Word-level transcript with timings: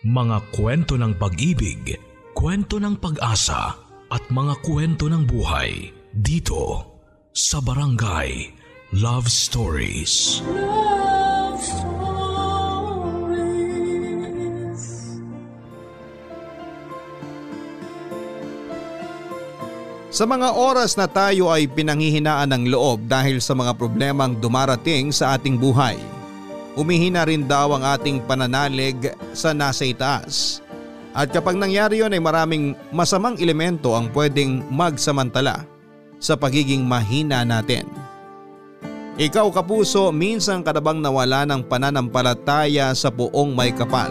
Mga 0.00 0.56
kwento 0.56 0.96
ng 0.96 1.12
pag-ibig, 1.20 1.92
kwento 2.32 2.80
ng 2.80 2.96
pag-asa 2.96 3.76
at 4.08 4.24
mga 4.32 4.56
kwento 4.64 5.12
ng 5.12 5.28
buhay 5.28 5.92
dito 6.16 6.88
sa 7.36 7.60
Barangay 7.60 8.48
Love 8.96 9.28
Stories. 9.28 10.40
Love 10.48 11.60
Stories. 11.60 12.00
Sa 20.10 20.24
mga 20.24 20.56
oras 20.56 20.96
na 20.96 21.12
tayo 21.12 21.52
ay 21.52 21.68
pinanghihinaan 21.68 22.48
ng 22.56 22.72
loob 22.72 23.04
dahil 23.04 23.36
sa 23.44 23.52
mga 23.52 23.76
problemang 23.76 24.40
dumarating 24.40 25.12
sa 25.12 25.36
ating 25.36 25.60
buhay, 25.60 26.00
umihina 26.80 27.28
rin 27.28 27.44
daw 27.44 27.76
ang 27.76 27.84
ating 27.84 28.24
pananalig 28.24 29.12
sa 29.36 29.52
nasa 29.52 29.84
itaas. 29.84 30.64
At 31.12 31.28
kapag 31.28 31.60
nangyari 31.60 32.00
yon 32.00 32.16
ay 32.16 32.22
maraming 32.22 32.72
masamang 32.88 33.36
elemento 33.36 33.92
ang 33.92 34.08
pwedeng 34.16 34.64
magsamantala 34.72 35.68
sa 36.16 36.40
pagiging 36.40 36.80
mahina 36.80 37.44
natin. 37.44 37.84
Ikaw 39.20 39.52
kapuso, 39.52 40.08
minsan 40.08 40.64
ka 40.64 40.72
na 40.72 40.80
bang 40.80 40.96
nawala 40.96 41.44
ng 41.44 41.68
pananampalataya 41.68 42.96
sa 42.96 43.12
buong 43.12 43.52
may 43.52 43.68
kapal? 43.76 44.08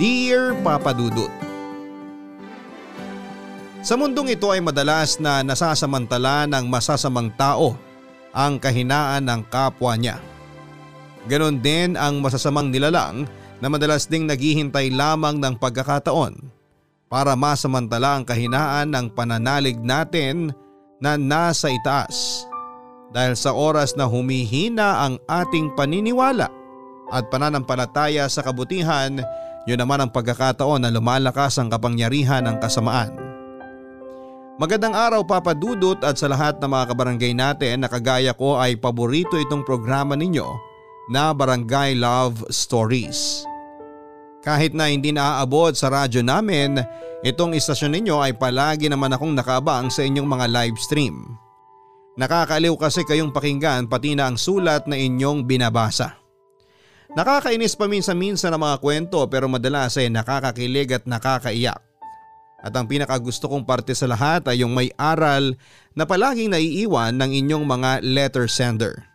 Dear 0.00 0.56
Papa 0.64 0.96
Dudut, 0.96 1.32
Sa 3.86 3.94
mundong 3.94 4.34
ito 4.34 4.50
ay 4.50 4.58
madalas 4.58 5.14
na 5.22 5.46
nasasamantala 5.46 6.50
ng 6.50 6.66
masasamang 6.66 7.30
tao 7.38 7.78
ang 8.36 8.60
kahinaan 8.60 9.24
ng 9.24 9.48
kapwa 9.48 9.96
niya. 9.96 10.20
Ganon 11.26 11.58
din 11.58 11.96
ang 11.96 12.20
masasamang 12.20 12.68
nilalang 12.68 13.24
na 13.58 13.66
madalas 13.72 14.04
ding 14.04 14.28
naghihintay 14.28 14.92
lamang 14.92 15.40
ng 15.40 15.56
pagkakataon 15.56 16.38
para 17.08 17.32
masamantala 17.32 18.20
ang 18.20 18.24
kahinaan 18.28 18.92
ng 18.92 19.06
pananalig 19.16 19.80
natin 19.80 20.52
na 21.00 21.16
nasa 21.16 21.72
itaas. 21.72 22.44
Dahil 23.10 23.32
sa 23.32 23.56
oras 23.56 23.96
na 23.96 24.04
humihina 24.04 25.08
ang 25.08 25.16
ating 25.24 25.72
paniniwala 25.72 26.52
at 27.08 27.24
pananampalataya 27.32 28.28
sa 28.28 28.44
kabutihan, 28.44 29.22
yun 29.64 29.78
naman 29.80 30.04
ang 30.04 30.10
pagkakataon 30.12 30.84
na 30.84 30.92
lumalakas 30.92 31.56
ang 31.56 31.72
kapangyarihan 31.72 32.44
ng 32.44 32.60
kasamaan. 32.60 33.25
Magandang 34.56 34.96
araw 34.96 35.20
Papa 35.20 35.52
Dudut 35.52 36.00
at 36.00 36.16
sa 36.16 36.32
lahat 36.32 36.56
ng 36.56 36.70
mga 36.72 36.84
kabarangay 36.88 37.36
natin 37.36 37.84
na 37.84 37.92
kagaya 37.92 38.32
ko 38.32 38.56
ay 38.56 38.80
paborito 38.80 39.36
itong 39.36 39.60
programa 39.60 40.16
ninyo 40.16 40.48
na 41.12 41.36
Barangay 41.36 41.92
Love 41.92 42.40
Stories. 42.48 43.44
Kahit 44.40 44.72
na 44.72 44.88
hindi 44.88 45.12
naaabot 45.12 45.76
sa 45.76 45.92
radyo 45.92 46.24
namin, 46.24 46.80
itong 47.20 47.52
istasyon 47.52 48.00
ninyo 48.00 48.16
ay 48.16 48.32
palagi 48.32 48.88
naman 48.88 49.12
akong 49.12 49.36
nakaabang 49.36 49.92
sa 49.92 50.08
inyong 50.08 50.24
mga 50.24 50.48
live 50.48 50.78
stream. 50.80 51.36
Nakakaliw 52.16 52.72
kasi 52.80 53.04
kayong 53.04 53.36
pakinggan 53.36 53.92
pati 53.92 54.16
na 54.16 54.32
ang 54.32 54.40
sulat 54.40 54.88
na 54.88 54.96
inyong 54.96 55.44
binabasa. 55.44 56.16
Nakakainis 57.12 57.76
paminsan-minsan 57.76 58.56
ang 58.56 58.64
mga 58.64 58.80
kwento 58.80 59.20
pero 59.28 59.52
madalas 59.52 60.00
ay 60.00 60.08
nakakakilig 60.08 60.96
at 60.96 61.04
nakakaiyak. 61.04 61.95
At 62.66 62.74
ang 62.74 62.90
pinakagusto 62.90 63.46
kong 63.46 63.62
parte 63.62 63.94
sa 63.94 64.10
lahat 64.10 64.50
ay 64.50 64.66
yung 64.66 64.74
may 64.74 64.90
aral 64.98 65.54
na 65.94 66.02
palaging 66.02 66.50
naiiwan 66.50 67.14
ng 67.14 67.30
inyong 67.30 67.62
mga 67.62 68.02
letter 68.02 68.50
sender. 68.50 69.06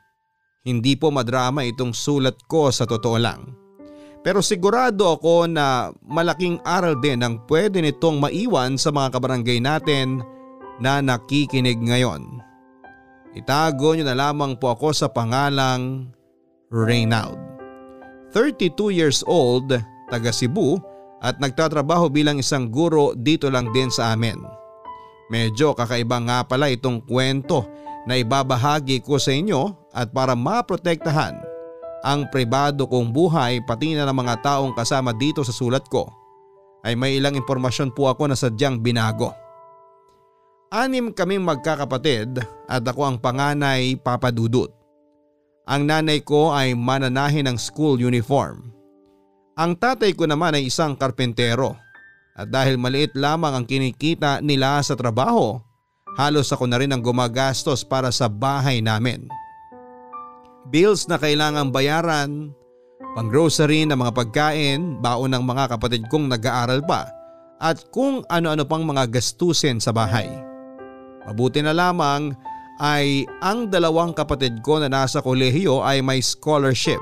Hindi 0.63 0.95
po 0.95 1.11
madrama 1.11 1.67
itong 1.67 1.91
sulat 1.91 2.39
ko 2.47 2.71
sa 2.71 2.87
totoo 2.87 3.19
lang. 3.19 3.51
Pero 4.23 4.39
sigurado 4.39 5.19
ako 5.19 5.51
na 5.51 5.91
malaking 5.99 6.63
aral 6.63 6.95
din 6.95 7.19
ang 7.27 7.43
pwede 7.51 7.83
nitong 7.83 8.23
maiwan 8.23 8.79
sa 8.79 8.87
mga 8.95 9.19
kabarangay 9.19 9.59
natin 9.59 10.23
na 10.79 11.03
nakikinig 11.03 11.81
ngayon. 11.81 12.39
Itago 13.35 13.99
nyo 13.99 14.07
na 14.07 14.15
lamang 14.15 14.55
po 14.55 14.71
ako 14.71 14.95
sa 14.95 15.11
pangalang 15.11 16.07
Reynald. 16.71 17.35
32 18.31 18.95
years 18.95 19.27
old, 19.27 19.75
taga 20.07 20.31
Cebu 20.31 20.79
at 21.21 21.37
nagtatrabaho 21.37 22.09
bilang 22.09 22.41
isang 22.41 22.73
guro 22.73 23.13
dito 23.13 23.47
lang 23.53 23.69
din 23.69 23.93
sa 23.93 24.17
amin. 24.17 24.41
Medyo 25.29 25.77
kakaiba 25.77 26.17
nga 26.27 26.43
pala 26.43 26.67
itong 26.67 27.05
kwento 27.05 27.63
na 28.09 28.17
ibabahagi 28.17 29.05
ko 29.05 29.21
sa 29.21 29.31
inyo 29.31 29.93
at 29.93 30.09
para 30.09 30.33
maprotektahan 30.33 31.37
ang 32.01 32.25
pribado 32.33 32.89
kong 32.89 33.13
buhay 33.13 33.61
pati 33.61 33.93
na 33.93 34.09
ng 34.09 34.17
mga 34.17 34.41
taong 34.41 34.73
kasama 34.73 35.13
dito 35.13 35.45
sa 35.45 35.53
sulat 35.53 35.85
ko 35.85 36.09
ay 36.81 36.97
may 36.97 37.21
ilang 37.21 37.37
impormasyon 37.37 37.93
po 37.93 38.09
ako 38.09 38.33
na 38.33 38.35
sadyang 38.35 38.81
binago. 38.81 39.29
Anim 40.73 41.13
kaming 41.13 41.45
magkakapatid 41.45 42.41
at 42.65 42.81
ako 42.81 43.05
ang 43.05 43.17
panganay 43.21 43.93
papadudot. 44.01 44.73
Ang 45.69 45.85
nanay 45.85 46.25
ko 46.25 46.49
ay 46.49 46.73
mananahin 46.73 47.45
ng 47.45 47.57
school 47.59 48.01
uniform. 48.01 48.73
Ang 49.61 49.77
tatay 49.77 50.17
ko 50.17 50.25
naman 50.25 50.57
ay 50.57 50.73
isang 50.73 50.97
karpentero 50.97 51.77
at 52.33 52.49
dahil 52.49 52.81
maliit 52.81 53.13
lamang 53.13 53.53
ang 53.53 53.65
kinikita 53.69 54.41
nila 54.41 54.81
sa 54.81 54.97
trabaho, 54.97 55.61
halos 56.17 56.49
ako 56.49 56.65
na 56.65 56.81
rin 56.81 56.89
ang 56.89 57.05
gumagastos 57.05 57.85
para 57.85 58.09
sa 58.09 58.25
bahay 58.25 58.81
namin. 58.81 59.29
Bills 60.73 61.05
na 61.05 61.21
kailangang 61.21 61.69
bayaran, 61.69 62.49
pang 63.13 63.29
grocery 63.29 63.85
na 63.85 63.93
mga 63.93 64.17
pagkain, 64.17 64.97
baon 64.97 65.29
ng 65.29 65.45
mga 65.45 65.77
kapatid 65.77 66.09
kong 66.09 66.25
nag-aaral 66.25 66.81
pa 66.81 67.05
at 67.61 67.85
kung 67.93 68.25
ano-ano 68.33 68.65
pang 68.65 68.81
mga 68.81 69.13
gastusin 69.13 69.77
sa 69.77 69.93
bahay. 69.93 70.25
Mabuti 71.29 71.61
na 71.61 71.77
lamang 71.77 72.33
ay 72.81 73.29
ang 73.45 73.69
dalawang 73.69 74.17
kapatid 74.17 74.57
ko 74.65 74.81
na 74.81 74.89
nasa 74.89 75.21
kolehiyo 75.21 75.85
ay 75.85 76.01
may 76.01 76.17
scholarship 76.17 76.97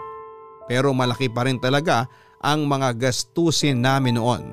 pero 0.67 0.91
malaki 0.91 1.31
pa 1.31 1.47
rin 1.47 1.55
talaga 1.55 2.03
ang 2.39 2.67
mga 2.67 2.95
gastusin 2.95 3.83
namin 3.83 4.19
noon. 4.19 4.43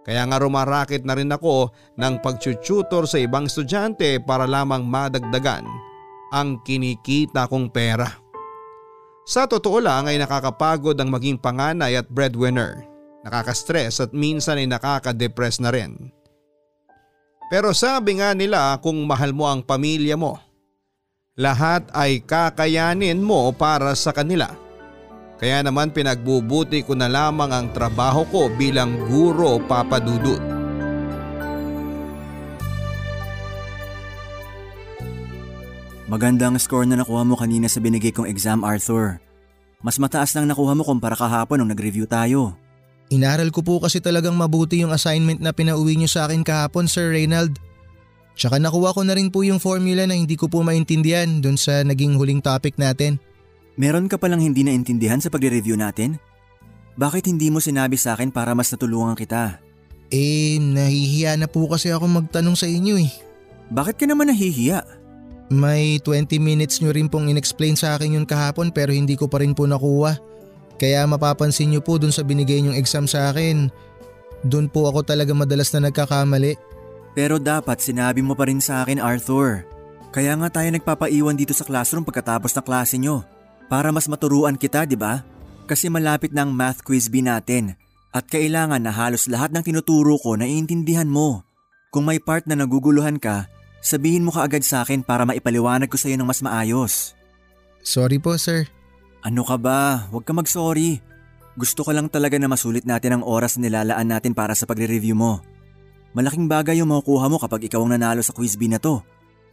Kaya 0.00 0.24
nga 0.24 0.40
rumarakit 0.40 1.04
na 1.04 1.14
rin 1.14 1.30
ako 1.30 1.70
ng 2.00 2.24
pagtututor 2.24 3.04
sa 3.04 3.20
ibang 3.20 3.46
estudyante 3.46 4.16
para 4.24 4.48
lamang 4.48 4.82
madagdagan 4.82 5.68
ang 6.32 6.62
kinikita 6.64 7.50
kong 7.50 7.68
pera. 7.68 8.08
Sa 9.28 9.44
totoo 9.46 9.78
lang 9.78 10.08
ay 10.08 10.16
nakakapagod 10.16 10.96
ang 10.96 11.12
maging 11.12 11.36
panganay 11.36 11.94
at 12.00 12.08
breadwinner. 12.08 12.82
Nakaka-stress 13.20 14.00
at 14.00 14.10
minsan 14.16 14.56
ay 14.56 14.64
nakaka-depress 14.64 15.60
na 15.60 15.68
rin. 15.68 16.10
Pero 17.52 17.76
sabi 17.76 18.22
nga 18.22 18.32
nila 18.32 18.80
kung 18.80 19.04
mahal 19.04 19.36
mo 19.36 19.44
ang 19.44 19.60
pamilya 19.60 20.16
mo, 20.16 20.40
lahat 21.36 21.84
ay 21.92 22.24
kakayanin 22.24 23.20
mo 23.20 23.52
para 23.52 23.92
sa 23.92 24.14
kanila. 24.14 24.69
Kaya 25.40 25.64
naman 25.64 25.88
pinagbubuti 25.88 26.84
ko 26.84 26.92
na 26.92 27.08
lamang 27.08 27.48
ang 27.48 27.66
trabaho 27.72 28.28
ko 28.28 28.52
bilang 28.52 28.92
guro 29.08 29.56
papadudot. 29.64 30.36
Maganda 36.10 36.50
ang 36.50 36.60
score 36.60 36.84
na 36.84 37.00
nakuha 37.00 37.24
mo 37.24 37.40
kanina 37.40 37.72
sa 37.72 37.80
binigay 37.80 38.12
kong 38.12 38.28
exam 38.28 38.66
Arthur. 38.66 39.16
Mas 39.80 39.96
mataas 39.96 40.36
lang 40.36 40.44
nakuha 40.44 40.76
mo 40.76 40.84
kumpara 40.84 41.16
kahapon 41.16 41.64
nung 41.64 41.72
nag-review 41.72 42.04
tayo. 42.04 42.52
Inaral 43.08 43.48
ko 43.48 43.64
po 43.64 43.80
kasi 43.80 44.02
talagang 44.02 44.36
mabuti 44.36 44.84
yung 44.84 44.92
assignment 44.92 45.40
na 45.40 45.56
pinauwi 45.56 45.96
niyo 45.96 46.10
sa 46.10 46.28
akin 46.28 46.44
kahapon 46.44 46.84
Sir 46.84 47.16
Reynald. 47.16 47.56
Tsaka 48.36 48.60
nakuha 48.60 48.92
ko 48.92 49.00
na 49.08 49.16
rin 49.16 49.32
po 49.32 49.40
yung 49.40 49.62
formula 49.62 50.04
na 50.04 50.18
hindi 50.18 50.36
ko 50.36 50.52
po 50.52 50.60
maintindihan 50.60 51.40
dun 51.40 51.56
sa 51.56 51.80
naging 51.80 52.20
huling 52.20 52.44
topic 52.44 52.76
natin. 52.76 53.16
Meron 53.80 54.12
ka 54.12 54.20
palang 54.20 54.44
hindi 54.44 54.60
naintindihan 54.60 55.24
sa 55.24 55.32
pagre-review 55.32 55.72
natin? 55.72 56.20
Bakit 57.00 57.32
hindi 57.32 57.48
mo 57.48 57.64
sinabi 57.64 57.96
sa 57.96 58.12
akin 58.12 58.28
para 58.28 58.52
mas 58.52 58.68
natulungan 58.68 59.16
kita? 59.16 59.56
Eh, 60.12 60.60
nahihiya 60.60 61.40
na 61.40 61.48
po 61.48 61.64
kasi 61.64 61.88
ako 61.88 62.04
magtanong 62.04 62.60
sa 62.60 62.68
inyo 62.68 63.00
eh. 63.00 63.08
Bakit 63.72 63.96
ka 63.96 64.04
naman 64.04 64.28
nahihiya? 64.28 64.84
May 65.48 65.96
20 65.96 66.36
minutes 66.36 66.84
nyo 66.84 66.92
rin 66.92 67.08
pong 67.08 67.32
inexplain 67.32 67.72
sa 67.72 67.96
akin 67.96 68.20
yun 68.20 68.28
kahapon 68.28 68.68
pero 68.68 68.92
hindi 68.92 69.16
ko 69.16 69.32
pa 69.32 69.40
rin 69.40 69.56
po 69.56 69.64
nakuha. 69.64 70.20
Kaya 70.76 71.08
mapapansin 71.08 71.72
nyo 71.72 71.80
po 71.80 71.96
dun 71.96 72.12
sa 72.12 72.20
binigay 72.20 72.60
nyong 72.60 72.76
exam 72.76 73.08
sa 73.08 73.32
akin, 73.32 73.72
dun 74.44 74.68
po 74.68 74.92
ako 74.92 75.08
talaga 75.08 75.32
madalas 75.32 75.72
na 75.72 75.88
nagkakamali. 75.88 76.52
Pero 77.16 77.40
dapat 77.40 77.80
sinabi 77.80 78.20
mo 78.20 78.36
pa 78.36 78.44
rin 78.44 78.60
sa 78.60 78.84
akin 78.84 79.00
Arthur. 79.00 79.64
Kaya 80.12 80.36
nga 80.36 80.52
tayo 80.52 80.68
nagpapaiwan 80.68 81.38
dito 81.40 81.56
sa 81.56 81.64
classroom 81.64 82.04
pagkatapos 82.04 82.52
ng 82.52 82.66
klase 82.68 83.00
nyo. 83.00 83.39
Para 83.70 83.94
mas 83.94 84.10
maturuan 84.10 84.58
kita, 84.58 84.82
di 84.82 84.98
ba? 84.98 85.22
Kasi 85.70 85.86
malapit 85.86 86.34
na 86.34 86.42
ang 86.42 86.50
math 86.50 86.82
quiz 86.82 87.06
B 87.06 87.22
natin 87.22 87.78
at 88.10 88.26
kailangan 88.26 88.82
na 88.82 88.90
halos 88.90 89.30
lahat 89.30 89.54
ng 89.54 89.62
tinuturo 89.62 90.18
ko 90.18 90.34
naiintindihan 90.34 91.06
mo. 91.06 91.46
Kung 91.94 92.10
may 92.10 92.18
part 92.18 92.42
na 92.50 92.58
naguguluhan 92.58 93.22
ka, 93.22 93.46
sabihin 93.78 94.26
mo 94.26 94.34
kaagad 94.34 94.66
sa 94.66 94.82
akin 94.82 95.06
para 95.06 95.22
maipaliwanag 95.22 95.86
ko 95.86 95.94
sa 95.94 96.10
iyo 96.10 96.18
ng 96.18 96.26
mas 96.26 96.42
maayos. 96.42 97.14
Sorry 97.86 98.18
po 98.18 98.34
sir. 98.34 98.66
Ano 99.22 99.46
ka 99.46 99.54
ba? 99.54 100.10
Huwag 100.10 100.26
ka 100.26 100.34
mag-sorry. 100.34 100.98
Gusto 101.54 101.86
ko 101.86 101.94
lang 101.94 102.10
talaga 102.10 102.34
na 102.42 102.50
masulit 102.50 102.82
natin 102.82 103.20
ang 103.20 103.22
oras 103.22 103.54
na 103.54 103.70
nilalaan 103.70 104.10
natin 104.10 104.34
para 104.34 104.58
sa 104.58 104.66
pagre-review 104.66 105.14
mo. 105.14 105.46
Malaking 106.10 106.50
bagay 106.50 106.82
yung 106.82 106.90
makukuha 106.90 107.30
mo 107.30 107.38
kapag 107.38 107.70
ikaw 107.70 107.86
ang 107.86 107.94
nanalo 107.94 108.18
sa 108.26 108.34
quiz 108.34 108.58
bee 108.58 108.70
na 108.70 108.82
to. 108.82 108.98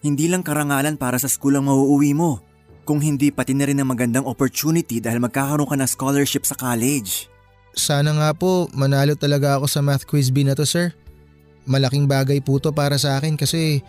Hindi 0.02 0.26
lang 0.26 0.42
karangalan 0.42 0.98
para 0.98 1.22
sa 1.22 1.30
school 1.30 1.58
ang 1.58 1.70
mauuwi 1.70 2.18
mo. 2.18 2.42
Kung 2.88 3.04
hindi 3.04 3.36
pati 3.36 3.52
na 3.52 3.68
rin 3.68 3.84
ang 3.84 3.92
magandang 3.92 4.24
opportunity 4.24 5.04
dahil 5.04 5.20
magkakaroon 5.20 5.68
ka 5.68 5.76
ng 5.76 5.92
scholarship 5.92 6.48
sa 6.48 6.56
college. 6.56 7.28
Sana 7.76 8.16
nga 8.16 8.32
po 8.32 8.72
manalo 8.72 9.12
talaga 9.20 9.60
ako 9.60 9.68
sa 9.68 9.84
math 9.84 10.08
quiz 10.08 10.32
bee 10.32 10.48
na 10.48 10.56
to 10.56 10.64
sir. 10.64 10.96
Malaking 11.68 12.08
bagay 12.08 12.40
po 12.40 12.64
to 12.64 12.72
para 12.72 12.96
sa 12.96 13.20
akin 13.20 13.36
kasi 13.36 13.84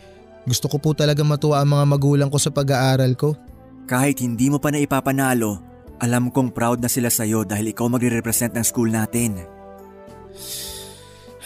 gusto 0.50 0.66
ko 0.66 0.82
po 0.82 0.98
talaga 0.98 1.22
matuwa 1.22 1.62
ang 1.62 1.78
mga 1.78 1.84
magulang 1.86 2.26
ko 2.26 2.42
sa 2.42 2.50
pag-aaral 2.50 3.14
ko. 3.14 3.38
Kahit 3.86 4.18
hindi 4.18 4.50
mo 4.50 4.58
pa 4.58 4.74
na 4.74 4.82
ipapanalo, 4.82 5.62
alam 6.02 6.34
kong 6.34 6.50
proud 6.50 6.82
na 6.82 6.90
sila 6.90 7.06
sa'yo 7.06 7.46
dahil 7.46 7.70
ikaw 7.70 7.86
magre-represent 7.86 8.50
ng 8.58 8.66
school 8.66 8.90
natin. 8.90 9.46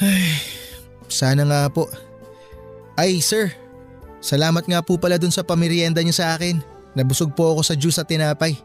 Ay, 0.01 0.41
sana 1.05 1.45
nga 1.45 1.69
po. 1.69 1.85
Ay 2.97 3.21
sir, 3.21 3.53
salamat 4.25 4.65
nga 4.65 4.81
po 4.81 4.97
pala 4.97 5.21
dun 5.21 5.31
sa 5.31 5.45
pamirienda 5.45 6.01
niyo 6.01 6.17
sa 6.17 6.33
akin. 6.33 6.72
Nabusog 6.93 7.33
po 7.33 7.57
ako 7.57 7.61
sa 7.65 7.75
juice 7.77 8.01
at 8.01 8.09
tinapay. 8.09 8.57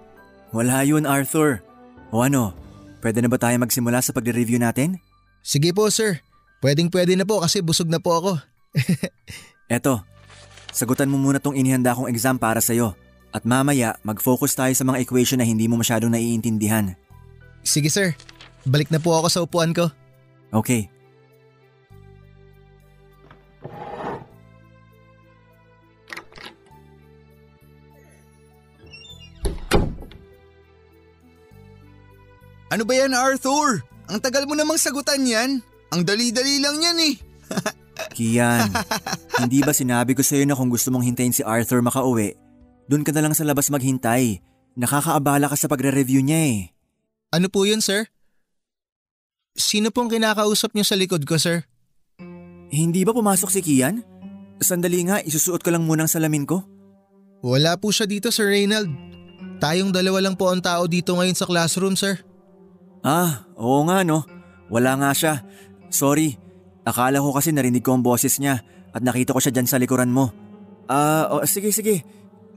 Wala 0.51 0.83
yun 0.83 1.07
Arthur. 1.07 1.63
O 2.11 2.23
ano, 2.23 2.55
pwede 3.03 3.23
na 3.23 3.31
ba 3.31 3.39
tayo 3.39 3.55
magsimula 3.59 3.99
sa 3.99 4.15
pagre-review 4.15 4.59
natin? 4.59 4.99
Sige 5.43 5.71
po 5.71 5.87
sir, 5.87 6.19
pwedeng 6.59 6.91
pwede 6.91 7.15
na 7.15 7.23
po 7.23 7.39
kasi 7.39 7.63
busog 7.63 7.87
na 7.87 7.99
po 7.99 8.19
ako. 8.19 8.31
Eto, 9.75 10.03
sagutan 10.71 11.11
mo 11.11 11.19
muna 11.19 11.39
tong 11.39 11.55
inihanda 11.55 11.95
kong 11.95 12.11
exam 12.11 12.35
para 12.39 12.59
sa'yo. 12.59 12.95
At 13.35 13.43
mamaya, 13.43 13.99
mag-focus 14.07 14.55
tayo 14.55 14.71
sa 14.71 14.87
mga 14.87 15.03
equation 15.03 15.39
na 15.39 15.47
hindi 15.47 15.67
mo 15.67 15.75
masyadong 15.75 16.11
naiintindihan. 16.11 16.95
Sige 17.63 17.91
sir, 17.91 18.15
balik 18.63 18.87
na 18.87 18.99
po 19.03 19.15
ako 19.15 19.27
sa 19.27 19.43
upuan 19.43 19.75
ko. 19.75 19.91
Okay. 20.55 20.87
Ano 32.67 32.83
ba 32.83 32.93
yan 32.95 33.15
Arthur? 33.15 33.83
Ang 34.11 34.19
tagal 34.19 34.43
mo 34.43 34.55
namang 34.55 34.79
sagutan 34.79 35.23
yan. 35.23 35.63
Ang 35.91 36.01
dali-dali 36.03 36.59
lang 36.59 36.79
yan 36.83 36.97
eh. 36.99 37.15
Kian, 38.17 38.69
hindi 39.39 39.63
ba 39.63 39.71
sinabi 39.71 40.11
ko 40.13 40.21
sa'yo 40.21 40.43
na 40.43 40.53
kung 40.53 40.67
gusto 40.67 40.91
mong 40.91 41.05
hintayin 41.07 41.33
si 41.33 41.41
Arthur 41.41 41.79
makauwi, 41.79 42.35
doon 42.91 43.07
ka 43.07 43.15
na 43.15 43.23
lang 43.23 43.33
sa 43.33 43.47
labas 43.47 43.71
maghintay. 43.71 44.43
Nakakaabala 44.77 45.49
ka 45.49 45.57
sa 45.57 45.71
pagre-review 45.71 46.21
niya 46.21 46.39
eh. 46.53 46.59
Ano 47.33 47.49
po 47.49 47.65
yun 47.65 47.81
sir? 47.81 48.11
Sino 49.57 49.89
pong 49.89 50.13
kinakausap 50.13 50.77
niyo 50.77 50.85
sa 50.85 50.93
likod 50.93 51.25
ko 51.25 51.41
sir? 51.41 51.65
Hindi 52.69 53.01
ba 53.07 53.15
pumasok 53.15 53.49
si 53.49 53.63
Kian? 53.63 54.03
Sandali 54.59 55.07
nga, 55.07 55.23
isusuot 55.23 55.63
ko 55.63 55.71
lang 55.71 55.87
muna 55.87 56.05
ang 56.05 56.11
salamin 56.11 56.43
ko. 56.43 56.61
Wala 57.45 57.77
po 57.77 57.93
siya 57.93 58.09
dito 58.09 58.33
Sir 58.33 58.49
Reynald. 58.49 58.89
Tayong 59.61 59.93
dalawa 59.93 60.21
lang 60.21 60.35
po 60.37 60.49
ang 60.49 60.61
tao 60.61 60.85
dito 60.89 61.13
ngayon 61.17 61.37
sa 61.37 61.45
classroom 61.45 61.93
sir. 61.97 62.26
Ah, 63.07 63.47
oo 63.55 63.87
nga 63.87 64.03
no. 64.03 64.27
Wala 64.67 64.99
nga 64.99 65.15
siya. 65.15 65.47
Sorry. 65.87 66.35
Akala 66.83 67.23
ko 67.23 67.31
kasi 67.31 67.55
narinig 67.55 67.79
ko 67.79 67.95
ang 67.95 68.03
boses 68.03 68.35
niya 68.35 68.59
at 68.91 68.99
nakita 68.99 69.31
ko 69.31 69.39
siya 69.39 69.55
dyan 69.55 69.67
sa 69.67 69.79
likuran 69.79 70.11
mo. 70.11 70.35
Ah, 70.91 71.31
oh, 71.31 71.47
sige 71.47 71.71
sige. 71.71 72.03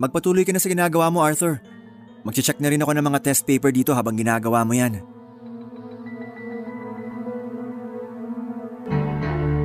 Magpatuloy 0.02 0.42
ka 0.42 0.50
na 0.50 0.58
sa 0.58 0.66
ginagawa 0.66 1.06
mo 1.06 1.22
Arthur. 1.22 1.62
Magche-check 2.26 2.58
na 2.58 2.66
rin 2.66 2.82
ako 2.82 2.98
ng 2.98 3.06
mga 3.06 3.22
test 3.22 3.46
paper 3.46 3.70
dito 3.70 3.94
habang 3.94 4.18
ginagawa 4.18 4.66
mo 4.66 4.74
yan. 4.74 4.98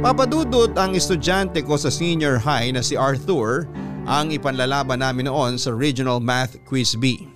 Papadudot 0.05 0.69
ang 0.77 0.93
estudyante 0.93 1.65
ko 1.65 1.81
sa 1.81 1.89
senior 1.89 2.37
high 2.37 2.69
na 2.69 2.85
si 2.85 2.93
Arthur 2.93 3.65
ang 4.05 4.29
ipanlalaban 4.29 5.01
namin 5.01 5.25
noon 5.25 5.57
sa 5.57 5.73
Regional 5.73 6.21
Math 6.21 6.61
Quiz 6.61 6.93
B. 6.93 7.34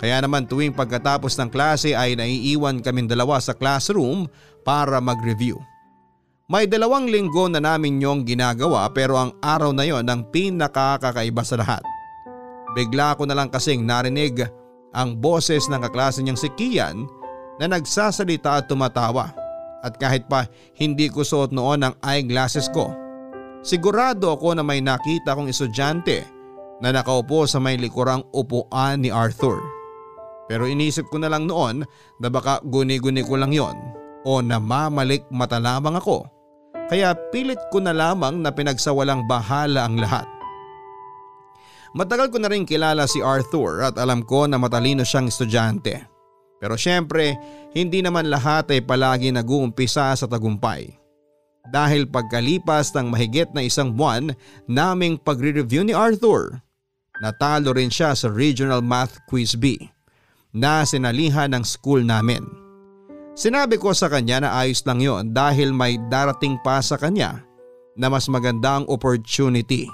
Kaya 0.00 0.24
naman 0.24 0.48
tuwing 0.48 0.72
pagkatapos 0.72 1.36
ng 1.36 1.52
klase 1.52 1.92
ay 1.92 2.16
naiiwan 2.16 2.80
kaming 2.80 3.04
dalawa 3.04 3.36
sa 3.36 3.52
classroom 3.52 4.24
para 4.64 4.96
mag-review. 4.96 5.60
May 6.48 6.64
dalawang 6.66 7.06
linggo 7.06 7.46
na 7.46 7.60
namin 7.60 8.00
yung 8.00 8.24
ginagawa 8.24 8.88
pero 8.90 9.20
ang 9.20 9.36
araw 9.44 9.70
na 9.76 9.84
yon 9.84 10.08
ang 10.08 10.24
pinakakakaiba 10.32 11.44
sa 11.44 11.60
lahat. 11.60 11.84
Bigla 12.72 13.14
ko 13.14 13.28
na 13.28 13.36
lang 13.36 13.52
kasing 13.52 13.84
narinig 13.84 14.48
ang 14.96 15.14
boses 15.20 15.68
ng 15.68 15.78
kaklase 15.78 16.24
niyang 16.24 16.40
si 16.40 16.48
Kian 16.56 17.06
na 17.60 17.70
nagsasalita 17.70 18.64
at 18.64 18.66
tumatawa. 18.66 19.30
At 19.84 20.00
kahit 20.00 20.26
pa 20.26 20.48
hindi 20.80 21.12
ko 21.12 21.22
suot 21.22 21.52
noon 21.52 21.86
ang 21.86 21.94
eyeglasses 22.02 22.66
ko, 22.72 22.90
sigurado 23.60 24.32
ako 24.32 24.56
na 24.56 24.64
may 24.64 24.80
nakita 24.80 25.36
kong 25.36 25.52
estudyante 25.52 26.24
na 26.80 26.90
nakaupo 26.90 27.44
sa 27.44 27.60
may 27.60 27.76
likurang 27.76 28.24
upuan 28.32 29.04
ni 29.04 29.12
Arthur. 29.12 29.79
Pero 30.50 30.66
inisip 30.66 31.06
ko 31.14 31.22
na 31.22 31.30
lang 31.30 31.46
noon 31.46 31.86
na 32.18 32.26
baka 32.26 32.58
guni-guni 32.66 33.22
ko 33.22 33.38
lang 33.38 33.54
yon 33.54 33.78
o 34.26 34.42
namamalik 34.42 35.22
mata 35.30 35.62
lamang 35.62 35.94
ako. 35.94 36.26
Kaya 36.90 37.14
pilit 37.30 37.62
ko 37.70 37.78
na 37.78 37.94
lamang 37.94 38.42
na 38.42 38.50
pinagsawalang 38.50 39.30
bahala 39.30 39.86
ang 39.86 40.02
lahat. 40.02 40.26
Matagal 41.94 42.34
ko 42.34 42.42
na 42.42 42.50
rin 42.50 42.66
kilala 42.66 43.06
si 43.06 43.22
Arthur 43.22 43.86
at 43.86 43.94
alam 43.94 44.26
ko 44.26 44.50
na 44.50 44.58
matalino 44.58 45.06
siyang 45.06 45.30
estudyante. 45.30 46.02
Pero 46.58 46.74
syempre, 46.74 47.38
hindi 47.70 48.02
naman 48.02 48.26
lahat 48.26 48.74
ay 48.74 48.82
palagi 48.82 49.30
nag-uumpisa 49.30 50.18
sa 50.18 50.26
tagumpay. 50.26 50.90
Dahil 51.70 52.10
pagkalipas 52.10 52.90
ng 52.98 53.06
mahigit 53.06 53.54
na 53.54 53.62
isang 53.62 53.94
buwan 53.94 54.34
naming 54.66 55.14
pagre-review 55.14 55.86
ni 55.86 55.94
Arthur, 55.94 56.58
natalo 57.22 57.70
rin 57.70 57.88
siya 57.88 58.18
sa 58.18 58.26
Regional 58.26 58.82
Math 58.82 59.22
Quiz 59.30 59.54
B 59.54 59.78
na 60.54 60.82
sinalihan 60.82 61.50
ng 61.54 61.62
school 61.62 62.02
namin. 62.02 62.42
Sinabi 63.38 63.78
ko 63.78 63.94
sa 63.94 64.10
kanya 64.10 64.44
na 64.44 64.50
ayos 64.52 64.82
lang 64.84 65.00
yon 65.00 65.30
dahil 65.32 65.70
may 65.72 65.96
darating 66.10 66.58
pa 66.60 66.82
sa 66.82 66.98
kanya 66.98 67.40
na 67.94 68.10
mas 68.10 68.26
magandang 68.26 68.84
opportunity. 68.90 69.86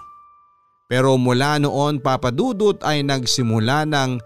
Pero 0.86 1.18
mula 1.18 1.58
noon 1.58 1.98
papadudot 1.98 2.78
ay 2.86 3.02
nagsimula 3.02 3.86
ng 3.86 4.18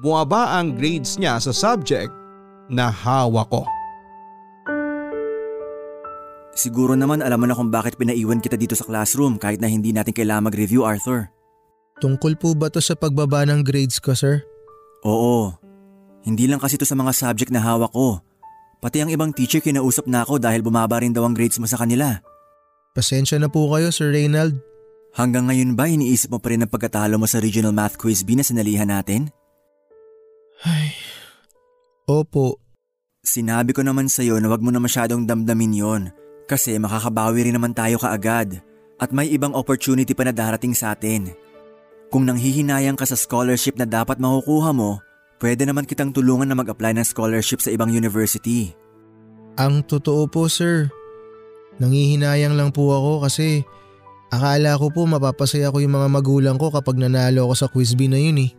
buwaba 0.00 0.58
ang 0.58 0.74
grades 0.74 1.18
niya 1.18 1.38
sa 1.42 1.50
subject 1.50 2.10
na 2.70 2.90
hawak 2.90 3.46
ko. 3.50 3.62
Siguro 6.56 6.96
naman 6.96 7.20
alam 7.20 7.36
mo 7.36 7.46
na 7.46 7.52
kung 7.52 7.68
bakit 7.68 8.00
pinaiwan 8.00 8.40
kita 8.40 8.56
dito 8.56 8.72
sa 8.72 8.88
classroom 8.88 9.36
kahit 9.36 9.60
na 9.60 9.68
hindi 9.68 9.92
natin 9.92 10.16
kailangan 10.16 10.48
mag-review 10.48 10.88
Arthur. 10.88 11.28
Tungkol 12.00 12.40
po 12.40 12.56
ba 12.56 12.72
to 12.72 12.80
sa 12.80 12.96
pagbaba 12.96 13.44
ng 13.44 13.60
grades 13.60 14.00
ko 14.00 14.16
sir? 14.16 14.40
Oo. 15.04 15.65
Hindi 16.26 16.50
lang 16.50 16.58
kasi 16.58 16.74
to 16.74 16.82
sa 16.82 16.98
mga 16.98 17.14
subject 17.14 17.54
na 17.54 17.62
hawak 17.62 17.94
ko. 17.94 18.18
Pati 18.82 18.98
ang 18.98 19.10
ibang 19.14 19.30
teacher 19.30 19.62
kinausap 19.62 20.10
na 20.10 20.26
ako 20.26 20.42
dahil 20.42 20.60
bumaba 20.60 20.98
rin 20.98 21.14
daw 21.14 21.22
ang 21.22 21.32
grades 21.32 21.62
mo 21.62 21.70
sa 21.70 21.78
kanila. 21.78 22.18
Pasensya 22.92 23.38
na 23.38 23.46
po 23.46 23.70
kayo 23.70 23.94
Sir 23.94 24.10
Reynald. 24.10 24.58
Hanggang 25.14 25.48
ngayon 25.48 25.78
ba 25.78 25.88
iniisip 25.88 26.28
mo 26.28 26.42
pa 26.42 26.52
rin 26.52 26.66
ang 26.66 26.68
pagkatalo 26.68 27.16
mo 27.16 27.24
sa 27.24 27.40
Regional 27.40 27.72
Math 27.72 27.96
Quiz 27.96 28.26
B 28.26 28.36
na 28.36 28.44
sinalihan 28.44 28.90
natin? 28.90 29.32
Ay, 30.66 30.92
opo. 32.04 32.60
Sinabi 33.24 33.72
ko 33.72 33.80
naman 33.86 34.10
sa'yo 34.10 34.36
na 34.42 34.50
wag 34.52 34.60
mo 34.60 34.68
na 34.68 34.82
masyadong 34.82 35.24
damdamin 35.24 35.78
yon 35.78 36.02
kasi 36.46 36.76
makakabawi 36.78 37.48
rin 37.48 37.56
naman 37.56 37.74
tayo 37.74 37.98
kaagad 37.98 38.60
at 38.96 39.10
may 39.10 39.28
ibang 39.32 39.52
opportunity 39.52 40.12
pa 40.12 40.24
na 40.24 40.32
darating 40.34 40.72
sa 40.72 40.92
atin. 40.92 41.32
Kung 42.08 42.22
nanghihinayang 42.24 42.94
ka 42.94 43.04
sa 43.04 43.18
scholarship 43.18 43.76
na 43.76 43.84
dapat 43.84 44.16
makukuha 44.22 44.70
mo, 44.70 45.02
pwede 45.40 45.68
naman 45.68 45.84
kitang 45.84 46.12
tulungan 46.12 46.48
na 46.48 46.56
mag-apply 46.56 46.96
ng 46.96 47.06
scholarship 47.06 47.60
sa 47.60 47.72
ibang 47.72 47.92
university. 47.92 48.72
Ang 49.56 49.84
totoo 49.88 50.28
po 50.28 50.48
sir, 50.52 50.92
nangihinayang 51.80 52.56
lang 52.56 52.72
po 52.72 52.92
ako 52.92 53.24
kasi 53.24 53.64
akala 54.28 54.76
ko 54.76 54.92
po 54.92 55.08
mapapasaya 55.08 55.72
ko 55.72 55.80
yung 55.80 55.96
mga 55.96 56.08
magulang 56.12 56.56
ko 56.60 56.68
kapag 56.68 57.00
nanalo 57.00 57.48
ako 57.48 57.54
sa 57.56 57.66
quiz 57.72 57.96
bee 57.96 58.12
na 58.12 58.20
yun 58.20 58.40
eh. 58.44 58.50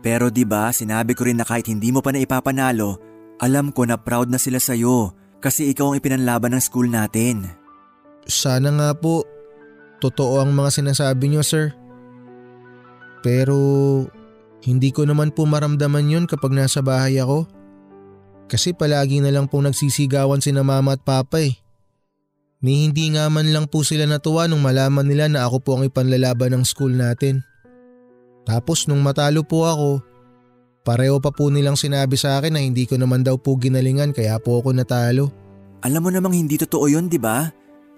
Pero 0.00 0.32
'di 0.32 0.46
ba, 0.46 0.70
sinabi 0.72 1.12
ko 1.12 1.28
rin 1.28 1.40
na 1.40 1.46
kahit 1.48 1.68
hindi 1.68 1.90
mo 1.90 2.00
pa 2.00 2.14
na 2.14 2.22
ipapanalo, 2.22 3.00
alam 3.42 3.68
ko 3.74 3.84
na 3.84 4.00
proud 4.00 4.32
na 4.32 4.40
sila 4.40 4.56
sa'yo 4.56 5.12
kasi 5.44 5.68
ikaw 5.72 5.92
ang 5.92 5.98
ipinanlaban 6.00 6.56
ng 6.56 6.62
school 6.62 6.88
natin. 6.88 7.52
Sana 8.24 8.72
nga 8.72 8.90
po, 8.96 9.28
totoo 10.00 10.40
ang 10.40 10.56
mga 10.56 10.72
sinasabi 10.72 11.28
niyo 11.28 11.42
sir. 11.44 11.76
Pero 13.20 13.56
hindi 14.64 14.94
ko 14.94 15.04
naman 15.04 15.34
po 15.34 15.44
maramdaman 15.44 16.08
yun 16.08 16.24
kapag 16.24 16.54
nasa 16.54 16.80
bahay 16.80 17.18
ako. 17.20 17.48
Kasi 18.46 18.72
palagi 18.72 19.18
na 19.20 19.34
lang 19.34 19.50
pong 19.50 19.68
nagsisigawan 19.68 20.38
si 20.38 20.54
na 20.54 20.62
mama 20.62 20.94
at 20.94 21.02
papa 21.02 21.42
eh. 21.42 21.54
Ni 22.62 22.88
hindi 22.88 23.12
nga 23.12 23.28
man 23.28 23.52
lang 23.52 23.66
po 23.68 23.84
sila 23.84 24.08
natuwa 24.08 24.48
nung 24.48 24.62
malaman 24.62 25.04
nila 25.04 25.28
na 25.28 25.44
ako 25.44 25.56
po 25.60 25.70
ang 25.76 25.84
ipanlalaban 25.84 26.56
ng 26.56 26.64
school 26.64 26.94
natin. 26.94 27.42
Tapos 28.46 28.86
nung 28.86 29.02
matalo 29.02 29.42
po 29.42 29.66
ako, 29.66 29.90
Pareho 30.86 31.18
pa 31.18 31.34
po 31.34 31.50
nilang 31.50 31.74
sinabi 31.74 32.14
sa 32.14 32.38
akin 32.38 32.54
na 32.54 32.62
hindi 32.62 32.86
ko 32.86 32.94
naman 32.94 33.26
daw 33.26 33.34
po 33.34 33.58
ginalingan 33.58 34.14
kaya 34.14 34.38
po 34.38 34.62
ako 34.62 34.70
natalo. 34.70 35.34
Alam 35.82 36.06
mo 36.06 36.10
namang 36.14 36.38
hindi 36.38 36.54
totoo 36.54 36.86
yun, 36.86 37.10
di 37.10 37.18
ba? 37.18 37.50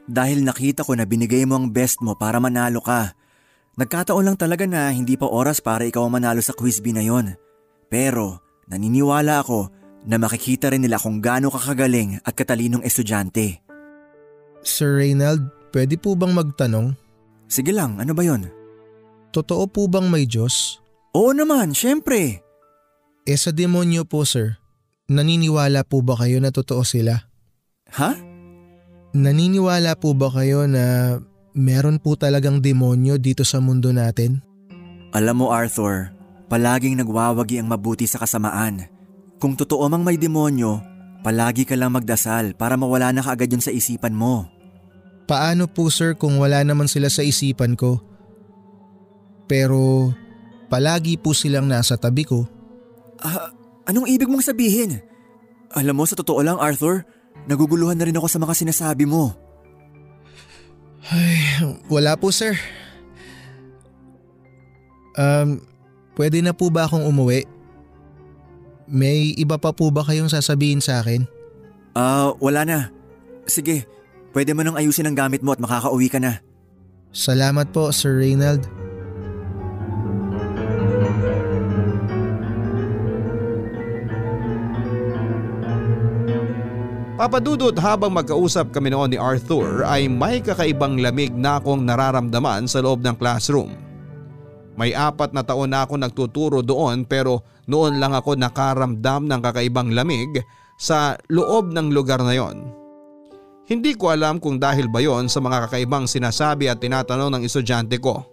Dahil 0.09 0.41
nakita 0.41 0.89
ko 0.89 0.97
na 0.97 1.05
binigay 1.05 1.45
mo 1.45 1.61
ang 1.61 1.69
best 1.69 2.01
mo 2.01 2.17
para 2.17 2.41
manalo 2.41 2.81
ka. 2.81 3.13
Nagkataon 3.79 4.27
lang 4.27 4.35
talaga 4.35 4.67
na 4.67 4.91
hindi 4.91 5.15
pa 5.15 5.31
oras 5.31 5.63
para 5.63 5.87
ikaw 5.87 6.03
ang 6.03 6.19
manalo 6.19 6.43
sa 6.43 6.51
quiz 6.51 6.83
bee 6.83 6.91
na 6.91 7.07
yon. 7.07 7.39
Pero 7.87 8.43
naniniwala 8.67 9.39
ako 9.39 9.71
na 10.03 10.19
makikita 10.19 10.75
rin 10.75 10.83
nila 10.83 10.99
kung 10.99 11.23
gaano 11.23 11.47
kakagaling 11.47 12.19
at 12.27 12.35
katalinong 12.35 12.83
estudyante. 12.83 13.63
Sir 14.67 14.99
Reynald, 14.99 15.47
pwede 15.71 15.95
po 15.95 16.19
bang 16.19 16.35
magtanong? 16.35 16.99
Sige 17.47 17.71
lang, 17.71 18.03
ano 18.03 18.19
ba 18.19 18.27
yon? 18.27 18.51
Totoo 19.31 19.71
po 19.71 19.87
bang 19.87 20.11
may 20.11 20.27
Diyos? 20.27 20.83
Oo 21.15 21.31
naman, 21.31 21.71
syempre. 21.71 22.43
Eh 23.29 23.39
sa 23.39 23.55
demonyo 23.55 24.03
po 24.09 24.27
sir, 24.27 24.59
naniniwala 25.07 25.87
po 25.87 26.03
ba 26.03 26.19
kayo 26.19 26.43
na 26.43 26.51
totoo 26.51 26.83
sila? 26.83 27.15
Ha? 27.95 28.11
Naniniwala 29.15 29.95
po 30.01 30.19
ba 30.19 30.35
kayo 30.35 30.67
na 30.67 31.17
meron 31.59 31.99
po 31.99 32.15
talagang 32.15 32.63
demonyo 32.63 33.19
dito 33.19 33.43
sa 33.43 33.59
mundo 33.59 33.91
natin? 33.91 34.39
Alam 35.11 35.43
mo 35.43 35.47
Arthur, 35.51 36.15
palaging 36.47 36.95
nagwawagi 37.03 37.59
ang 37.59 37.69
mabuti 37.69 38.07
sa 38.07 38.23
kasamaan. 38.23 38.87
Kung 39.43 39.59
totoo 39.59 39.83
mang 39.91 40.07
may 40.07 40.15
demonyo, 40.15 40.79
palagi 41.27 41.67
ka 41.67 41.75
lang 41.75 41.91
magdasal 41.91 42.55
para 42.55 42.79
mawala 42.79 43.11
na 43.11 43.23
kaagad 43.27 43.51
yun 43.51 43.63
sa 43.63 43.75
isipan 43.75 44.15
mo. 44.15 44.47
Paano 45.29 45.69
po 45.69 45.91
sir 45.93 46.17
kung 46.17 46.41
wala 46.41 46.63
naman 46.63 46.87
sila 46.87 47.11
sa 47.11 47.27
isipan 47.27 47.75
ko? 47.75 48.01
Pero 49.45 50.13
palagi 50.73 51.19
po 51.19 51.35
silang 51.35 51.67
nasa 51.67 51.99
tabi 51.99 52.23
ko. 52.25 52.47
Ah, 53.19 53.51
anong 53.91 54.07
ibig 54.07 54.31
mong 54.31 54.47
sabihin? 54.47 55.03
Alam 55.77 56.01
mo, 56.01 56.05
sa 56.09 56.17
totoo 56.17 56.41
lang 56.41 56.57
Arthur, 56.57 57.05
naguguluhan 57.45 57.97
na 58.01 58.09
rin 58.09 58.17
ako 58.17 58.29
sa 58.31 58.41
mga 58.41 58.55
sinasabi 58.57 59.05
mo. 59.05 59.48
Ay, 61.09 61.41
wala 61.89 62.17
po 62.21 62.29
sir. 62.29 62.53
Um, 65.17 65.65
pwede 66.15 66.45
na 66.45 66.53
po 66.53 66.69
ba 66.69 66.85
akong 66.85 67.05
umuwi? 67.05 67.49
May 68.89 69.33
iba 69.37 69.57
pa 69.57 69.73
po 69.73 69.89
ba 69.89 70.05
kayong 70.05 70.33
sasabihin 70.33 70.81
sa 70.81 71.01
akin? 71.01 71.25
Ah, 71.97 72.33
wala 72.41 72.65
na. 72.65 72.79
Sige, 73.49 73.89
pwede 74.37 74.53
mo 74.53 74.63
nang 74.65 74.77
ayusin 74.77 75.09
ang 75.09 75.17
gamit 75.17 75.41
mo 75.41 75.53
at 75.57 75.61
makakauwi 75.61 76.09
ka 76.13 76.21
na. 76.21 76.41
Salamat 77.13 77.73
po 77.73 77.89
Sir 77.89 78.21
Reynald. 78.21 78.69
Papadudot 87.19 87.75
habang 87.83 88.15
magkausap 88.15 88.71
kami 88.71 88.95
noon 88.95 89.11
ni 89.11 89.19
Arthur 89.19 89.83
ay 89.83 90.07
may 90.07 90.39
kakaibang 90.39 91.03
lamig 91.03 91.35
na 91.35 91.59
akong 91.59 91.83
nararamdaman 91.83 92.71
sa 92.71 92.79
loob 92.79 93.03
ng 93.03 93.19
classroom. 93.19 93.75
May 94.79 94.95
apat 94.95 95.35
na 95.35 95.43
taon 95.43 95.75
na 95.75 95.83
ako 95.83 95.99
nagtuturo 95.99 96.63
doon 96.63 97.03
pero 97.03 97.43
noon 97.67 97.99
lang 97.99 98.15
ako 98.15 98.39
nakaramdam 98.39 99.27
ng 99.27 99.41
kakaibang 99.43 99.91
lamig 99.91 100.31
sa 100.79 101.19
loob 101.27 101.75
ng 101.75 101.91
lugar 101.91 102.23
na 102.23 102.39
yon. 102.39 102.71
Hindi 103.67 103.99
ko 103.99 104.15
alam 104.15 104.39
kung 104.39 104.63
dahil 104.63 104.87
ba 104.87 105.03
yon 105.03 105.27
sa 105.27 105.43
mga 105.43 105.67
kakaibang 105.67 106.07
sinasabi 106.07 106.71
at 106.71 106.79
tinatanong 106.79 107.35
ng 107.35 107.43
estudyante 107.43 107.99
ko. 107.99 108.31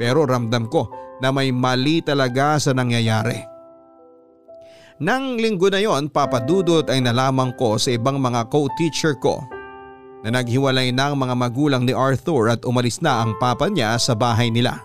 Pero 0.00 0.24
ramdam 0.24 0.64
ko 0.72 0.88
na 1.20 1.28
may 1.28 1.52
mali 1.52 2.00
talaga 2.00 2.56
sa 2.56 2.72
nangyayari. 2.72 3.57
Nang 4.98 5.38
linggo 5.38 5.70
na 5.70 5.78
yon 5.78 6.10
papadudot 6.10 6.82
ay 6.90 6.98
nalaman 6.98 7.54
ko 7.54 7.78
sa 7.78 7.94
ibang 7.94 8.18
mga 8.18 8.50
co-teacher 8.50 9.14
ko 9.22 9.38
na 10.26 10.34
naghiwalay 10.34 10.90
na 10.90 11.14
ang 11.14 11.22
mga 11.22 11.38
magulang 11.38 11.86
ni 11.86 11.94
Arthur 11.94 12.50
at 12.50 12.66
umalis 12.66 12.98
na 12.98 13.22
ang 13.22 13.38
papa 13.38 13.70
niya 13.70 13.94
sa 13.94 14.18
bahay 14.18 14.50
nila. 14.50 14.82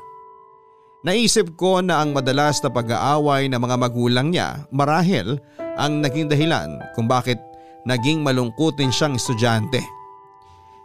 Naisip 1.02 1.58
ko 1.58 1.82
na 1.82 2.06
ang 2.06 2.14
madalas 2.14 2.62
na 2.62 2.70
pag-aaway 2.70 3.50
ng 3.50 3.58
mga 3.58 3.76
magulang 3.76 4.30
niya 4.30 4.70
marahil 4.70 5.42
ang 5.82 6.06
naging 6.06 6.30
dahilan 6.30 6.78
kung 6.94 7.10
bakit 7.10 7.42
naging 7.90 8.22
malungkutin 8.22 8.94
siyang 8.94 9.18
estudyante. 9.18 9.82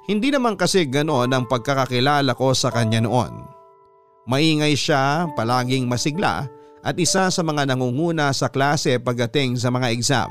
Hindi 0.08 0.32
naman 0.32 0.56
kasi 0.56 0.88
ganoon 0.88 1.28
ang 1.37 1.44
pagkakakilala 1.44 2.32
ko 2.32 2.56
sa 2.56 2.73
kanya 2.73 3.04
noon. 3.04 3.44
Maingay 4.25 4.73
siya, 4.73 5.28
palaging 5.37 5.85
masigla 5.85 6.49
at 6.82 6.94
isa 6.99 7.28
sa 7.28 7.42
mga 7.42 7.68
nangunguna 7.68 8.30
sa 8.35 8.49
klase 8.50 8.99
pagdating 9.02 9.58
sa 9.58 9.68
mga 9.68 9.90
exam. 9.90 10.30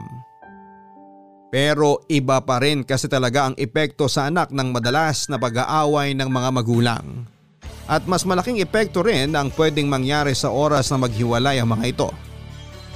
Pero 1.47 2.03
iba 2.11 2.43
pa 2.43 2.59
rin 2.59 2.83
kasi 2.83 3.07
talaga 3.07 3.47
ang 3.47 3.55
epekto 3.55 4.11
sa 4.11 4.27
anak 4.27 4.51
ng 4.51 4.75
madalas 4.75 5.31
na 5.31 5.39
pag-aaway 5.39 6.11
ng 6.11 6.27
mga 6.27 6.49
magulang. 6.51 7.05
At 7.87 8.03
mas 8.03 8.27
malaking 8.27 8.59
epekto 8.59 8.99
rin 8.99 9.31
ang 9.31 9.47
pwedeng 9.55 9.87
mangyari 9.87 10.35
sa 10.35 10.51
oras 10.51 10.91
na 10.91 10.99
maghiwalay 11.07 11.63
ang 11.63 11.71
mga 11.71 11.85
ito. 11.87 12.09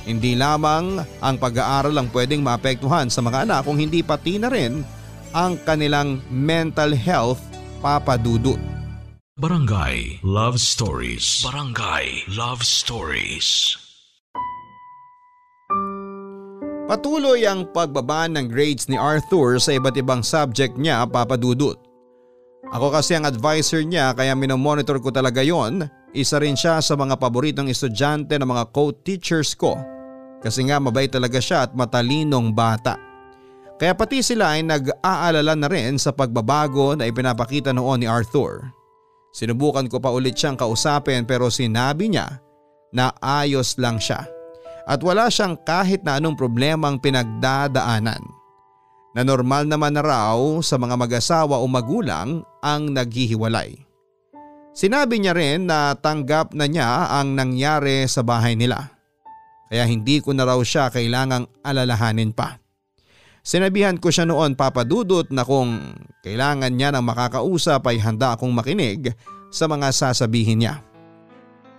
Hindi 0.03 0.35
lamang 0.35 0.99
ang 1.23 1.35
pag-aaral 1.39 1.95
ang 1.95 2.11
pwedeng 2.11 2.43
maapektuhan 2.43 3.07
sa 3.07 3.23
mga 3.23 3.47
anak 3.47 3.63
kung 3.63 3.79
hindi 3.79 4.03
pati 4.03 4.35
na 4.35 4.51
rin 4.51 4.83
ang 5.31 5.55
kanilang 5.63 6.19
mental 6.27 6.91
health 6.91 7.39
papadudot. 7.79 8.70
Barangay 9.41 10.21
Love 10.21 10.61
Stories. 10.61 11.41
Barangay 11.41 12.29
Love 12.37 12.61
Stories. 12.61 13.73
Patuloy 16.85 17.49
ang 17.49 17.65
pagbaba 17.73 18.29
ng 18.29 18.45
grades 18.45 18.85
ni 18.85 19.01
Arthur 19.01 19.57
sa 19.57 19.73
iba't 19.73 19.97
ibang 19.97 20.21
subject 20.21 20.77
niya 20.77 21.09
papadudot. 21.09 21.73
Ako 22.69 22.93
kasi 22.93 23.17
ang 23.17 23.25
advisor 23.25 23.81
niya 23.81 24.13
kaya 24.13 24.37
minomonitor 24.37 25.01
ko 25.01 25.09
talaga 25.09 25.41
yon. 25.41 25.89
Isa 26.13 26.37
rin 26.37 26.53
siya 26.53 26.77
sa 26.77 26.93
mga 26.93 27.17
paboritong 27.17 27.73
estudyante 27.73 28.37
ng 28.37 28.45
mga 28.45 28.69
co-teachers 28.69 29.57
ko. 29.57 29.73
Kasi 30.37 30.69
nga 30.69 30.77
mabait 30.77 31.09
talaga 31.09 31.41
siya 31.41 31.65
at 31.65 31.73
matalinong 31.73 32.53
bata. 32.53 32.93
Kaya 33.81 33.97
pati 33.97 34.21
sila 34.21 34.53
ay 34.53 34.61
nag-aalala 34.61 35.57
na 35.57 35.65
rin 35.65 35.97
sa 35.97 36.13
pagbabago 36.13 36.93
na 36.93 37.09
ipinapakita 37.09 37.73
noon 37.73 38.05
ni 38.05 38.07
Arthur. 38.07 38.80
Sinubukan 39.31 39.87
ko 39.87 40.03
pa 40.03 40.11
ulit 40.11 40.35
siyang 40.35 40.59
kausapin 40.59 41.23
pero 41.23 41.47
sinabi 41.47 42.11
niya 42.11 42.39
na 42.91 43.15
ayos 43.23 43.79
lang 43.79 43.95
siya 43.95 44.27
at 44.85 44.99
wala 44.99 45.31
siyang 45.31 45.55
kahit 45.63 46.03
na 46.03 46.19
anong 46.19 46.35
problemang 46.35 46.99
pinagdadaanan. 46.99 48.21
Na 49.11 49.27
normal 49.27 49.67
naman 49.67 49.91
na 49.91 50.03
raw 50.03 50.39
sa 50.63 50.79
mga 50.79 50.95
mag-asawa 50.95 51.59
o 51.59 51.65
magulang 51.67 52.47
ang 52.63 52.95
naghihiwalay. 52.95 53.75
Sinabi 54.71 55.19
niya 55.19 55.35
rin 55.35 55.67
na 55.67 55.91
tanggap 55.99 56.55
na 56.55 56.63
niya 56.63 57.11
ang 57.19 57.35
nangyari 57.35 58.07
sa 58.07 58.23
bahay 58.23 58.55
nila. 58.55 58.87
Kaya 59.67 59.83
hindi 59.83 60.23
ko 60.23 60.31
na 60.31 60.47
raw 60.47 60.59
siya 60.63 60.87
kailangang 60.87 61.43
alalahanin 61.59 62.31
pa. 62.31 62.60
Sinabihan 63.41 63.97
ko 63.97 64.13
siya 64.13 64.29
noon 64.29 64.53
papadudot 64.53 65.25
na 65.33 65.41
kung 65.41 65.97
kailangan 66.21 66.69
niya 66.69 66.93
ng 66.93 67.01
makakausap 67.01 67.81
ay 67.89 67.97
handa 67.97 68.37
akong 68.37 68.53
makinig 68.53 69.17
sa 69.49 69.65
mga 69.65 69.89
sasabihin 69.89 70.61
niya. 70.61 70.85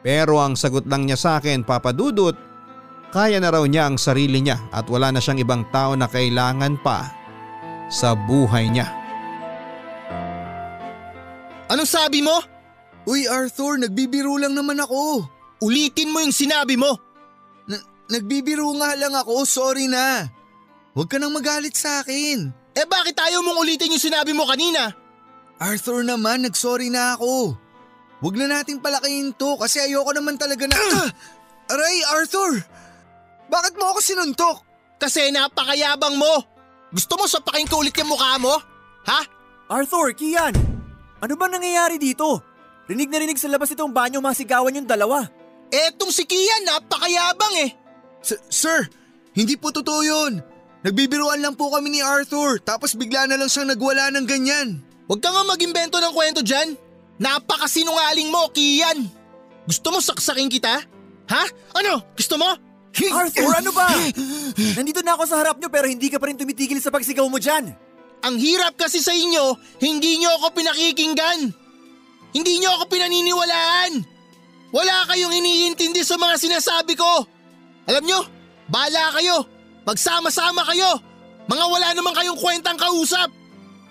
Pero 0.03 0.43
ang 0.43 0.59
sagot 0.59 0.91
lang 0.91 1.07
niya 1.07 1.15
sa 1.15 1.31
akin 1.39 1.63
papadudot, 1.63 2.35
kaya 3.15 3.39
na 3.39 3.55
raw 3.55 3.63
niya 3.63 3.87
ang 3.87 3.95
sarili 3.95 4.43
niya 4.43 4.59
at 4.75 4.91
wala 4.91 5.15
na 5.15 5.23
siyang 5.23 5.39
ibang 5.39 5.63
tao 5.71 5.95
na 5.95 6.11
kailangan 6.11 6.83
pa 6.83 7.07
sa 7.87 8.19
buhay 8.19 8.67
niya. 8.67 8.91
Anong 11.71 11.87
sabi 11.87 12.27
mo? 12.27 12.43
Uy 13.07 13.31
Arthur, 13.31 13.79
nagbibiro 13.79 14.35
lang 14.35 14.59
naman 14.59 14.83
ako. 14.83 15.23
Ulitin 15.63 16.11
mo 16.11 16.19
yung 16.19 16.35
sinabi 16.35 16.75
mo. 16.75 16.99
Na- 17.71 17.87
nagbibiro 18.11 18.67
nga 18.83 18.99
lang 18.99 19.15
ako, 19.15 19.47
sorry 19.47 19.87
na. 19.87 20.27
Huwag 20.93 21.09
ka 21.09 21.17
nang 21.17 21.33
magalit 21.33 21.73
sa 21.73 22.05
akin. 22.05 22.53
Eh 22.77 22.87
bakit 22.89 23.17
ayaw 23.17 23.41
mong 23.41 23.65
ulitin 23.65 23.93
yung 23.97 24.01
sinabi 24.03 24.37
mo 24.37 24.45
kanina? 24.45 24.93
Arthur 25.57 26.05
naman, 26.05 26.45
nagsorry 26.45 26.93
na 26.93 27.17
ako. 27.17 27.57
Huwag 28.21 28.35
na 28.39 28.61
nating 28.61 28.85
palakihin 28.85 29.33
to 29.35 29.57
kasi 29.57 29.81
ayoko 29.81 30.13
naman 30.13 30.37
talaga 30.37 30.69
na… 30.69 30.77
Ah! 30.77 31.09
Aray, 31.73 32.05
Arthur! 32.13 32.61
Bakit 33.49 33.75
mo 33.81 33.93
ako 33.93 33.99
sinuntok? 34.05 34.57
Kasi 35.01 35.33
napakayabang 35.33 36.15
mo. 36.21 36.45
Gusto 36.93 37.17
mo 37.17 37.25
sapakin 37.25 37.67
ko 37.67 37.81
ulit 37.81 37.97
yung 37.97 38.13
mukha 38.13 38.37
mo? 38.37 38.53
Ha? 39.09 39.21
Arthur, 39.73 40.13
Kian! 40.13 40.53
Ano 41.25 41.35
ba 41.41 41.49
nangyayari 41.49 41.97
dito? 41.97 42.45
Rinig 42.87 43.09
na 43.09 43.19
rinig 43.23 43.41
sa 43.41 43.49
labas 43.49 43.73
itong 43.73 43.95
banyo 43.95 44.21
masigawan 44.21 44.77
yung 44.77 44.87
dalawa. 44.87 45.25
Etong 45.73 46.13
si 46.13 46.29
Kian, 46.29 46.69
napakayabang 46.69 47.55
eh. 47.65 47.71
S- 48.21 48.45
sir, 48.53 48.87
hindi 49.33 49.57
po 49.57 49.73
totoo 49.73 50.05
yun. 50.05 50.52
Nagbibiruan 50.83 51.39
lang 51.39 51.55
po 51.55 51.71
kami 51.71 51.95
ni 51.95 52.01
Arthur 52.03 52.59
tapos 52.59 52.99
bigla 52.99 53.31
na 53.31 53.39
lang 53.39 53.47
siyang 53.47 53.71
nagwala 53.71 54.11
ng 54.15 54.27
ganyan. 54.27 54.69
Huwag 55.07 55.23
ka 55.23 55.31
nga 55.31 55.43
mag-imbento 55.47 56.03
ng 56.03 56.15
kwento 56.15 56.43
dyan. 56.43 56.75
Napakasinungaling 57.23 58.31
mo, 58.35 58.51
Kian. 58.51 59.07
Gusto 59.63 59.95
mo 59.95 60.03
saksakin 60.03 60.51
kita? 60.51 60.83
Ha? 61.31 61.45
Ano? 61.79 62.03
Gusto 62.19 62.35
mo? 62.35 62.51
Arthur, 63.19 63.53
ano 63.57 63.71
ba? 63.71 63.89
Nandito 64.77 65.01
na 65.07 65.15
ako 65.15 65.25
sa 65.25 65.39
harap 65.39 65.57
nyo 65.63 65.71
pero 65.71 65.87
hindi 65.87 66.11
ka 66.11 66.19
pa 66.19 66.29
rin 66.29 66.37
tumitigil 66.37 66.83
sa 66.83 66.91
pagsigaw 66.91 67.25
mo 67.31 67.39
dyan. 67.39 67.73
Ang 68.23 68.37
hirap 68.39 68.75
kasi 68.79 69.03
sa 69.03 69.15
inyo, 69.15 69.55
hindi 69.83 70.19
nyo 70.23 70.31
ako 70.39 70.55
pinakikinggan. 70.55 71.41
Hindi 72.33 72.55
nyo 72.63 72.71
ako 72.79 72.85
pinaniniwalaan. 72.91 73.93
Wala 74.73 74.97
kayong 75.11 75.35
iniintindi 75.37 76.01
sa 76.01 76.17
mga 76.17 76.41
sinasabi 76.41 76.97
ko. 76.97 77.27
Alam 77.87 78.05
nyo, 78.07 78.21
bala 78.73 79.13
kayo. 79.19 79.45
Magsama-sama 79.83 80.63
kayo. 80.71 81.01
Mga 81.51 81.65
wala 81.67 81.89
naman 81.95 82.15
kayong 82.15 82.39
kwentang 82.39 82.79
kausap. 82.79 83.31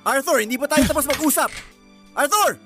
Arthur, 0.01 0.41
hindi 0.41 0.55
pa 0.55 0.65
tayo 0.65 0.87
tapos 0.87 1.05
mag-usap. 1.05 1.51
Arthur! 2.15 2.57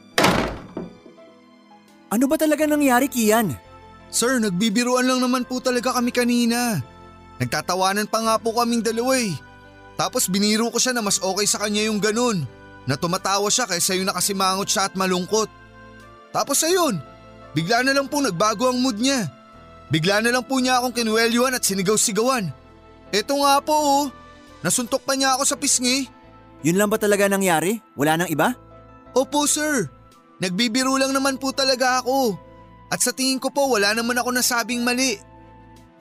Ano 2.13 2.25
ba 2.29 2.38
talaga 2.38 2.63
nangyari, 2.70 3.10
Kian? 3.10 3.58
Sir, 4.13 4.39
nagbibiruan 4.39 5.03
lang 5.03 5.20
naman 5.20 5.44
po 5.44 5.60
talaga 5.60 5.98
kami 5.98 6.13
kanina. 6.13 6.79
Nagtatawanan 7.41 8.08
pa 8.08 8.24
nga 8.24 8.36
po 8.39 8.55
kaming 8.55 8.79
dalawa 8.79 9.20
eh. 9.20 9.36
Tapos 10.00 10.32
biniro 10.32 10.72
ko 10.72 10.79
siya 10.79 10.96
na 10.96 11.03
mas 11.03 11.20
okay 11.20 11.44
sa 11.44 11.60
kanya 11.60 11.91
yung 11.91 12.00
ganun. 12.00 12.48
Na 12.86 12.96
tumatawa 12.96 13.50
siya 13.50 13.67
kaysa 13.67 13.98
yung 13.98 14.08
nakasimangot 14.08 14.70
siya 14.70 14.88
at 14.88 14.94
malungkot. 14.96 15.50
Tapos 16.32 16.62
ayun, 16.63 17.01
bigla 17.51 17.82
na 17.84 17.91
lang 17.91 18.08
po 18.08 18.22
nagbago 18.22 18.70
ang 18.72 18.79
mood 18.79 19.01
niya. 19.01 19.27
Bigla 19.91 20.24
na 20.24 20.32
lang 20.32 20.46
po 20.46 20.62
niya 20.62 20.79
akong 20.79 20.96
kinuwelyuan 20.96 21.58
at 21.58 21.65
sinigaw-sigawan. 21.65 22.64
Eto 23.15 23.39
nga 23.39 23.63
po 23.63 23.72
oh, 23.72 24.03
nasuntok 24.60 25.07
pa 25.07 25.15
niya 25.15 25.39
ako 25.39 25.43
sa 25.48 25.55
pisngi. 25.55 26.12
Yun 26.67 26.75
lang 26.75 26.91
ba 26.91 27.00
talaga 27.00 27.31
nangyari? 27.31 27.79
Wala 27.95 28.19
nang 28.19 28.27
iba? 28.27 28.51
Opo 29.15 29.48
sir, 29.48 29.88
nagbibiro 30.43 31.00
lang 31.00 31.15
naman 31.15 31.39
po 31.39 31.55
talaga 31.55 32.03
ako. 32.03 32.36
At 32.91 33.00
sa 33.00 33.15
tingin 33.15 33.39
ko 33.39 33.55
po 33.55 33.72
wala 33.72 33.95
naman 33.95 34.19
ako 34.19 34.36
nasabing 34.36 34.84
mali. 34.84 35.15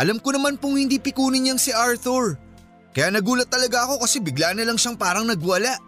Alam 0.02 0.18
ko 0.18 0.34
naman 0.34 0.58
pong 0.58 0.74
hindi 0.74 0.98
pikunin 0.98 1.46
niyang 1.46 1.62
si 1.62 1.70
Arthur. 1.70 2.34
Kaya 2.90 3.14
nagulat 3.14 3.46
talaga 3.46 3.86
ako 3.86 4.02
kasi 4.02 4.18
bigla 4.18 4.50
na 4.50 4.66
lang 4.66 4.74
siyang 4.74 4.98
parang 4.98 5.22
nagwala. 5.22 5.78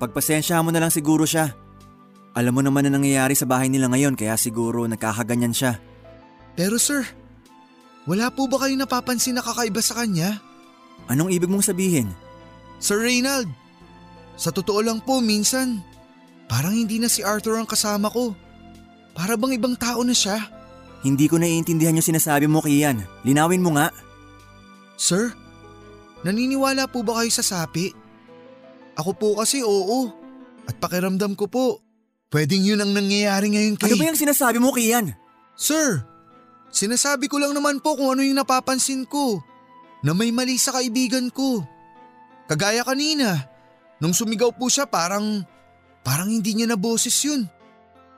Pagpasensya 0.00 0.64
mo 0.64 0.72
na 0.72 0.80
lang 0.80 0.92
siguro 0.92 1.28
siya. 1.28 1.52
Alam 2.32 2.56
mo 2.56 2.62
naman 2.64 2.88
na 2.88 2.96
nangyayari 2.96 3.36
sa 3.36 3.44
bahay 3.44 3.68
nila 3.68 3.92
ngayon 3.92 4.16
kaya 4.16 4.40
siguro 4.40 4.88
nagkakaganyan 4.88 5.52
siya. 5.52 5.76
Pero 6.56 6.80
sir, 6.80 7.04
wala 8.08 8.32
po 8.32 8.48
ba 8.48 8.64
kayong 8.64 8.88
napapansin 8.88 9.36
na 9.36 9.44
kakaiba 9.44 9.84
sa 9.84 10.00
kanya? 10.00 10.40
Anong 11.10 11.34
ibig 11.34 11.50
mong 11.50 11.66
sabihin? 11.66 12.10
Sir 12.82 13.02
Reynald, 13.02 13.46
sa 14.38 14.50
totoo 14.50 14.82
lang 14.82 14.98
po 15.02 15.22
minsan, 15.22 15.82
parang 16.50 16.74
hindi 16.74 16.98
na 16.98 17.06
si 17.06 17.22
Arthur 17.22 17.58
ang 17.58 17.68
kasama 17.68 18.10
ko. 18.10 18.34
Para 19.12 19.36
bang 19.36 19.54
ibang 19.54 19.76
tao 19.76 20.00
na 20.02 20.16
siya? 20.16 20.40
Hindi 21.02 21.26
ko 21.26 21.36
naiintindihan 21.36 21.98
yung 21.98 22.06
sinasabi 22.06 22.46
mo, 22.46 22.62
Kian. 22.62 23.02
Linawin 23.26 23.62
mo 23.62 23.74
nga. 23.74 23.90
Sir, 24.94 25.34
naniniwala 26.22 26.86
po 26.86 27.02
ba 27.02 27.20
kayo 27.20 27.30
sa 27.34 27.42
sapi? 27.42 27.90
Ako 28.96 29.10
po 29.18 29.28
kasi 29.38 29.60
oo. 29.66 30.08
At 30.64 30.78
pakiramdam 30.78 31.34
ko 31.34 31.50
po, 31.50 31.66
pwedeng 32.30 32.62
yun 32.62 32.80
ang 32.80 32.94
nangyayari 32.94 33.50
ngayon 33.50 33.74
kay… 33.76 33.90
Ano 33.90 33.98
ba 33.98 34.08
yung 34.08 34.20
sinasabi 34.20 34.62
mo, 34.62 34.70
Kian? 34.70 35.10
Sir, 35.58 36.06
sinasabi 36.70 37.26
ko 37.26 37.42
lang 37.42 37.52
naman 37.52 37.82
po 37.82 37.98
kung 37.98 38.16
ano 38.16 38.22
yung 38.22 38.38
napapansin 38.38 39.04
ko. 39.04 39.42
Na 40.02 40.10
may 40.12 40.34
mali 40.34 40.58
sa 40.58 40.74
kaibigan 40.74 41.30
ko. 41.30 41.62
Kagaya 42.50 42.82
kanina, 42.82 43.38
nung 44.02 44.12
sumigaw 44.12 44.50
po 44.50 44.66
siya 44.66 44.84
parang… 44.84 45.46
Parang 46.02 46.26
hindi 46.26 46.58
niya 46.58 46.66
na 46.66 46.74
boses 46.74 47.14
yun. 47.22 47.46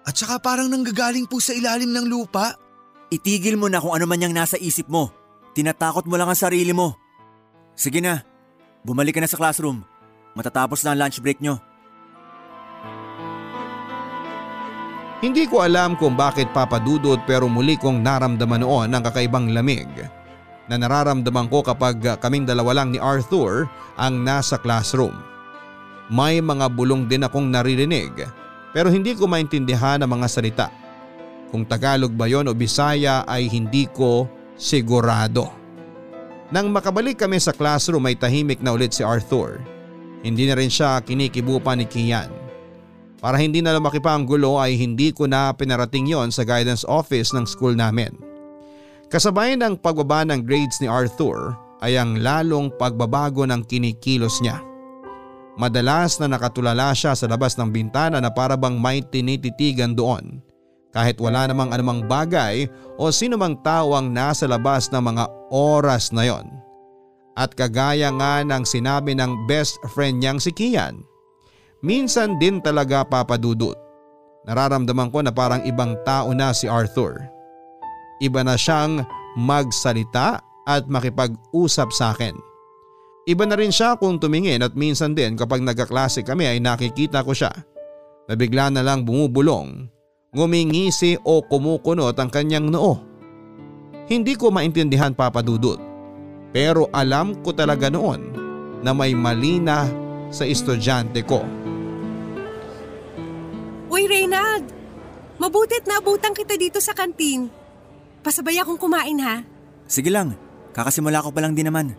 At 0.09 0.17
saka 0.17 0.41
parang 0.41 0.73
nanggagaling 0.73 1.29
po 1.29 1.37
sa 1.37 1.53
ilalim 1.53 1.93
ng 1.93 2.09
lupa. 2.09 2.57
Itigil 3.12 3.61
mo 3.61 3.69
na 3.69 3.85
kung 3.85 3.93
ano 3.93 4.09
man 4.09 4.25
yung 4.25 4.33
nasa 4.33 4.57
isip 4.57 4.88
mo. 4.88 5.12
Tinatakot 5.53 6.09
mo 6.09 6.17
lang 6.17 6.33
ang 6.33 6.41
sarili 6.41 6.73
mo. 6.73 6.97
Sige 7.76 8.00
na, 8.00 8.25
bumalik 8.81 9.17
ka 9.17 9.21
na 9.21 9.29
sa 9.29 9.37
classroom. 9.37 9.85
Matatapos 10.33 10.81
na 10.81 10.97
ang 10.97 11.05
lunch 11.05 11.21
break 11.21 11.45
nyo. 11.45 11.61
Hindi 15.20 15.44
ko 15.44 15.61
alam 15.61 16.01
kung 16.01 16.16
bakit 16.16 16.53
papadudot 16.57 17.20
pero 17.29 17.49
muli 17.49 17.77
kong 17.77 18.01
naramdaman 18.01 18.64
noon 18.64 18.92
ang 18.92 19.05
kakaibang 19.05 19.53
lamig 19.53 19.88
na 20.68 20.81
nararamdaman 20.81 21.48
ko 21.53 21.61
kapag 21.61 22.00
kaming 22.20 22.48
dalawa 22.48 22.83
lang 22.83 22.92
ni 22.92 22.98
Arthur 23.00 23.68
ang 24.00 24.24
nasa 24.24 24.57
classroom. 24.57 25.14
May 26.09 26.40
mga 26.40 26.68
bulong 26.72 27.09
din 27.09 27.24
akong 27.24 27.48
naririnig 27.48 28.12
pero 28.74 28.90
hindi 28.90 29.14
ko 29.14 29.31
maintindihan 29.31 30.03
ang 30.03 30.11
mga 30.18 30.27
salita. 30.27 30.68
Kung 31.55 31.62
Tagalog 31.62 32.11
ba 32.11 32.27
yon 32.27 32.50
o 32.50 32.53
Bisaya 32.53 33.22
ay 33.31 33.46
hindi 33.46 33.87
ko 33.87 34.27
sigurado. 34.59 35.46
Nang 36.50 36.74
makabalik 36.74 37.22
kami 37.22 37.38
sa 37.38 37.55
classroom 37.55 38.11
ay 38.11 38.18
tahimik 38.18 38.59
na 38.59 38.74
ulit 38.74 38.90
si 38.90 39.07
Arthur. 39.07 39.62
Hindi 40.27 40.50
na 40.50 40.59
rin 40.59 40.72
siya 40.72 40.98
kinikibupa 41.07 41.79
ni 41.79 41.87
Kian. 41.87 42.33
Para 43.22 43.40
hindi 43.40 43.62
na 43.62 43.72
lumaki 43.72 44.03
pa 44.03 44.12
ang 44.18 44.27
gulo 44.27 44.59
ay 44.61 44.77
hindi 44.77 45.14
ko 45.14 45.24
na 45.24 45.55
pinarating 45.55 46.11
yon 46.11 46.29
sa 46.35 46.42
guidance 46.42 46.83
office 46.85 47.33
ng 47.33 47.46
school 47.46 47.72
namin. 47.72 48.34
Kasabay 49.14 49.55
ng 49.55 49.79
pagbaba 49.79 50.27
ng 50.27 50.42
grades 50.42 50.83
ni 50.83 50.90
Arthur 50.90 51.55
ay 51.87 51.94
ang 51.94 52.18
lalong 52.18 52.66
pagbabago 52.74 53.46
ng 53.46 53.62
kinikilos 53.62 54.42
niya. 54.42 54.59
Madalas 55.55 56.18
na 56.18 56.27
nakatulala 56.27 56.90
siya 56.98 57.14
sa 57.14 57.31
labas 57.31 57.55
ng 57.55 57.70
bintana 57.70 58.18
na 58.18 58.27
parabang 58.27 58.74
may 58.74 59.07
tinititigan 59.07 59.94
doon. 59.94 60.42
Kahit 60.90 61.22
wala 61.22 61.46
namang 61.46 61.70
anumang 61.70 62.11
bagay 62.11 62.66
o 62.98 63.14
sino 63.14 63.38
mang 63.38 63.55
tao 63.62 63.94
ang 63.94 64.11
nasa 64.11 64.50
labas 64.50 64.90
ng 64.90 64.98
mga 64.98 65.31
oras 65.55 66.11
na 66.11 66.27
yon. 66.27 66.50
At 67.38 67.55
kagaya 67.55 68.11
nga 68.18 68.42
ng 68.42 68.66
sinabi 68.66 69.14
ng 69.14 69.46
best 69.46 69.79
friend 69.94 70.18
niyang 70.18 70.42
si 70.42 70.50
Kian, 70.50 71.07
minsan 71.87 72.35
din 72.42 72.59
talaga 72.59 73.07
papadudot. 73.07 73.79
Nararamdaman 74.50 75.14
ko 75.14 75.22
na 75.22 75.31
parang 75.31 75.62
ibang 75.62 75.94
tao 76.03 76.35
na 76.35 76.50
si 76.50 76.66
Arthur. 76.66 77.34
Iba 78.22 78.46
na 78.46 78.55
siyang 78.55 79.03
magsalita 79.35 80.38
at 80.64 80.87
makipag-usap 80.87 81.88
sa 81.90 82.14
akin. 82.14 82.35
Iba 83.24 83.48
na 83.48 83.57
rin 83.57 83.72
siya 83.72 83.96
kung 83.96 84.20
tumingin 84.20 84.61
at 84.61 84.77
minsan 84.77 85.16
din 85.16 85.33
kapag 85.35 85.64
nagkaklase 85.64 86.20
kami 86.20 86.44
ay 86.44 86.61
nakikita 86.61 87.24
ko 87.24 87.33
siya. 87.33 87.53
Na 88.29 88.37
bigla 88.37 88.68
na 88.72 88.85
lang 88.85 89.05
bumubulong, 89.05 89.88
ngumingisi 90.33 91.20
o 91.24 91.40
kumukunot 91.44 92.16
ang 92.16 92.29
kanyang 92.29 92.68
noo. 92.68 93.00
Hindi 94.05 94.37
ko 94.37 94.53
maintindihan 94.53 95.16
papadudot. 95.16 95.81
Pero 96.53 96.92
alam 96.92 97.40
ko 97.40 97.57
talaga 97.57 97.88
noon 97.88 98.20
na 98.85 98.92
may 98.92 99.16
mali 99.16 99.57
na 99.59 99.88
sa 100.29 100.44
estudyante 100.44 101.24
ko. 101.24 101.40
Uy, 103.88 104.05
Reynald! 104.05 104.68
Mabutit 105.40 105.88
na 105.88 105.98
abutan 105.98 106.37
kita 106.37 106.55
dito 106.55 106.79
sa 106.79 106.94
kantin. 106.94 107.63
Pasabay 108.24 108.56
akong 108.56 108.80
kumain 108.80 109.20
ha. 109.20 109.44
Sige 109.84 110.08
lang, 110.08 110.32
kakasimula 110.72 111.20
ko 111.20 111.28
pa 111.28 111.44
lang 111.44 111.52
din 111.52 111.68
naman. 111.68 111.92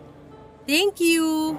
Thank 0.66 0.98
you. 0.98 1.54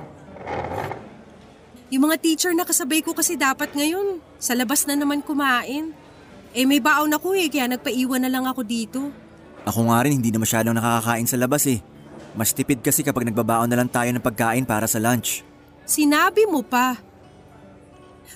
Yung 1.88 2.04
mga 2.04 2.20
teacher 2.20 2.52
na 2.52 2.68
kasabay 2.68 3.00
ko 3.00 3.16
kasi 3.16 3.40
dapat 3.40 3.72
ngayon, 3.72 4.20
sa 4.36 4.52
labas 4.52 4.84
na 4.84 5.00
naman 5.00 5.24
kumain. 5.24 5.96
Eh 6.52 6.68
may 6.68 6.84
baon 6.84 7.16
ako 7.16 7.32
eh, 7.32 7.48
kaya 7.48 7.72
nagpaiwan 7.72 8.28
na 8.28 8.32
lang 8.32 8.44
ako 8.44 8.68
dito. 8.68 9.08
Ako 9.64 9.88
nga 9.88 10.04
rin 10.04 10.20
hindi 10.20 10.36
na 10.36 10.44
masyadong 10.44 10.76
nakakakain 10.76 11.28
sa 11.32 11.40
labas 11.40 11.64
eh. 11.72 11.80
Mas 12.36 12.52
tipid 12.52 12.84
kasi 12.84 13.08
kapag 13.08 13.24
nagbabaon 13.24 13.72
na 13.72 13.80
lang 13.80 13.88
tayo 13.88 14.12
ng 14.12 14.24
pagkain 14.24 14.68
para 14.68 14.84
sa 14.84 15.00
lunch. 15.00 15.48
Sinabi 15.88 16.44
mo 16.44 16.60
pa. 16.60 17.00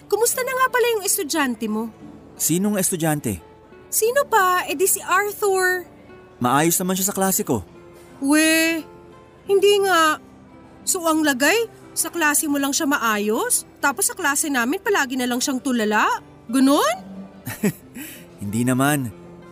Kumusta 0.07 0.39
na 0.47 0.55
nga 0.55 0.67
pala 0.71 0.87
yung 0.95 1.03
estudyante 1.03 1.67
mo? 1.67 1.91
Sinong 2.39 2.79
estudyante? 2.79 3.43
Sino 3.91 4.23
pa? 4.31 4.63
Eh 4.63 4.79
di 4.79 4.87
si 4.87 5.03
Arthur. 5.03 5.83
Maayos 6.41 6.75
naman 6.81 6.97
siya 6.97 7.13
sa 7.13 7.15
klase 7.15 7.45
ko. 7.45 7.61
We, 8.17 8.81
hindi 9.45 9.73
nga. 9.85 10.17
So 10.81 11.05
ang 11.05 11.21
lagay, 11.21 11.69
sa 11.93 12.09
klase 12.09 12.49
mo 12.49 12.57
lang 12.57 12.73
siya 12.73 12.89
maayos? 12.89 13.69
Tapos 13.77 14.09
sa 14.09 14.17
klase 14.17 14.49
namin 14.49 14.81
palagi 14.81 15.13
na 15.19 15.29
lang 15.29 15.37
siyang 15.37 15.61
tulala? 15.61 16.07
Ganon? 16.49 16.97
Hindi 18.41 18.61
naman. 18.65 19.11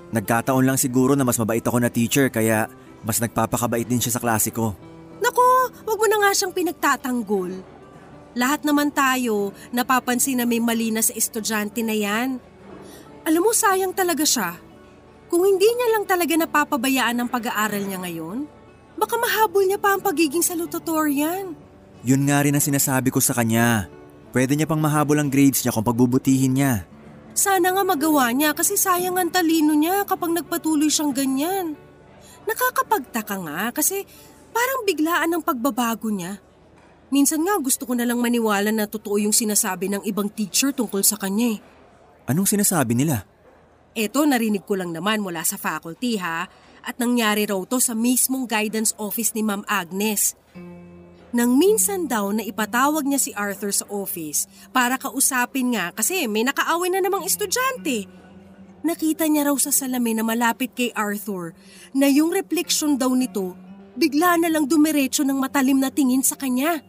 Nagkataon 0.10 0.66
lang 0.66 0.80
siguro 0.80 1.14
na 1.14 1.22
mas 1.22 1.38
mabait 1.38 1.62
ako 1.62 1.78
na 1.78 1.94
teacher 1.94 2.34
kaya 2.34 2.66
mas 3.06 3.22
nagpapakabait 3.22 3.86
din 3.86 4.02
siya 4.02 4.18
sa 4.18 4.24
klase 4.24 4.50
ko. 4.50 4.74
Nako, 5.20 5.48
wag 5.86 6.00
mo 6.00 6.08
na 6.10 6.18
nga 6.26 6.32
siyang 6.34 6.56
pinagtatanggol. 6.56 7.54
Lahat 8.34 8.62
naman 8.64 8.90
tayo 8.90 9.52
napapansin 9.76 10.42
na 10.42 10.46
may 10.48 10.64
mali 10.64 10.90
na 10.90 11.04
sa 11.04 11.14
estudyante 11.14 11.84
na 11.84 11.94
yan. 11.94 12.40
Alam 13.28 13.42
mo, 13.46 13.52
sayang 13.52 13.94
talaga 13.94 14.24
siya. 14.24 14.58
Kung 15.30 15.46
hindi 15.46 15.70
niya 15.70 15.88
lang 15.94 16.10
talaga 16.10 16.34
napapabayaan 16.34 17.16
ng 17.22 17.30
pag-aaral 17.30 17.86
niya 17.86 18.02
ngayon, 18.02 18.50
baka 18.98 19.16
mahabol 19.16 19.62
niya 19.62 19.78
pa 19.78 19.94
ang 19.94 20.02
pagiging 20.02 20.42
salutatorian. 20.42 21.54
Yun 22.02 22.26
nga 22.26 22.42
rin 22.42 22.58
ang 22.58 22.66
sinasabi 22.66 23.14
ko 23.14 23.22
sa 23.22 23.38
kanya. 23.38 23.86
Pwede 24.34 24.58
niya 24.58 24.66
pang 24.66 24.82
mahabol 24.82 25.22
ang 25.22 25.30
grades 25.30 25.62
niya 25.62 25.74
kung 25.74 25.86
pagbubutihin 25.86 26.58
niya. 26.58 26.74
Sana 27.38 27.72
nga 27.72 27.86
magawa 27.86 28.34
niya 28.34 28.58
kasi 28.58 28.74
sayang 28.74 29.16
ang 29.22 29.30
talino 29.30 29.78
niya 29.78 30.04
kapag 30.04 30.34
nagpatuloy 30.34 30.90
siyang 30.90 31.14
ganyan. 31.14 31.78
Nakakapagtaka 32.50 33.36
nga 33.46 33.70
kasi 33.70 34.06
parang 34.50 34.82
biglaan 34.84 35.30
ang 35.34 35.46
pagbabago 35.46 36.10
niya. 36.10 36.42
Minsan 37.10 37.42
nga 37.46 37.58
gusto 37.58 37.86
ko 37.90 37.94
na 37.98 38.06
lang 38.06 38.22
maniwala 38.22 38.70
na 38.70 38.86
totoo 38.86 39.18
yung 39.18 39.34
sinasabi 39.34 39.90
ng 39.90 40.06
ibang 40.06 40.30
teacher 40.30 40.74
tungkol 40.74 41.02
sa 41.02 41.18
kanya 41.18 41.58
eh. 41.58 41.60
Anong 42.30 42.46
sinasabi 42.46 42.94
nila? 42.94 43.26
Eto 43.98 44.26
narinig 44.26 44.66
ko 44.66 44.78
lang 44.78 44.94
naman 44.94 45.22
mula 45.22 45.42
sa 45.42 45.58
faculty 45.58 46.22
ha 46.22 46.46
at 46.86 46.96
nangyari 47.02 47.50
raw 47.50 47.60
to 47.66 47.82
sa 47.82 47.98
mismong 47.98 48.46
guidance 48.46 48.94
office 49.02 49.34
ni 49.34 49.42
Ma'am 49.42 49.66
Agnes. 49.66 50.38
Nang 51.30 51.62
minsan 51.62 52.10
daw 52.10 52.34
na 52.34 52.42
ipatawag 52.42 53.06
niya 53.06 53.22
si 53.22 53.32
Arthur 53.38 53.70
sa 53.70 53.86
office 53.94 54.50
para 54.74 54.98
kausapin 54.98 55.78
nga 55.78 55.94
kasi 55.94 56.26
may 56.26 56.42
nakaaway 56.42 56.90
na 56.90 57.06
namang 57.06 57.22
estudyante. 57.22 58.10
Nakita 58.82 59.30
niya 59.30 59.46
raw 59.52 59.58
sa 59.60 59.70
salamin 59.70 60.22
na 60.22 60.26
malapit 60.26 60.74
kay 60.74 60.90
Arthur 60.96 61.54
na 61.94 62.10
yung 62.10 62.34
reflection 62.34 62.98
daw 62.98 63.12
nito 63.14 63.54
bigla 64.00 64.40
na 64.40 64.48
lang 64.48 64.66
dumiretso 64.66 65.28
ng 65.28 65.36
matalim 65.36 65.84
na 65.84 65.92
tingin 65.92 66.24
sa 66.24 66.40
kanya. 66.40 66.82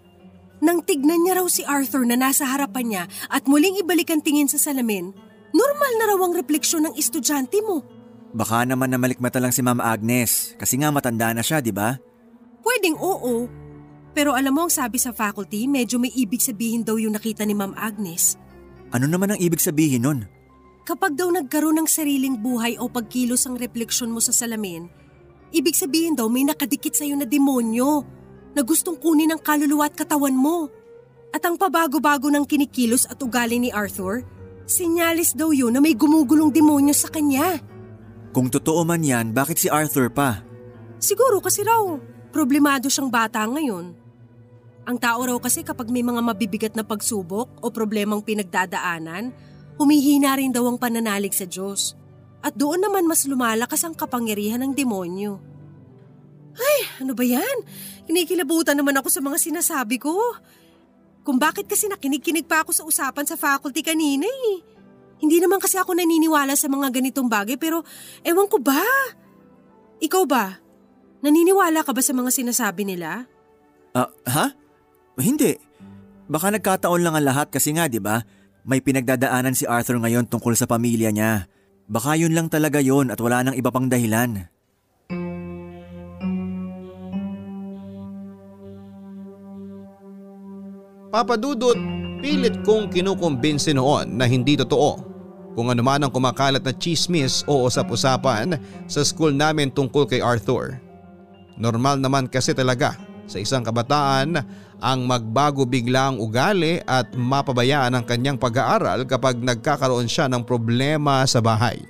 Nang 0.61 0.85
tignan 0.85 1.25
niya 1.25 1.41
raw 1.43 1.47
si 1.51 1.67
Arthur 1.67 2.07
na 2.07 2.15
nasa 2.15 2.47
harapan 2.47 2.87
niya 2.87 3.05
at 3.27 3.49
muling 3.51 3.81
ibalik 3.83 4.13
ang 4.13 4.23
tingin 4.23 4.47
sa 4.47 4.61
salamin, 4.61 5.11
normal 5.51 5.93
na 5.99 6.05
raw 6.11 6.19
ang 6.23 6.35
refleksyon 6.35 6.89
ng 6.91 6.95
estudyante 6.99 7.59
mo. 7.63 7.83
Baka 8.31 8.63
naman 8.63 8.95
na 8.95 8.99
malikmata 8.99 9.43
lang 9.43 9.51
si 9.51 9.59
Ma'am 9.61 9.83
Agnes 9.83 10.55
kasi 10.55 10.79
nga 10.79 10.95
matanda 10.95 11.35
na 11.35 11.43
siya, 11.43 11.59
di 11.59 11.75
ba? 11.75 11.99
Pwedeng 12.63 12.95
oo. 12.99 13.51
Pero 14.15 14.35
alam 14.35 14.55
mo 14.55 14.67
ang 14.67 14.73
sabi 14.73 14.99
sa 14.99 15.15
faculty, 15.15 15.67
medyo 15.71 15.99
may 15.99 16.11
ibig 16.15 16.43
sabihin 16.43 16.83
daw 16.83 16.99
yung 16.99 17.15
nakita 17.15 17.43
ni 17.47 17.55
Ma'am 17.55 17.75
Agnes. 17.75 18.39
Ano 18.91 19.07
naman 19.07 19.35
ang 19.35 19.41
ibig 19.43 19.63
sabihin 19.63 20.03
nun? 20.03 20.21
Kapag 20.87 21.15
daw 21.15 21.31
nagkaroon 21.31 21.79
ng 21.83 21.89
sariling 21.91 22.39
buhay 22.39 22.75
o 22.79 22.91
pagkilos 22.91 23.47
ang 23.47 23.55
refleksyon 23.55 24.11
mo 24.11 24.19
sa 24.19 24.35
salamin, 24.35 24.91
ibig 25.55 25.79
sabihin 25.79 26.19
daw 26.19 26.27
may 26.27 26.43
nakadikit 26.43 26.99
sa'yo 26.99 27.15
na 27.15 27.27
demonyo 27.27 28.03
na 28.55 28.67
gustong 28.67 28.99
kunin 28.99 29.31
ang 29.31 29.39
kaluluwa 29.39 29.87
at 29.87 29.95
katawan 29.95 30.35
mo. 30.35 30.67
At 31.31 31.47
ang 31.47 31.55
pabago-bago 31.55 32.27
ng 32.27 32.43
kinikilos 32.43 33.07
at 33.07 33.23
ugali 33.23 33.63
ni 33.63 33.71
Arthur, 33.71 34.27
sinyalis 34.71 35.35
daw 35.35 35.51
yun 35.51 35.75
na 35.75 35.83
may 35.83 35.99
gumugulong 35.99 36.55
demonyo 36.55 36.95
sa 36.95 37.11
kanya. 37.11 37.59
Kung 38.31 38.47
totoo 38.47 38.87
man 38.87 39.03
yan, 39.03 39.35
bakit 39.35 39.59
si 39.59 39.67
Arthur 39.67 40.07
pa? 40.07 40.47
Siguro 41.03 41.43
kasi 41.43 41.67
raw, 41.67 41.99
problemado 42.31 42.87
siyang 42.87 43.11
bata 43.11 43.43
ngayon. 43.43 43.99
Ang 44.87 44.97
tao 44.97 45.21
raw 45.27 45.39
kasi 45.43 45.67
kapag 45.67 45.91
may 45.91 46.07
mga 46.07 46.23
mabibigat 46.23 46.75
na 46.79 46.87
pagsubok 46.87 47.59
o 47.61 47.67
problemang 47.75 48.23
pinagdadaanan, 48.23 49.35
humihina 49.77 50.39
rin 50.39 50.55
daw 50.55 50.65
ang 50.71 50.79
pananalig 50.79 51.35
sa 51.35 51.45
Diyos. 51.45 51.99
At 52.41 52.57
doon 52.57 52.81
naman 52.81 53.05
mas 53.05 53.29
lumalakas 53.29 53.85
ang 53.85 53.93
kapangyarihan 53.93 54.63
ng 54.65 54.73
demonyo. 54.73 55.43
Ay, 56.57 56.79
ano 57.05 57.13
ba 57.13 57.25
yan? 57.25 57.57
Kinikilabutan 58.09 58.75
naman 58.75 58.97
ako 58.97 59.09
sa 59.13 59.21
mga 59.21 59.37
sinasabi 59.39 60.01
ko. 60.01 60.15
Kung 61.31 61.39
bakit 61.39 61.71
kasi 61.71 61.87
nakinig-kinig 61.87 62.43
pa 62.43 62.67
ako 62.67 62.75
sa 62.75 62.83
usapan 62.83 63.23
sa 63.23 63.39
faculty 63.39 63.87
kanina 63.87 64.27
eh. 64.27 64.67
Hindi 65.23 65.39
naman 65.39 65.63
kasi 65.63 65.79
ako 65.79 65.95
naniniwala 65.95 66.59
sa 66.59 66.67
mga 66.67 66.91
ganitong 66.91 67.31
bagay 67.31 67.55
pero 67.55 67.87
ewan 68.27 68.51
ko 68.51 68.59
ba? 68.59 68.83
Ikaw 70.03 70.27
ba? 70.27 70.59
Naniniwala 71.23 71.87
ka 71.87 71.95
ba 71.95 72.03
sa 72.03 72.11
mga 72.19 72.35
sinasabi 72.35 72.83
nila? 72.83 73.31
Ah, 73.95 74.11
ha? 74.27 74.51
Hindi. 75.23 75.55
Baka 76.27 76.51
nagkataon 76.51 76.99
lang 76.99 77.15
ang 77.15 77.23
lahat 77.23 77.55
kasi 77.55 77.79
nga, 77.79 77.87
'di 77.87 78.03
ba? 78.03 78.27
May 78.67 78.83
pinagdadaanan 78.83 79.55
si 79.55 79.71
Arthur 79.71 80.03
ngayon 80.03 80.27
tungkol 80.27 80.59
sa 80.59 80.67
pamilya 80.67 81.15
niya. 81.15 81.47
Baka 81.87 82.19
yun 82.19 82.35
lang 82.35 82.51
talaga 82.51 82.83
yon 82.83 83.15
at 83.15 83.23
wala 83.23 83.47
nang 83.47 83.55
iba 83.55 83.71
pang 83.71 83.87
dahilan. 83.87 84.51
Papadudot, 91.11 91.75
pilit 92.23 92.63
kong 92.63 92.87
kinukumbinsi 92.95 93.75
noon 93.75 94.15
na 94.15 94.31
hindi 94.31 94.55
totoo. 94.55 95.03
Kung 95.59 95.67
ano 95.67 95.83
man 95.83 96.07
ang 96.07 96.15
kumakalat 96.15 96.63
na 96.63 96.71
chismis 96.71 97.43
o 97.51 97.67
usap-usapan 97.67 98.55
sa 98.87 99.03
school 99.03 99.35
namin 99.35 99.75
tungkol 99.75 100.07
kay 100.07 100.23
Arthur. 100.23 100.79
Normal 101.59 101.99
naman 101.99 102.31
kasi 102.31 102.55
talaga 102.55 102.95
sa 103.27 103.43
isang 103.43 103.67
kabataan 103.67 104.39
ang 104.79 105.01
magbago 105.03 105.67
bigla 105.67 106.15
ang 106.15 106.23
ugali 106.23 106.79
at 106.87 107.11
mapabayaan 107.19 107.99
ang 107.99 108.07
kanyang 108.07 108.39
pag-aaral 108.39 109.03
kapag 109.03 109.43
nagkakaroon 109.43 110.07
siya 110.07 110.31
ng 110.31 110.47
problema 110.47 111.27
sa 111.27 111.43
bahay. 111.43 111.83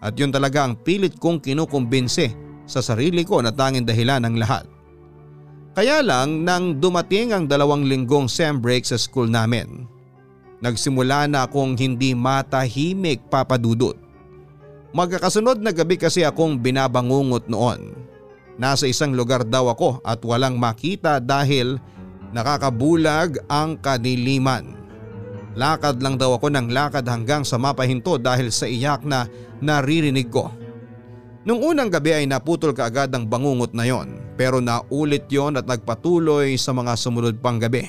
At 0.00 0.16
yun 0.16 0.32
talaga 0.32 0.64
ang 0.64 0.80
pilit 0.80 1.20
kong 1.20 1.44
kinukumbinsi 1.44 2.32
sa 2.64 2.80
sarili 2.80 3.28
ko 3.28 3.44
na 3.44 3.52
tanging 3.52 3.84
dahilan 3.84 4.24
ng 4.24 4.40
lahat. 4.40 4.77
Kaya 5.78 6.02
lang 6.02 6.42
nang 6.42 6.82
dumating 6.82 7.30
ang 7.30 7.46
dalawang 7.46 7.86
linggong 7.86 8.26
sem 8.26 8.58
break 8.58 8.82
sa 8.82 8.98
school 8.98 9.30
namin, 9.30 9.86
nagsimula 10.58 11.30
na 11.30 11.46
akong 11.46 11.78
hindi 11.78 12.18
matahimik 12.18 13.22
papadudot. 13.30 13.94
Magkakasunod 14.90 15.62
na 15.62 15.70
gabi 15.70 15.94
kasi 15.94 16.26
akong 16.26 16.58
binabangungot 16.58 17.46
noon. 17.46 17.94
Nasa 18.58 18.90
isang 18.90 19.14
lugar 19.14 19.46
daw 19.46 19.70
ako 19.70 20.02
at 20.02 20.18
walang 20.26 20.58
makita 20.58 21.22
dahil 21.22 21.78
nakakabulag 22.34 23.38
ang 23.46 23.78
kadiliman. 23.78 24.74
Lakad 25.54 26.02
lang 26.02 26.18
daw 26.18 26.42
ako 26.42 26.58
ng 26.58 26.74
lakad 26.74 27.06
hanggang 27.06 27.46
sa 27.46 27.54
mapahinto 27.54 28.18
dahil 28.18 28.50
sa 28.50 28.66
iyak 28.66 29.06
na 29.06 29.30
naririnig 29.62 30.26
ko. 30.26 30.50
Nung 31.46 31.62
unang 31.62 31.86
gabi 31.86 32.18
ay 32.18 32.26
naputol 32.26 32.74
kaagad 32.74 33.14
ang 33.14 33.30
bangungot 33.30 33.70
na 33.70 33.86
yon 33.86 34.18
pero 34.34 34.58
naulit 34.58 35.30
yon 35.30 35.54
at 35.54 35.66
nagpatuloy 35.70 36.58
sa 36.58 36.74
mga 36.74 36.98
sumunod 36.98 37.38
pang 37.38 37.62
gabi. 37.62 37.86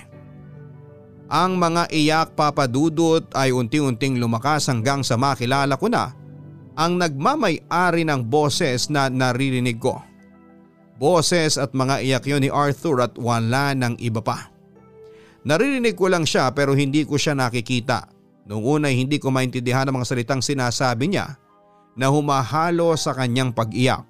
Ang 1.29 1.61
mga 1.61 1.93
iyak 1.93 2.33
papadudot 2.33 3.25
ay 3.37 3.53
unti-unting 3.53 4.17
lumakas 4.17 4.69
hanggang 4.69 5.05
sa 5.05 5.13
makilala 5.13 5.77
ko 5.77 5.85
na 5.89 6.13
ang 6.73 6.97
nagmamay-ari 6.97 8.05
ng 8.05 8.25
boses 8.25 8.89
na 8.89 9.09
naririnig 9.09 9.77
ko. 9.77 10.01
Boses 10.97 11.57
at 11.57 11.73
mga 11.73 12.01
iyak 12.05 12.25
yon 12.25 12.41
ni 12.45 12.49
Arthur 12.49 13.05
at 13.05 13.13
wala 13.17 13.77
ng 13.77 13.97
iba 14.01 14.21
pa. 14.21 14.49
Naririnig 15.45 15.95
ko 15.95 16.09
lang 16.09 16.25
siya 16.25 16.49
pero 16.53 16.73
hindi 16.73 17.05
ko 17.05 17.15
siya 17.15 17.37
nakikita. 17.37 18.09
Noong 18.49 18.65
una 18.65 18.87
hindi 18.89 19.21
ko 19.21 19.29
maintindihan 19.29 19.85
ang 19.85 20.01
mga 20.01 20.09
salitang 20.09 20.41
sinasabi 20.41 21.13
niya 21.13 21.37
na 21.99 22.07
humahalo 22.07 22.95
sa 22.95 23.11
kanyang 23.11 23.51
pag-iyak. 23.51 24.07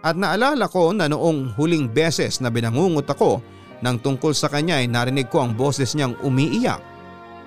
At 0.00 0.14
naalala 0.14 0.70
ko 0.70 0.94
na 0.94 1.10
noong 1.10 1.58
huling 1.58 1.90
beses 1.90 2.38
na 2.38 2.48
binangungot 2.48 3.10
ako 3.10 3.42
nang 3.82 3.98
tungkol 3.98 4.30
sa 4.32 4.46
kanya 4.46 4.78
ay 4.78 4.86
narinig 4.86 5.26
ko 5.28 5.42
ang 5.42 5.52
boses 5.58 5.92
niyang 5.98 6.14
umiiyak 6.22 6.80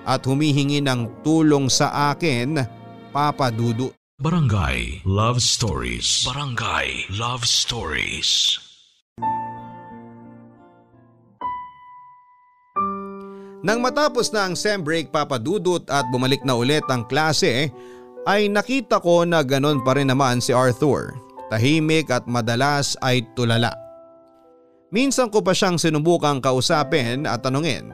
at 0.04 0.20
humihingi 0.28 0.84
ng 0.84 1.24
tulong 1.24 1.72
sa 1.72 2.12
akin, 2.12 2.60
Papa 3.10 3.48
Dudu. 3.48 3.88
Barangay 4.20 5.02
Love 5.08 5.42
Stories. 5.42 6.28
Barangay 6.28 7.10
Love 7.16 7.42
Stories. 7.48 8.60
Nang 13.64 13.80
matapos 13.80 14.28
na 14.28 14.44
ang 14.44 14.52
sem 14.52 14.76
break 14.76 15.08
papadudot 15.08 15.80
at 15.88 16.04
bumalik 16.12 16.44
na 16.44 16.52
ulit 16.52 16.84
ang 16.92 17.08
klase 17.08 17.72
ay 18.24 18.48
nakita 18.48 19.00
ko 19.00 19.24
na 19.28 19.44
ganon 19.44 19.84
pa 19.84 19.96
rin 19.96 20.08
naman 20.08 20.40
si 20.40 20.52
Arthur. 20.56 21.12
Tahimik 21.52 22.08
at 22.08 22.24
madalas 22.24 22.96
ay 23.04 23.20
tulala. 23.36 23.72
Minsan 24.94 25.28
ko 25.28 25.44
pa 25.44 25.52
siyang 25.52 25.76
sinubukang 25.76 26.40
kausapin 26.40 27.28
at 27.28 27.44
tanungin 27.44 27.90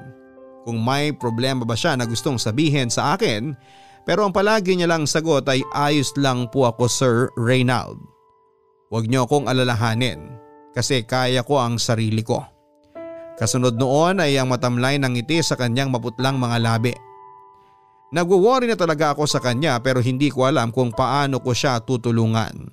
kung 0.68 0.78
may 0.84 1.10
problema 1.16 1.64
ba 1.64 1.72
siya 1.72 1.96
na 1.96 2.04
gustong 2.04 2.36
sabihin 2.36 2.92
sa 2.92 3.16
akin 3.16 3.56
pero 4.04 4.24
ang 4.28 4.32
palagi 4.32 4.76
niya 4.76 4.88
lang 4.88 5.08
sagot 5.08 5.48
ay 5.48 5.64
ayos 5.72 6.12
lang 6.20 6.48
po 6.52 6.68
ako 6.68 6.84
Sir 6.86 7.16
Reynald. 7.40 7.98
Huwag 8.92 9.08
niyo 9.08 9.24
akong 9.24 9.48
alalahanin 9.48 10.20
kasi 10.76 11.02
kaya 11.02 11.42
ko 11.42 11.58
ang 11.58 11.80
sarili 11.80 12.22
ko. 12.22 12.44
Kasunod 13.40 13.80
noon 13.80 14.20
ay 14.20 14.36
ang 14.36 14.52
matamlay 14.52 15.00
ng 15.00 15.16
ngiti 15.16 15.40
sa 15.40 15.56
kanyang 15.56 15.88
maputlang 15.88 16.36
mga 16.36 16.58
labi. 16.60 16.92
Nagwo-worry 18.10 18.66
na 18.66 18.74
talaga 18.74 19.14
ako 19.14 19.26
sa 19.30 19.38
kanya 19.38 19.78
pero 19.78 20.02
hindi 20.02 20.34
ko 20.34 20.42
alam 20.46 20.74
kung 20.74 20.90
paano 20.90 21.38
ko 21.38 21.54
siya 21.54 21.78
tutulungan. 21.78 22.70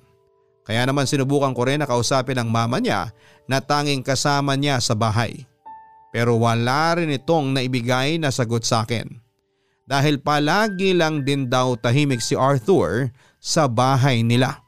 Kaya 0.66 0.84
naman 0.84 1.06
sinubukan 1.08 1.54
ko 1.54 1.62
rin 1.64 1.80
na 1.80 1.88
kausapin 1.88 2.36
ang 2.36 2.50
mama 2.50 2.82
niya 2.82 3.14
na 3.46 3.62
tanging 3.62 4.02
kasama 4.02 4.58
niya 4.58 4.82
sa 4.82 4.92
bahay. 4.98 5.46
Pero 6.12 6.36
wala 6.36 6.98
rin 6.98 7.08
itong 7.14 7.54
naibigay 7.54 8.18
na 8.18 8.34
sagot 8.34 8.66
sa 8.66 8.84
akin. 8.84 9.06
Dahil 9.88 10.20
palagi 10.20 10.92
lang 10.92 11.24
din 11.24 11.48
daw 11.48 11.78
tahimik 11.80 12.20
si 12.20 12.36
Arthur 12.36 13.08
sa 13.40 13.64
bahay 13.64 14.20
nila. 14.20 14.60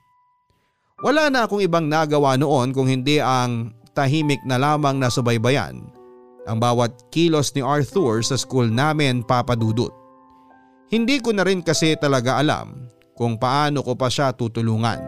Wala 1.04 1.28
na 1.28 1.44
akong 1.44 1.60
ibang 1.60 1.90
nagawa 1.90 2.40
noon 2.40 2.72
kung 2.72 2.88
hindi 2.88 3.20
ang 3.20 3.76
tahimik 3.92 4.40
na 4.48 4.56
lamang 4.56 4.96
na 4.96 5.12
subaybayan 5.12 6.00
ang 6.48 6.58
bawat 6.58 6.90
kilos 7.12 7.52
ni 7.52 7.60
Arthur 7.60 8.24
sa 8.24 8.34
school 8.34 8.66
namin 8.66 9.22
papadudot. 9.22 9.92
Hindi 10.90 11.22
ko 11.22 11.30
na 11.30 11.46
rin 11.46 11.62
kasi 11.62 11.94
talaga 11.94 12.42
alam 12.42 12.90
kung 13.14 13.38
paano 13.38 13.78
ko 13.86 13.94
pa 13.94 14.10
siya 14.10 14.34
tutulungan. 14.34 14.98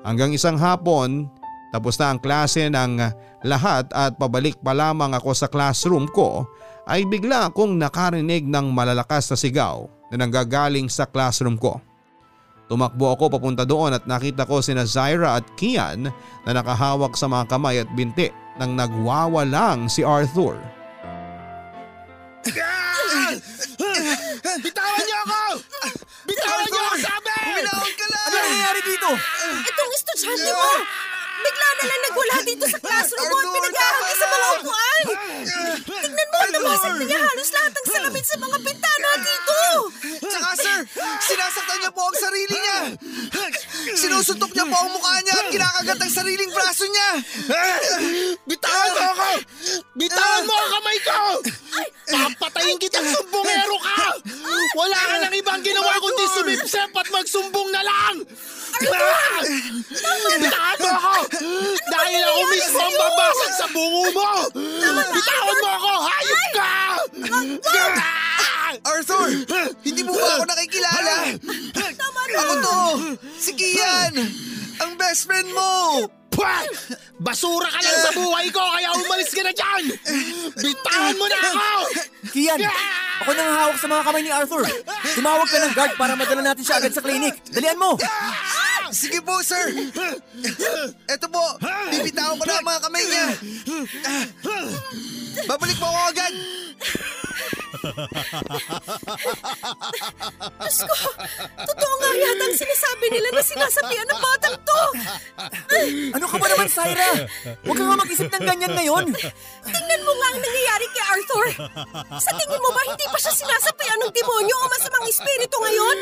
Hanggang 0.00 0.32
isang 0.32 0.56
hapon 0.56 1.28
Tapos 1.76 1.98
na 2.00 2.08
ang 2.08 2.16
klase 2.22 2.72
ng 2.72 2.92
lahat 3.44 3.90
at 3.92 4.16
pabalik 4.16 4.56
pa 4.64 4.72
lamang 4.72 5.12
ako 5.12 5.36
sa 5.36 5.44
classroom 5.44 6.08
ko 6.08 6.48
ay 6.88 7.04
bigla 7.04 7.52
akong 7.52 7.76
nakarinig 7.76 8.48
ng 8.48 8.72
malalakas 8.72 9.28
na 9.28 9.36
sigaw 9.36 9.84
na 10.08 10.24
nanggagaling 10.24 10.88
sa 10.88 11.04
classroom 11.04 11.60
ko. 11.60 11.76
Tumakbo 12.70 13.12
ako 13.12 13.28
papunta 13.28 13.68
doon 13.68 13.92
at 13.92 14.08
nakita 14.08 14.48
ko 14.48 14.64
sina 14.64 14.88
Zaira 14.88 15.36
at 15.36 15.44
Kian 15.58 16.08
na 16.46 16.50
nakahawak 16.50 17.12
sa 17.12 17.28
mga 17.28 17.44
kamay 17.44 17.76
at 17.82 17.90
binti 17.92 18.32
nang 18.56 18.72
nagwawalang 18.72 19.90
si 19.90 20.00
Arthur. 20.00 20.56
Bitawan 24.42 25.00
niyo 25.04 25.16
ako! 25.24 25.40
Bitawan 26.26 26.66
niyo 26.68 26.80
ako 26.84 26.96
sabi! 27.00 27.32
Binaon 27.56 27.92
ka 27.96 28.06
lang! 28.12 28.26
Ano 28.26 28.36
nangyayari 28.36 28.80
dito? 28.84 29.08
Itong 29.64 29.90
estudyante 29.96 30.50
mo! 30.52 30.70
Bigla 31.46 31.68
na 31.78 31.84
lang 31.86 32.00
nagwala 32.10 32.36
dito 32.42 32.64
sa 32.66 32.78
classroom 32.82 33.26
mo 33.30 33.36
at 33.38 33.48
pinaghahagi 33.54 34.14
sa 34.18 34.26
mga 34.26 34.48
upuan! 34.58 35.02
Tignan 35.86 36.28
mo, 36.34 36.38
nabasag 36.50 36.94
na 36.98 37.04
niya 37.06 37.20
halos 37.22 37.50
lahat 37.54 37.70
ng 37.70 37.86
salamin 37.86 38.24
sa 38.26 38.36
mga 38.42 38.56
bintana 38.66 39.08
dito! 39.22 39.58
Tsaka 40.26 40.50
sir, 40.58 40.78
sinasaktan 41.22 41.78
niya 41.78 41.90
po 41.94 42.02
ang 42.02 42.18
sarili 42.18 42.56
niya. 42.58 42.80
Sinusuntok 43.94 44.52
niya 44.58 44.66
po 44.66 44.74
ang 44.74 44.90
mukha 44.90 45.14
niya 45.22 45.34
at 45.38 45.46
kinakagat 45.54 45.98
ang 46.02 46.12
sariling 46.12 46.50
braso 46.50 46.84
niya. 46.90 47.10
Bitawan 48.42 48.90
mo 48.90 49.02
ako! 49.14 49.28
Bitawan 49.94 50.42
mo 50.50 50.54
ang 50.58 50.70
kamay 50.74 50.98
ko! 50.98 51.20
Papatayin 52.06 52.78
kitang 52.82 53.06
sumbongero 53.06 53.76
ka! 53.78 54.18
Wala 54.74 54.98
ka 54.98 55.14
nang 55.22 55.34
ibang 55.38 55.62
ginawa 55.62 55.94
kundi 56.02 56.26
sumipsep 56.34 56.90
at 56.90 57.08
magsumbong 57.14 57.70
na 57.70 57.82
lang! 57.86 58.14
Ah! 58.76 59.40
Bitawan 60.36 60.78
mo 60.82 60.90
ako! 60.90 61.14
Dahil 61.92 62.20
ako 62.24 62.42
mismo 62.50 62.78
ang 62.80 62.96
babasag 62.96 63.52
sa 63.56 63.66
bungo 63.70 64.04
mo! 64.12 64.30
Bitawan 65.12 65.56
mo 65.60 65.68
ako! 65.68 65.92
Hayop 66.06 66.42
ka! 66.52 66.72
Arthur, 68.86 69.28
hindi 69.82 70.02
mo 70.06 70.14
ba 70.14 70.40
ako 70.40 70.44
nakikilala? 70.46 71.14
Ako 72.36 72.52
to, 72.62 72.78
si 73.36 73.50
Kian, 73.56 74.14
ang 74.78 74.92
best 74.94 75.26
friend 75.26 75.48
mo. 75.52 76.04
Pwah! 76.30 76.68
Basura 77.16 77.72
ka 77.72 77.80
lang 77.80 77.98
sa 78.04 78.12
buhay 78.12 78.52
ko 78.52 78.60
kaya 78.60 78.92
umalis 78.92 79.32
ka 79.32 79.40
na 79.40 79.52
dyan! 79.56 79.82
Bitawan 80.52 81.16
mo 81.16 81.26
na 81.26 81.38
ako! 81.40 81.68
Kian, 82.30 82.60
ako 83.24 83.30
nang 83.32 83.50
hawak 83.56 83.78
sa 83.80 83.88
mga 83.88 84.02
kamay 84.04 84.22
ni 84.22 84.32
Arthur. 84.32 84.64
Tumawag 85.16 85.48
ka 85.48 85.58
ng 85.64 85.72
guard 85.72 85.92
para 85.96 86.12
madala 86.12 86.42
natin 86.44 86.64
siya 86.64 86.76
agad 86.76 86.92
sa 86.92 87.00
clinic. 87.00 87.40
Dalian 87.48 87.80
mo! 87.80 87.96
Sige 88.92 89.18
po, 89.22 89.42
sir. 89.42 89.72
Eto 91.10 91.26
po, 91.26 91.42
bibitawan 91.90 92.38
ko 92.38 92.44
na 92.46 92.54
ang 92.60 92.66
mga 92.66 92.82
kamay 92.86 93.04
niya. 93.06 93.26
Babalik 95.46 95.78
po 95.78 95.86
ako 95.86 96.00
agad. 96.10 96.32
Diyos 100.56 100.78
ko, 100.82 100.94
totoo 101.56 101.94
nga 102.00 102.10
yata 102.16 102.44
ang 102.46 102.56
sinasabi 102.56 103.06
nila 103.12 103.28
na 103.32 103.42
sinasabihan 103.42 104.06
ng 104.08 104.20
batang 104.20 104.56
to! 104.60 104.82
Ano 106.16 106.26
ka 106.26 106.36
ba 106.38 106.46
naman, 106.50 106.68
Syra? 106.68 107.10
Huwag 107.62 107.76
ka 107.76 107.84
nga 107.84 107.96
mag-isip 107.96 108.28
ng 108.28 108.44
ganyan 108.44 108.72
ngayon. 108.74 109.04
Tingnan 109.64 110.02
mo 110.02 110.12
nga 110.16 110.28
ang 110.32 110.40
nangyayari 110.42 110.86
kay 110.90 111.04
Arthur! 111.06 111.46
Sa 112.18 112.30
tingin 112.34 112.60
mo 112.60 112.70
ba 112.72 112.82
hindi 112.86 113.06
pa 113.06 113.18
siya 113.20 113.32
sinasapian 113.34 113.98
ng 114.02 114.12
demonyo 114.12 114.56
o 114.56 114.66
masamang 114.70 115.06
espiritu 115.06 115.56
ngayon? 115.60 115.98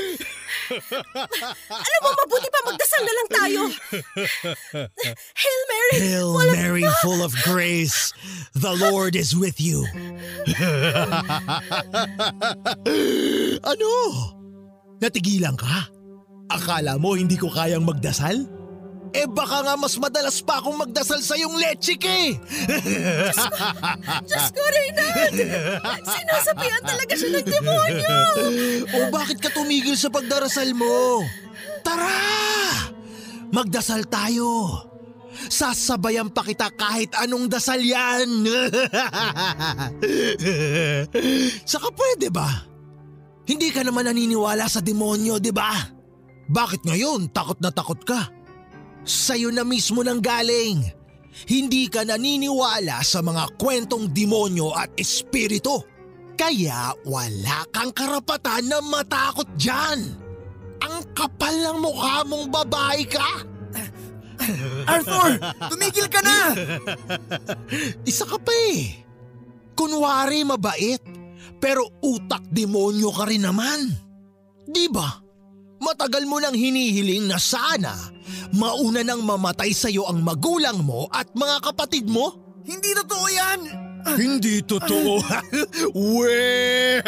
Alam 1.68 2.01
mo, 2.01 2.11
mabuti 2.25 2.49
pa 2.49 2.61
magdasal 2.64 3.03
na 3.05 3.14
lang 3.14 3.29
tayo. 3.29 3.61
Hail 5.35 5.61
Mary! 5.68 5.97
Hail 6.01 6.29
full 6.33 6.40
of- 6.49 6.55
Mary, 6.55 6.85
full 7.03 7.20
of 7.23 7.33
grace, 7.44 8.12
the 8.55 8.73
Lord 8.73 9.16
is 9.16 9.37
with 9.37 9.61
you. 9.61 9.85
ano? 13.72 13.90
Natigilan 15.00 15.56
ka? 15.58 15.90
Akala 16.52 17.00
mo 17.00 17.16
hindi 17.16 17.34
ko 17.34 17.48
kayang 17.50 17.84
magdasal? 17.84 18.44
Eh 19.14 19.30
baka 19.30 19.62
nga 19.62 19.78
mas 19.78 19.94
madalas 19.94 20.42
pa 20.42 20.58
akong 20.58 20.74
magdasal 20.74 21.22
sa 21.22 21.38
yung 21.38 21.54
lechik 21.54 22.02
eh! 22.02 22.34
Diyos 24.26 24.46
ko, 24.50 24.58
Reynald! 24.58 25.38
Sinasapian 26.02 26.82
talaga 26.82 27.14
siya 27.14 27.30
ng 27.38 27.46
demonyo! 27.46 28.18
o 28.90 28.96
bakit 29.14 29.38
ka 29.38 29.54
tumigil 29.54 29.94
sa 29.94 30.10
pagdarasal 30.10 30.74
mo? 30.74 31.22
Tara! 31.87 32.90
Magdasal 33.54 34.02
tayo! 34.10 34.82
Sasabayan 35.51 36.31
pa 36.31 36.42
kita 36.47 36.70
kahit 36.75 37.11
anong 37.18 37.51
dasal 37.51 37.81
yan! 37.83 38.47
Saka 41.70 41.88
pwede 41.94 42.31
ba? 42.31 42.66
Hindi 43.44 43.68
ka 43.68 43.85
naman 43.85 44.09
naniniwala 44.09 44.64
sa 44.70 44.81
demonyo, 44.81 45.37
di 45.37 45.53
ba? 45.53 45.73
Bakit 46.49 46.88
ngayon 46.88 47.29
takot 47.33 47.61
na 47.61 47.68
takot 47.68 48.01
ka? 48.05 48.29
Sa'yo 49.05 49.53
na 49.53 49.64
mismo 49.68 50.01
nang 50.01 50.20
galing. 50.25 50.81
Hindi 51.44 51.92
ka 51.92 52.09
naniniwala 52.09 53.05
sa 53.05 53.20
mga 53.20 53.61
kwentong 53.61 54.09
demonyo 54.14 54.73
at 54.73 54.97
espiritu. 54.97 55.83
Kaya 56.35 56.94
wala 57.05 57.68
kang 57.70 57.92
karapatan 57.92 58.66
na 58.66 58.79
matakot 58.81 59.47
dyan. 59.61 60.18
Ang 60.83 60.97
kapal 61.12 61.53
ng 61.53 61.79
mukha 61.85 62.27
mong 62.27 62.47
babae 62.49 63.03
ka. 63.07 63.54
Arthur, 64.87 65.30
tumigil 65.72 66.07
ka 66.09 66.20
na! 66.20 66.38
Isa 68.04 68.28
ka 68.28 68.38
pa 68.38 68.52
eh. 68.70 69.02
Kunwari 69.74 70.46
mabait, 70.46 71.02
pero 71.59 71.90
utak 72.04 72.46
demonyo 72.50 73.11
ka 73.11 73.26
rin 73.26 73.42
naman. 73.42 73.90
Di 74.64 74.87
ba? 74.88 75.20
Matagal 75.83 76.24
mo 76.24 76.40
nang 76.40 76.57
hinihiling 76.57 77.28
na 77.28 77.37
sana 77.37 77.92
mauna 78.54 79.02
nang 79.02 79.26
mamatay 79.26 79.74
sa'yo 79.74 80.07
ang 80.07 80.22
magulang 80.22 80.80
mo 80.80 81.11
at 81.11 81.28
mga 81.35 81.61
kapatid 81.61 82.07
mo? 82.07 82.38
Hindi 82.64 82.96
totoo 82.96 83.26
yan. 83.28 83.61
Hindi 84.04 84.61
totoo. 84.64 85.20
We! 85.96 87.00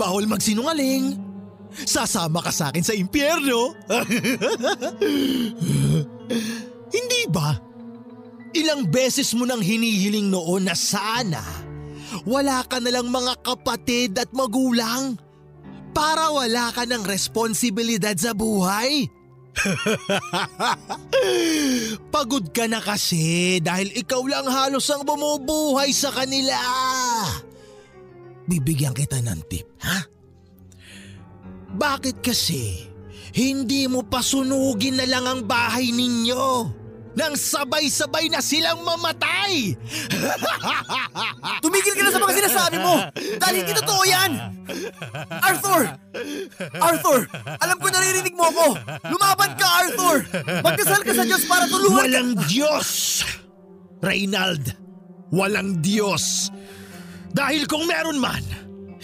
Bawal 0.00 0.26
magsinungaling. 0.26 1.18
Sasama 1.82 2.38
ka 2.38 2.54
sa 2.54 2.70
akin 2.70 2.86
sa 2.86 2.94
impyerno. 2.94 3.74
Hindi 6.94 7.22
ba? 7.26 7.58
Ilang 8.54 8.86
beses 8.86 9.34
mo 9.34 9.42
nang 9.42 9.58
hinihiling 9.58 10.30
noon 10.30 10.70
na 10.70 10.78
sana 10.78 11.42
wala 12.22 12.62
ka 12.62 12.78
na 12.78 12.94
lang 12.94 13.10
mga 13.10 13.42
kapatid 13.42 14.14
at 14.14 14.30
magulang 14.30 15.18
para 15.90 16.30
wala 16.30 16.70
ka 16.70 16.86
ng 16.86 17.02
responsibilidad 17.02 18.14
sa 18.14 18.30
buhay. 18.30 19.10
Pagod 22.14 22.50
ka 22.50 22.66
na 22.70 22.82
kasi 22.82 23.58
dahil 23.62 23.90
ikaw 23.94 24.22
lang 24.26 24.46
halos 24.46 24.90
ang 24.90 25.02
bumubuhay 25.02 25.90
sa 25.94 26.10
kanila. 26.14 26.58
Bibigyan 28.46 28.94
kita 28.94 29.22
ng 29.22 29.40
tip, 29.46 29.66
ha? 29.82 30.13
Bakit 31.74 32.22
kasi 32.22 32.86
hindi 33.34 33.90
mo 33.90 34.06
pasunugin 34.06 34.94
na 34.94 35.06
lang 35.10 35.26
ang 35.26 35.40
bahay 35.42 35.90
ninyo 35.90 36.70
nang 37.14 37.34
sabay-sabay 37.34 38.30
na 38.30 38.38
silang 38.38 38.82
mamatay? 38.82 39.74
Tumigil 41.62 41.94
ka 41.94 42.02
na 42.06 42.14
sa 42.14 42.22
mga 42.22 42.34
sinasabi 42.42 42.76
mo! 42.78 42.94
Dahil 43.14 43.54
hindi 43.62 43.74
totoo 43.74 44.02
yan! 44.06 44.30
Arthur! 45.42 45.82
Arthur! 46.78 47.20
Alam 47.58 47.76
ko 47.78 47.86
naririnig 47.90 48.34
mo 48.34 48.50
ako! 48.50 48.66
Lumaban 49.10 49.50
ka, 49.58 49.66
Arthur! 49.86 50.16
Magdasal 50.62 51.02
ka 51.02 51.12
sa 51.14 51.22
Diyos 51.26 51.42
para 51.46 51.66
tulungan 51.70 51.90
ka! 51.90 52.02
Walang 52.06 52.30
Diyos! 52.50 52.88
Reynald, 54.04 54.74
walang 55.32 55.80
Diyos. 55.80 56.50
Dahil 57.34 57.66
kung 57.66 57.88
meron 57.88 58.20
man, 58.20 58.44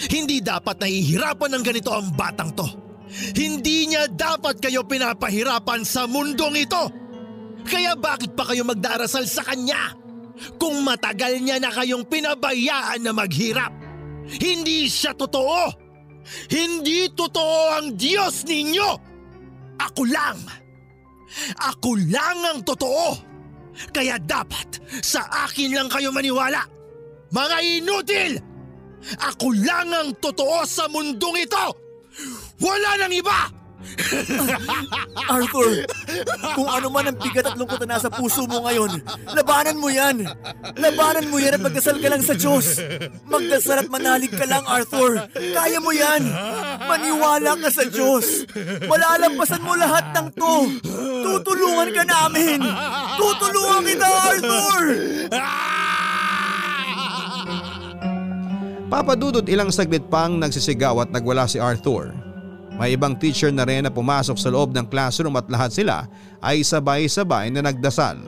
hindi 0.09 0.41
dapat 0.41 0.81
nahihirapan 0.81 1.51
ng 1.59 1.65
ganito 1.67 1.93
ang 1.93 2.15
batang 2.17 2.57
to. 2.57 2.65
Hindi 3.11 3.91
niya 3.91 4.07
dapat 4.07 4.63
kayo 4.63 4.87
pinapahirapan 4.87 5.83
sa 5.83 6.07
mundong 6.07 6.57
ito. 6.63 6.85
Kaya 7.67 7.99
bakit 7.99 8.33
pa 8.33 8.49
kayo 8.49 8.65
magdarasal 8.65 9.27
sa 9.29 9.45
kanya? 9.45 9.93
Kung 10.57 10.81
matagal 10.81 11.37
niya 11.43 11.61
na 11.61 11.69
kayong 11.69 12.09
pinabayaan 12.09 13.05
na 13.05 13.13
maghirap. 13.13 13.75
Hindi 14.41 14.89
siya 14.89 15.13
totoo. 15.13 15.69
Hindi 16.49 17.11
totoo 17.13 17.61
ang 17.77 17.99
Diyos 17.99 18.47
ninyo. 18.47 18.91
Ako 19.81 20.03
lang. 20.07 20.39
Ako 21.61 21.99
lang 22.09 22.39
ang 22.47 22.61
totoo. 22.65 23.29
Kaya 23.91 24.17
dapat 24.23 24.81
sa 25.03 25.27
akin 25.49 25.77
lang 25.77 25.89
kayo 25.91 26.15
maniwala. 26.15 26.63
Mga 27.31 27.57
inutil! 27.81 28.33
Ako 29.35 29.53
lang 29.57 29.89
ang 29.93 30.11
totoo 30.21 30.65
sa 30.69 30.87
mundong 30.89 31.45
ito! 31.45 31.67
Wala 32.61 33.01
nang 33.01 33.15
iba! 33.15 33.61
Arthur, 35.33 35.89
kung 36.53 36.69
ano 36.69 36.93
man 36.93 37.09
ang 37.09 37.17
bigat 37.17 37.49
at 37.49 37.57
lungkot 37.57 37.81
na 37.85 37.97
nasa 37.97 38.13
puso 38.13 38.45
mo 38.45 38.69
ngayon, 38.69 39.01
labanan 39.33 39.77
mo 39.81 39.89
yan. 39.89 40.21
Labanan 40.77 41.33
mo 41.33 41.41
yan 41.41 41.57
at 41.57 41.63
magdasal 41.65 41.97
ka 41.97 42.09
lang 42.13 42.21
sa 42.21 42.37
Diyos. 42.37 42.77
Magdasal 43.25 43.87
at 43.87 43.89
manalig 43.89 44.33
ka 44.37 44.45
lang, 44.45 44.65
Arthur. 44.69 45.25
Kaya 45.33 45.81
mo 45.81 45.97
yan. 45.97 46.29
Maniwala 46.85 47.57
ka 47.57 47.69
sa 47.73 47.85
Diyos. 47.89 48.45
Malalampasan 48.85 49.65
mo 49.65 49.73
lahat 49.73 50.13
ng 50.13 50.29
to. 50.37 50.57
Tutulungan 51.25 51.89
ka 51.97 52.05
namin. 52.05 52.61
Tutulungan 53.17 53.83
kita, 53.89 54.09
Arthur! 54.09 54.85
Papadudot 58.91 59.47
ilang 59.47 59.71
saglit 59.71 60.03
pang 60.11 60.35
nagsisigaw 60.35 61.07
at 61.07 61.15
nagwala 61.15 61.47
si 61.47 61.63
Arthur. 61.63 62.11
May 62.75 62.99
ibang 62.99 63.15
teacher 63.15 63.55
na 63.55 63.63
rin 63.63 63.87
na 63.87 63.93
pumasok 63.93 64.35
sa 64.35 64.51
loob 64.51 64.75
ng 64.75 64.91
classroom 64.91 65.39
at 65.39 65.47
lahat 65.47 65.71
sila 65.71 66.11
ay 66.43 66.67
sabay-sabay 66.67 67.55
na 67.55 67.63
nagdasal. 67.63 68.19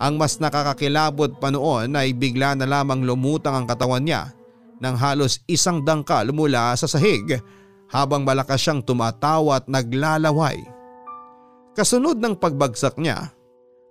Ang 0.00 0.16
mas 0.16 0.40
nakakakilabot 0.40 1.36
pa 1.36 1.52
noon 1.52 1.92
ay 1.92 2.16
bigla 2.16 2.56
na 2.56 2.64
lamang 2.64 3.04
lumutang 3.04 3.52
ang 3.52 3.66
katawan 3.68 4.00
niya 4.00 4.32
nang 4.80 4.96
halos 4.96 5.44
isang 5.44 5.84
dangkal 5.84 6.32
mula 6.32 6.72
sa 6.72 6.88
sahig 6.88 7.36
habang 7.92 8.24
malakas 8.24 8.64
siyang 8.64 8.80
tumatawa 8.80 9.60
at 9.60 9.68
naglalaway. 9.68 10.56
Kasunod 11.76 12.16
ng 12.16 12.40
pagbagsak 12.40 12.96
niya 12.96 13.28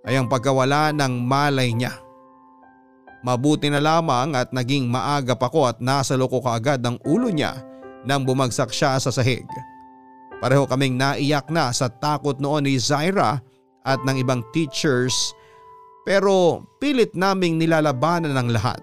ay 0.02 0.18
ang 0.18 0.26
pagkawala 0.26 0.90
ng 0.90 1.14
malay 1.22 1.70
niya. 1.70 1.94
Mabuti 3.20 3.68
na 3.68 3.84
lamang 3.84 4.32
at 4.32 4.48
naging 4.50 4.88
maaga 4.88 5.36
pa 5.36 5.52
ko 5.52 5.68
at 5.68 5.76
nasa 5.78 6.16
loko 6.16 6.40
kaagad 6.40 6.80
ang 6.80 6.96
ulo 7.04 7.28
niya 7.28 7.60
nang 8.08 8.24
bumagsak 8.24 8.72
siya 8.72 8.96
sa 8.96 9.12
sahig. 9.12 9.44
Pareho 10.40 10.64
kaming 10.64 10.96
naiyak 10.96 11.52
na 11.52 11.68
sa 11.68 11.92
takot 11.92 12.40
noon 12.40 12.64
ni 12.64 12.80
Zaira 12.80 13.44
at 13.84 14.00
ng 14.08 14.16
ibang 14.24 14.40
teachers 14.56 15.36
pero 16.08 16.64
pilit 16.80 17.12
naming 17.12 17.60
nilalabanan 17.60 18.32
ng 18.32 18.48
lahat. 18.56 18.80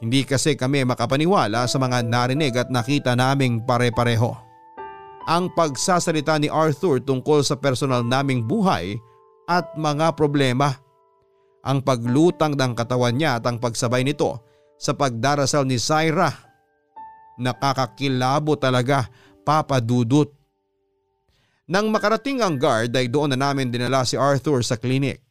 Hindi 0.00 0.24
kasi 0.24 0.56
kami 0.56 0.86
makapaniwala 0.86 1.68
sa 1.68 1.76
mga 1.76 2.06
narinig 2.06 2.56
at 2.56 2.72
nakita 2.72 3.12
naming 3.12 3.60
pare-pareho. 3.66 4.32
Ang 5.28 5.52
pagsasalita 5.52 6.40
ni 6.40 6.48
Arthur 6.48 7.02
tungkol 7.04 7.44
sa 7.44 7.58
personal 7.58 8.00
naming 8.00 8.40
buhay 8.46 8.96
at 9.44 9.68
mga 9.76 10.16
problema. 10.16 10.72
Ang 11.60 11.84
paglutang 11.84 12.56
ng 12.56 12.72
katawan 12.72 13.16
niya 13.16 13.36
at 13.36 13.44
ang 13.44 13.60
pagsabay 13.60 14.00
nito 14.04 14.40
sa 14.80 14.96
pagdarasal 14.96 15.68
ni 15.68 15.76
Zaira 15.76 16.50
Nakakakilabo 17.40 18.60
talaga, 18.60 19.08
Papa 19.40 19.80
Dudut. 19.80 20.28
Nang 21.64 21.88
makarating 21.88 22.44
ang 22.44 22.60
guard 22.60 22.92
ay 22.92 23.08
doon 23.08 23.32
na 23.32 23.38
namin 23.40 23.72
dinala 23.72 24.04
si 24.04 24.20
Arthur 24.20 24.60
sa 24.60 24.76
klinik. 24.76 25.24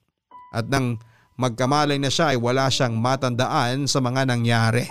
At 0.49 0.65
nang 0.65 0.97
magkamalay 1.37 2.01
na 2.01 2.09
siya 2.09 2.33
ay 2.33 2.41
wala 2.41 2.65
siyang 2.73 2.97
matandaan 2.97 3.85
sa 3.85 4.01
mga 4.01 4.25
nangyari. 4.25 4.89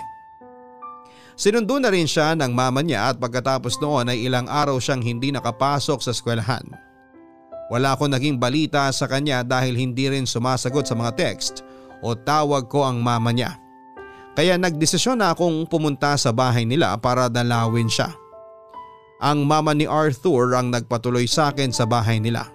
Sinundo 1.35 1.75
na 1.79 1.91
rin 1.91 2.07
siya 2.07 2.35
ng 2.39 2.51
mama 2.55 2.79
niya 2.79 3.11
at 3.11 3.15
pagkatapos 3.19 3.83
noon 3.83 4.11
ay 4.11 4.23
ilang 4.23 4.47
araw 4.47 4.79
siyang 4.79 5.03
hindi 5.03 5.35
nakapasok 5.35 5.99
sa 5.99 6.15
eskwelahan. 6.15 6.63
Wala 7.69 7.93
akong 7.93 8.09
naging 8.09 8.41
balita 8.41 8.89
sa 8.89 9.05
kanya 9.05 9.45
dahil 9.45 9.77
hindi 9.77 10.09
rin 10.09 10.25
sumasagot 10.25 10.89
sa 10.89 10.97
mga 10.97 11.13
text 11.13 11.61
o 12.01 12.17
tawag 12.17 12.65
ko 12.65 12.81
ang 12.81 12.97
mama 12.97 13.29
niya. 13.29 13.61
Kaya 14.33 14.57
nagdesisyon 14.57 15.21
na 15.21 15.37
akong 15.37 15.69
pumunta 15.69 16.17
sa 16.17 16.33
bahay 16.33 16.65
nila 16.65 16.97
para 16.97 17.29
dalawin 17.29 17.85
siya. 17.85 18.09
Ang 19.21 19.45
mama 19.45 19.75
ni 19.77 19.85
Arthur 19.85 20.55
ang 20.57 20.73
nagpatuloy 20.73 21.29
sa 21.29 21.53
akin 21.53 21.69
sa 21.69 21.85
bahay 21.85 22.17
nila. 22.17 22.49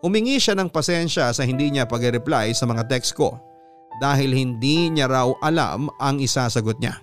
Humingi 0.00 0.38
siya 0.40 0.56
ng 0.56 0.70
pasensya 0.70 1.28
sa 1.34 1.42
hindi 1.44 1.68
niya 1.68 1.84
pag-reply 1.84 2.54
sa 2.56 2.64
mga 2.64 2.88
text 2.88 3.12
ko 3.18 3.36
dahil 4.00 4.32
hindi 4.32 4.88
niya 4.88 5.10
raw 5.10 5.28
alam 5.44 5.92
ang 6.00 6.22
isasagot 6.22 6.80
niya. 6.80 7.02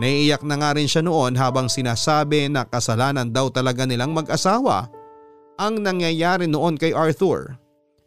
Naiiyak 0.00 0.40
na 0.48 0.56
nga 0.56 0.72
rin 0.72 0.88
siya 0.88 1.04
noon 1.04 1.36
habang 1.36 1.68
sinasabi 1.68 2.48
na 2.48 2.64
kasalanan 2.64 3.28
daw 3.28 3.52
talaga 3.52 3.84
nilang 3.84 4.16
mag-asawa 4.16 4.88
ang 5.60 5.80
nangyayari 5.80 6.48
noon 6.48 6.78
kay 6.80 6.94
Arthur. 6.94 7.56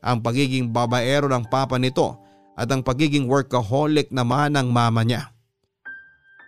Ang 0.05 0.21
pagiging 0.21 0.69
babaero 0.69 1.25
ng 1.25 1.49
papa 1.49 1.81
nito 1.81 2.17
at 2.55 2.69
ang 2.69 2.86
pagiging 2.86 3.25
workaholic 3.25 4.13
naman 4.13 4.53
ng 4.53 4.69
mama 4.69 5.01
niya. 5.01 5.34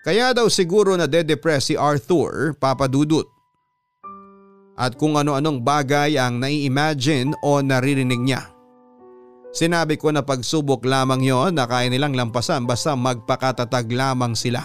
Kaya 0.08 0.32
daw 0.32 0.48
siguro 0.48 0.96
na 0.96 1.04
de-depress 1.04 1.74
si 1.74 1.76
Arthur, 1.76 2.56
Papa 2.56 2.88
Dudut. 2.88 3.28
At 4.78 4.96
kung 4.96 5.18
ano-anong 5.18 5.66
bagay 5.66 6.16
ang 6.16 6.40
nai-imagine 6.40 7.36
o 7.44 7.60
naririnig 7.60 8.22
niya. 8.22 8.46
Sinabi 9.52 9.98
ko 9.98 10.14
na 10.14 10.22
pagsubok 10.22 10.86
lamang 10.86 11.26
yon 11.26 11.58
na 11.58 11.66
kaya 11.66 11.90
nilang 11.90 12.14
lampasan 12.14 12.70
basta 12.70 12.94
magpakatatag 12.94 13.90
lamang 13.90 14.38
sila. 14.38 14.64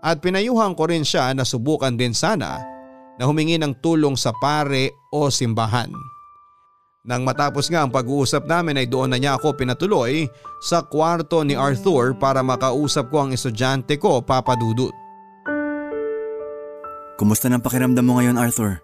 At 0.00 0.24
pinayuhan 0.24 0.72
ko 0.72 0.88
rin 0.88 1.04
siya 1.04 1.30
na 1.36 1.44
subukan 1.44 1.92
din 1.92 2.16
sana 2.16 2.77
na 3.18 3.26
humingi 3.26 3.58
ng 3.58 3.74
tulong 3.82 4.14
sa 4.14 4.30
pare 4.38 4.94
o 5.10 5.28
simbahan. 5.28 5.90
Nang 7.08 7.24
matapos 7.24 7.72
nga 7.72 7.82
ang 7.82 7.90
pag-uusap 7.90 8.44
namin 8.44 8.78
ay 8.78 8.86
doon 8.86 9.10
na 9.10 9.18
niya 9.18 9.40
ako 9.40 9.56
pinatuloy 9.56 10.28
sa 10.60 10.84
kwarto 10.84 11.40
ni 11.40 11.56
Arthur 11.56 12.12
para 12.14 12.44
makausap 12.44 13.08
ko 13.08 13.24
ang 13.24 13.30
estudyante 13.32 13.96
ko, 13.96 14.20
Papa 14.20 14.52
Dudut. 14.60 14.92
Kumusta 17.16 17.48
ng 17.50 17.64
pakiramdam 17.64 18.04
mo 18.04 18.20
ngayon, 18.20 18.38
Arthur? 18.38 18.78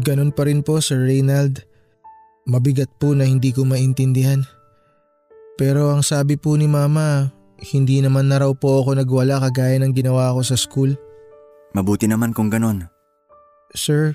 Ganon 0.00 0.32
pa 0.32 0.48
rin 0.48 0.64
po, 0.64 0.80
Sir 0.80 1.04
Reynald. 1.04 1.60
Mabigat 2.48 2.88
po 3.02 3.12
na 3.12 3.26
hindi 3.26 3.52
ko 3.52 3.66
maintindihan. 3.66 4.46
Pero 5.58 5.90
ang 5.90 6.06
sabi 6.06 6.38
po 6.38 6.54
ni 6.54 6.70
Mama, 6.70 7.34
hindi 7.60 7.98
naman 7.98 8.30
na 8.30 8.46
raw 8.46 8.52
po 8.54 8.80
ako 8.84 8.96
nagwala 9.00 9.42
kagaya 9.42 9.76
ng 9.82 9.90
ginawa 9.90 10.32
ko 10.38 10.40
sa 10.46 10.56
school. 10.56 10.94
Mabuti 11.74 12.06
naman 12.06 12.30
kung 12.30 12.46
ganon. 12.46 12.93
Sir, 13.74 14.14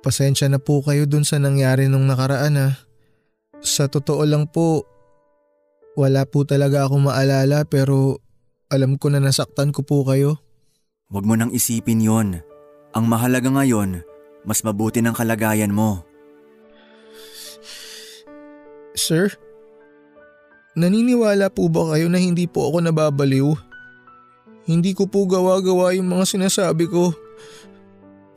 Pasensya 0.00 0.48
na 0.48 0.56
po 0.56 0.80
kayo 0.80 1.04
dun 1.04 1.28
sa 1.28 1.36
nangyari 1.36 1.84
nung 1.84 2.08
nakaraan 2.08 2.56
ha. 2.56 2.68
Sa 3.60 3.84
totoo 3.84 4.24
lang 4.24 4.48
po, 4.48 4.88
wala 5.92 6.24
po 6.24 6.48
talaga 6.48 6.88
ako 6.88 7.12
maalala 7.12 7.68
pero 7.68 8.16
alam 8.72 8.96
ko 8.96 9.12
na 9.12 9.20
nasaktan 9.20 9.76
ko 9.76 9.84
po 9.84 10.00
kayo. 10.08 10.40
Huwag 11.12 11.28
mo 11.28 11.36
nang 11.36 11.52
isipin 11.52 12.00
yon. 12.00 12.40
Ang 12.96 13.04
mahalaga 13.12 13.52
ngayon, 13.52 14.00
mas 14.48 14.64
mabuti 14.64 15.04
ng 15.04 15.12
kalagayan 15.12 15.76
mo. 15.76 16.00
Sir, 18.96 19.36
naniniwala 20.80 21.52
po 21.52 21.68
ba 21.68 21.92
kayo 21.92 22.08
na 22.08 22.16
hindi 22.16 22.48
po 22.48 22.72
ako 22.72 22.88
nababaliw? 22.88 23.52
Hindi 24.64 24.96
ko 24.96 25.04
po 25.04 25.28
gawa-gawa 25.28 25.92
yung 25.92 26.08
mga 26.08 26.24
sinasabi 26.24 26.88
ko. 26.88 27.12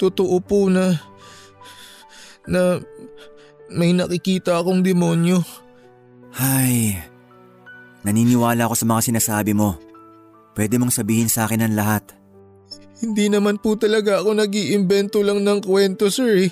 Totoo 0.04 0.36
po 0.44 0.68
na 0.68 1.00
na 2.44 2.84
may 3.72 3.96
nakikita 3.96 4.60
akong 4.60 4.84
demonyo. 4.84 5.40
Hay, 6.36 7.00
naniniwala 8.04 8.68
ako 8.68 8.76
sa 8.76 8.84
mga 8.84 9.02
sinasabi 9.08 9.56
mo. 9.56 9.80
Pwede 10.60 10.76
mong 10.76 10.92
sabihin 10.92 11.32
sa 11.32 11.48
akin 11.48 11.64
ang 11.64 11.80
lahat. 11.80 12.04
Hindi 13.00 13.32
naman 13.32 13.64
po 13.64 13.80
talaga 13.80 14.20
ako 14.20 14.36
nag 14.36 14.54
lang 15.24 15.40
ng 15.40 15.60
kwento 15.64 16.12
sir. 16.12 16.52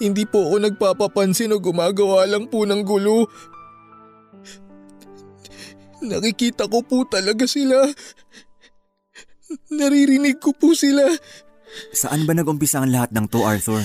Hindi 0.00 0.24
po 0.24 0.48
ako 0.48 0.56
nagpapapansin 0.64 1.52
o 1.52 1.60
gumagawa 1.60 2.24
lang 2.24 2.48
po 2.48 2.64
ng 2.64 2.82
gulo. 2.82 3.28
Nakikita 6.04 6.68
ko 6.68 6.84
po 6.84 7.04
talaga 7.04 7.44
sila. 7.48 7.88
Naririnig 9.72 10.38
ko 10.38 10.54
po 10.54 10.72
sila. 10.72 11.04
Saan 11.90 12.24
ba 12.24 12.32
nag-umpisa 12.36 12.82
ang 12.82 12.90
lahat 12.90 13.10
ng 13.10 13.26
to, 13.26 13.42
Arthur? 13.42 13.82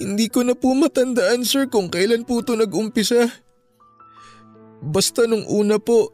Hindi 0.00 0.32
ko 0.32 0.42
na 0.42 0.56
po 0.56 0.72
matandaan 0.72 1.44
sir 1.44 1.68
kung 1.68 1.92
kailan 1.92 2.24
po 2.24 2.40
to 2.40 2.56
nag-umpisa. 2.56 3.28
Basta 4.84 5.24
nung 5.24 5.44
una 5.48 5.80
po, 5.80 6.12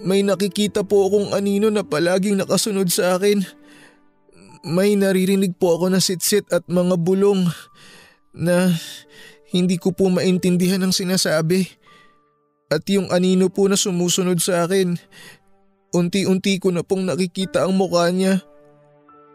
may 0.00 0.24
nakikita 0.24 0.84
po 0.84 1.08
akong 1.08 1.36
anino 1.36 1.68
na 1.68 1.84
palaging 1.84 2.40
nakasunod 2.40 2.88
sa 2.88 3.20
akin. 3.20 3.44
May 4.62 4.96
naririnig 4.96 5.58
po 5.58 5.76
ako 5.76 5.92
na 5.92 6.00
sitsit 6.00 6.48
at 6.54 6.64
mga 6.70 6.96
bulong 7.00 7.50
na 8.32 8.72
hindi 9.52 9.76
ko 9.76 9.92
po 9.92 10.08
maintindihan 10.08 10.80
ang 10.80 10.94
sinasabi. 10.96 11.68
At 12.72 12.88
yung 12.88 13.12
anino 13.12 13.52
po 13.52 13.68
na 13.68 13.76
sumusunod 13.76 14.40
sa 14.40 14.64
akin, 14.64 14.96
unti-unti 15.92 16.56
ko 16.58 16.72
na 16.72 16.82
pong 16.82 17.06
nakikita 17.06 17.68
ang 17.68 17.76
mukha 17.76 18.08
niya. 18.08 18.40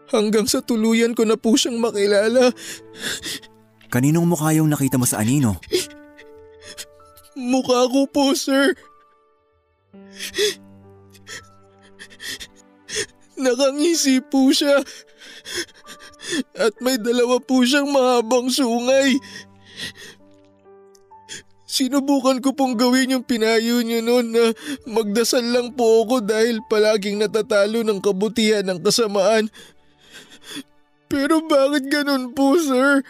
Hanggang 0.08 0.48
sa 0.48 0.64
tuluyan 0.64 1.12
ko 1.14 1.22
na 1.24 1.38
po 1.38 1.54
siyang 1.54 1.78
makilala. 1.78 2.50
Kaninong 3.88 4.28
mukha 4.28 4.52
yung 4.56 4.68
nakita 4.68 5.00
mo 5.00 5.06
sa 5.08 5.22
anino? 5.22 5.60
Mukha 7.38 7.86
ko 7.88 8.04
po, 8.10 8.34
sir. 8.34 8.74
Nakangisi 13.38 14.18
po 14.24 14.50
siya. 14.50 14.82
At 16.58 16.74
may 16.82 16.98
dalawa 16.98 17.38
po 17.38 17.62
siyang 17.62 17.88
mahabang 17.88 18.50
sungay. 18.50 19.16
Sinubukan 21.68 22.40
ko 22.40 22.56
pong 22.56 22.80
gawin 22.80 23.12
yung 23.12 23.28
pinayo 23.28 23.84
niyo 23.84 24.00
noon 24.00 24.32
na 24.32 24.56
magdasal 24.88 25.44
lang 25.44 25.76
po 25.76 26.08
ako 26.08 26.24
dahil 26.24 26.64
palaging 26.64 27.20
natatalo 27.20 27.84
ng 27.84 28.00
kabutihan 28.00 28.64
ng 28.64 28.80
kasamaan. 28.80 29.52
Pero 31.12 31.44
bakit 31.44 31.92
ganun 31.92 32.32
po 32.32 32.56
sir? 32.56 33.04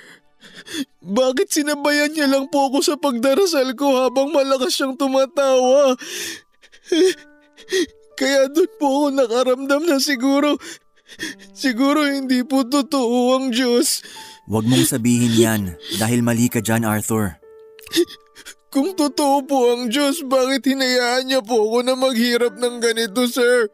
Bakit 0.98 1.54
sinabayan 1.54 2.10
niya 2.10 2.26
lang 2.26 2.50
po 2.50 2.66
ako 2.66 2.82
sa 2.82 2.98
pagdarasal 2.98 3.78
ko 3.78 4.02
habang 4.02 4.34
malakas 4.34 4.74
siyang 4.74 4.98
tumatawa? 4.98 5.94
Kaya 8.18 8.50
doon 8.50 8.72
po 8.82 8.86
ako 8.90 9.06
nakaramdam 9.14 9.82
na 9.86 10.02
siguro, 10.02 10.58
siguro 11.54 12.10
hindi 12.10 12.42
po 12.42 12.66
totoo 12.66 13.38
ang 13.38 13.54
Diyos. 13.54 14.02
Huwag 14.50 14.66
mong 14.66 14.82
sabihin 14.82 15.34
yan 15.38 15.62
dahil 16.02 16.26
mali 16.26 16.50
ka 16.50 16.58
dyan 16.58 16.82
Arthur. 16.82 17.38
Kung 18.68 18.92
totoo 18.92 19.40
po 19.48 19.72
ang 19.72 19.88
Diyos, 19.88 20.20
bakit 20.28 20.68
hinayaan 20.68 21.24
niya 21.24 21.40
po 21.40 21.56
ako 21.56 21.78
na 21.88 21.94
maghirap 21.96 22.60
ng 22.60 22.76
ganito, 22.84 23.24
sir? 23.24 23.72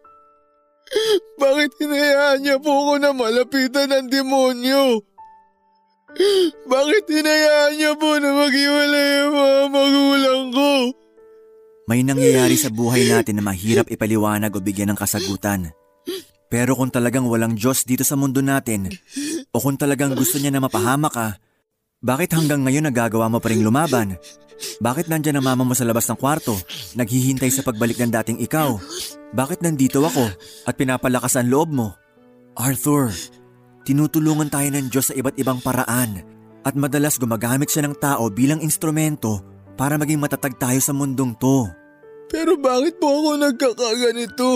Bakit 1.34 1.70
hinayaan 1.82 2.46
niya 2.46 2.56
po 2.62 2.70
ako 2.70 2.92
na 3.02 3.10
malapitan 3.10 3.90
ng 3.90 4.06
demonyo? 4.06 5.02
Bakit 6.70 7.04
hinayaan 7.10 7.74
niya 7.74 7.92
po 7.98 8.10
na 8.22 8.30
maghiwalay 8.38 9.10
ang 9.26 9.32
mga 9.34 9.62
magulang 9.74 10.44
ko? 10.54 10.70
May 11.90 12.06
nangyayari 12.06 12.54
sa 12.54 12.70
buhay 12.70 13.10
natin 13.10 13.42
na 13.42 13.44
mahirap 13.44 13.90
ipaliwanag 13.90 14.54
o 14.54 14.62
bigyan 14.62 14.94
ng 14.94 14.98
kasagutan. 14.98 15.74
Pero 16.46 16.78
kung 16.78 16.94
talagang 16.94 17.26
walang 17.26 17.58
Diyos 17.58 17.82
dito 17.82 18.06
sa 18.06 18.14
mundo 18.14 18.38
natin, 18.38 18.94
o 19.50 19.58
kung 19.58 19.74
talagang 19.74 20.14
gusto 20.14 20.38
niya 20.38 20.54
na 20.54 20.62
mapahama 20.62 21.10
ka, 21.10 21.34
bakit 22.04 22.36
hanggang 22.36 22.60
ngayon 22.68 22.84
nagagawa 22.84 23.32
mo 23.32 23.40
pa 23.40 23.48
rin 23.48 23.64
lumaban? 23.64 24.20
Bakit 24.78 25.08
nandyan 25.08 25.40
ang 25.40 25.46
mama 25.48 25.64
mo 25.64 25.72
sa 25.72 25.88
labas 25.88 26.04
ng 26.06 26.20
kwarto, 26.20 26.52
naghihintay 26.94 27.48
sa 27.48 27.64
pagbalik 27.64 27.96
ng 27.96 28.12
dating 28.12 28.38
ikaw? 28.44 28.76
Bakit 29.32 29.64
nandito 29.64 30.04
ako 30.04 30.28
at 30.68 30.76
pinapalakas 30.76 31.40
ang 31.40 31.48
loob 31.48 31.72
mo? 31.72 31.96
Arthur, 32.54 33.10
tinutulungan 33.88 34.52
tayo 34.52 34.68
ng 34.68 34.92
Diyos 34.92 35.10
sa 35.10 35.16
iba't 35.16 35.40
ibang 35.40 35.58
paraan 35.64 36.22
at 36.60 36.76
madalas 36.76 37.16
gumagamit 37.16 37.72
siya 37.72 37.88
ng 37.88 37.96
tao 37.96 38.28
bilang 38.28 38.60
instrumento 38.60 39.40
para 39.74 39.98
maging 39.98 40.20
matatag 40.20 40.54
tayo 40.60 40.78
sa 40.78 40.94
mundong 40.94 41.34
to. 41.40 41.66
Pero 42.30 42.60
bakit 42.60 43.00
po 43.00 43.10
ako 43.10 43.30
nagkakaganito? 43.42 44.50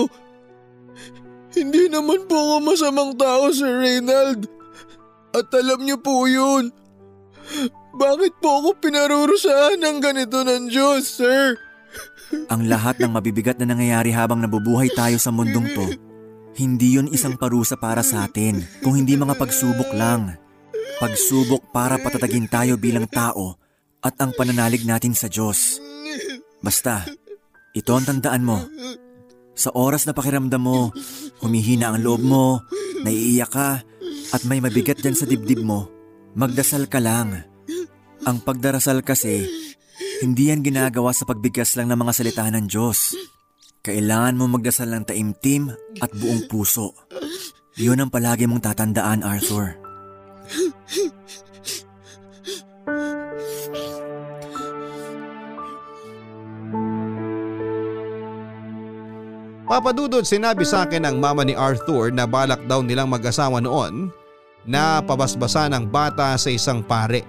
Hindi 1.57 1.89
naman 1.89 2.29
po 2.29 2.37
ako 2.37 2.55
masamang 2.61 3.13
tao, 3.17 3.49
Sir 3.49 3.81
Reynald. 3.81 4.45
At 5.33 5.49
alam 5.53 5.81
niyo 5.85 5.97
po 6.01 6.25
yun. 6.25 6.73
Bakit 7.99 8.33
po 8.39 8.63
ako 8.63 8.69
pinarurusahan 8.79 9.81
ng 9.81 9.97
ganito 9.99 10.45
ng 10.45 10.71
Diyos, 10.71 11.19
sir? 11.19 11.57
Ang 12.53 12.69
lahat 12.69 13.01
ng 13.01 13.09
mabibigat 13.09 13.57
na 13.57 13.73
nangyayari 13.73 14.13
habang 14.13 14.39
nabubuhay 14.39 14.93
tayo 14.93 15.17
sa 15.17 15.33
mundong 15.33 15.67
to, 15.73 15.87
hindi 16.61 16.99
yun 16.99 17.09
isang 17.09 17.39
parusa 17.39 17.79
para 17.79 18.05
sa 18.05 18.29
atin 18.29 18.61
kung 18.85 18.93
hindi 18.93 19.17
mga 19.17 19.33
pagsubok 19.33 19.91
lang. 19.97 20.37
Pagsubok 20.99 21.71
para 21.71 21.97
patatagin 21.97 22.45
tayo 22.51 22.75
bilang 22.75 23.07
tao 23.09 23.57
at 24.03 24.15
ang 24.19 24.35
pananalig 24.35 24.83
natin 24.85 25.15
sa 25.15 25.31
Diyos. 25.31 25.79
Basta, 26.59 27.07
ito 27.71 27.91
ang 27.95 28.05
tandaan 28.05 28.43
mo. 28.43 28.59
Sa 29.55 29.75
oras 29.75 30.07
na 30.07 30.15
pakiramdam 30.15 30.59
mo, 30.59 30.91
humihina 31.43 31.91
ang 31.91 31.99
loob 31.99 32.23
mo, 32.23 32.63
naiiyak 33.03 33.51
ka, 33.51 33.83
at 34.29 34.41
may 34.47 34.63
mabigat 34.63 34.99
dyan 34.99 35.15
sa 35.17 35.27
dibdib 35.27 35.63
mo, 35.63 35.98
magdasal 36.35 36.85
ka 36.89 37.01
lang. 37.01 37.45
Ang 38.27 38.37
pagdarasal 38.43 39.01
kasi, 39.01 39.47
hindi 40.19 40.51
yan 40.51 40.61
ginagawa 40.61 41.15
sa 41.15 41.23
pagbigkas 41.23 41.79
lang 41.79 41.87
ng 41.89 41.99
mga 41.99 42.13
salita 42.13 42.45
ng 42.51 42.67
Diyos. 42.67 43.15
Kailangan 43.79 44.35
mo 44.35 44.51
magdasal 44.51 44.91
ng 44.91 45.07
taimtim 45.07 45.71
at 46.03 46.11
buong 46.11 46.51
puso. 46.51 46.91
Yun 47.79 48.03
ang 48.03 48.11
palagi 48.11 48.43
mong 48.43 48.67
tatandaan, 48.67 49.23
Arthur. 49.23 49.79
Papadudod 59.69 60.27
sinabi 60.27 60.67
sa 60.67 60.83
akin 60.83 61.07
ng 61.07 61.23
mama 61.23 61.47
ni 61.47 61.55
Arthur 61.55 62.11
na 62.11 62.27
balak 62.27 62.59
daw 62.67 62.83
nilang 62.83 63.07
mag-asawa 63.07 63.63
noon 63.63 64.11
na 64.67 64.99
pabasbasa 65.03 65.67
ng 65.71 65.87
bata 65.87 66.35
sa 66.35 66.49
isang 66.51 66.83
pare. 66.83 67.23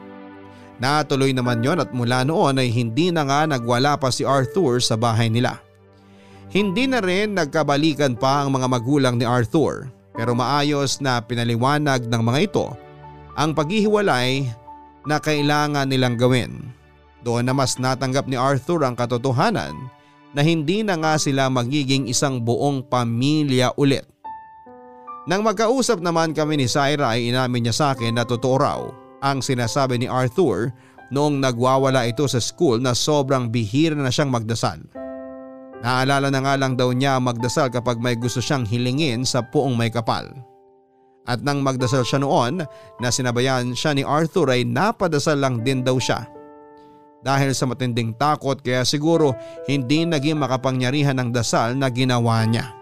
Natuloy 0.80 1.36
naman 1.36 1.60
yon 1.60 1.78
at 1.78 1.92
mula 1.92 2.24
noon 2.24 2.56
ay 2.56 2.72
hindi 2.72 3.12
na 3.12 3.28
nga 3.28 3.44
nagwala 3.44 4.00
pa 4.00 4.08
si 4.08 4.24
Arthur 4.24 4.80
sa 4.80 4.96
bahay 4.96 5.28
nila. 5.28 5.60
Hindi 6.50 6.90
na 6.90 6.98
rin 6.98 7.36
nagkabalikan 7.36 8.18
pa 8.18 8.42
ang 8.42 8.56
mga 8.56 8.66
magulang 8.66 9.14
ni 9.20 9.28
Arthur 9.28 9.92
pero 10.16 10.34
maayos 10.34 10.98
na 10.98 11.22
pinaliwanag 11.22 12.10
ng 12.10 12.22
mga 12.24 12.40
ito 12.50 12.66
ang 13.38 13.54
paghihiwalay 13.54 14.50
na 15.06 15.16
kailangan 15.22 15.86
nilang 15.86 16.18
gawin. 16.18 16.74
Doon 17.22 17.46
na 17.46 17.54
mas 17.54 17.78
natanggap 17.78 18.26
ni 18.26 18.34
Arthur 18.34 18.82
ang 18.82 18.96
katotohanan 18.98 19.76
na 20.34 20.40
hindi 20.42 20.82
na 20.82 20.98
nga 20.98 21.14
sila 21.20 21.46
magiging 21.52 22.10
isang 22.10 22.42
buong 22.42 22.82
pamilya 22.82 23.70
ulit. 23.78 24.09
Nang 25.28 25.44
magkausap 25.44 26.00
naman 26.00 26.32
kami 26.32 26.56
ni 26.56 26.64
Syra 26.64 27.12
ay 27.12 27.28
inamin 27.28 27.68
niya 27.68 27.74
sa 27.76 27.86
akin 27.92 28.16
na 28.16 28.24
totoo 28.24 28.56
raw 28.56 28.80
ang 29.20 29.44
sinasabi 29.44 30.00
ni 30.00 30.08
Arthur 30.08 30.72
noong 31.12 31.44
nagwawala 31.44 32.08
ito 32.08 32.24
sa 32.24 32.40
school 32.40 32.80
na 32.80 32.96
sobrang 32.96 33.52
bihira 33.52 33.92
na 33.92 34.08
siyang 34.08 34.32
magdasal. 34.32 34.80
Naalala 35.84 36.32
na 36.32 36.40
nga 36.40 36.54
lang 36.56 36.72
daw 36.76 36.92
niya 36.92 37.20
magdasal 37.20 37.68
kapag 37.68 38.00
may 38.00 38.16
gusto 38.16 38.40
siyang 38.40 38.64
hilingin 38.64 39.24
sa 39.28 39.44
puong 39.44 39.76
may 39.76 39.92
kapal. 39.92 40.24
At 41.28 41.44
nang 41.44 41.60
magdasal 41.60 42.00
siya 42.00 42.24
noon 42.24 42.64
na 42.96 43.08
sinabayan 43.12 43.76
siya 43.76 43.92
ni 43.92 44.00
Arthur 44.00 44.48
ay 44.56 44.64
napadasal 44.64 45.36
lang 45.36 45.60
din 45.60 45.84
daw 45.84 46.00
siya. 46.00 46.24
Dahil 47.20 47.52
sa 47.52 47.68
matinding 47.68 48.16
takot 48.16 48.56
kaya 48.64 48.80
siguro 48.88 49.36
hindi 49.68 50.08
naging 50.08 50.40
makapangyarihan 50.40 51.20
ng 51.20 51.28
dasal 51.36 51.76
na 51.76 51.92
ginawa 51.92 52.48
niya. 52.48 52.79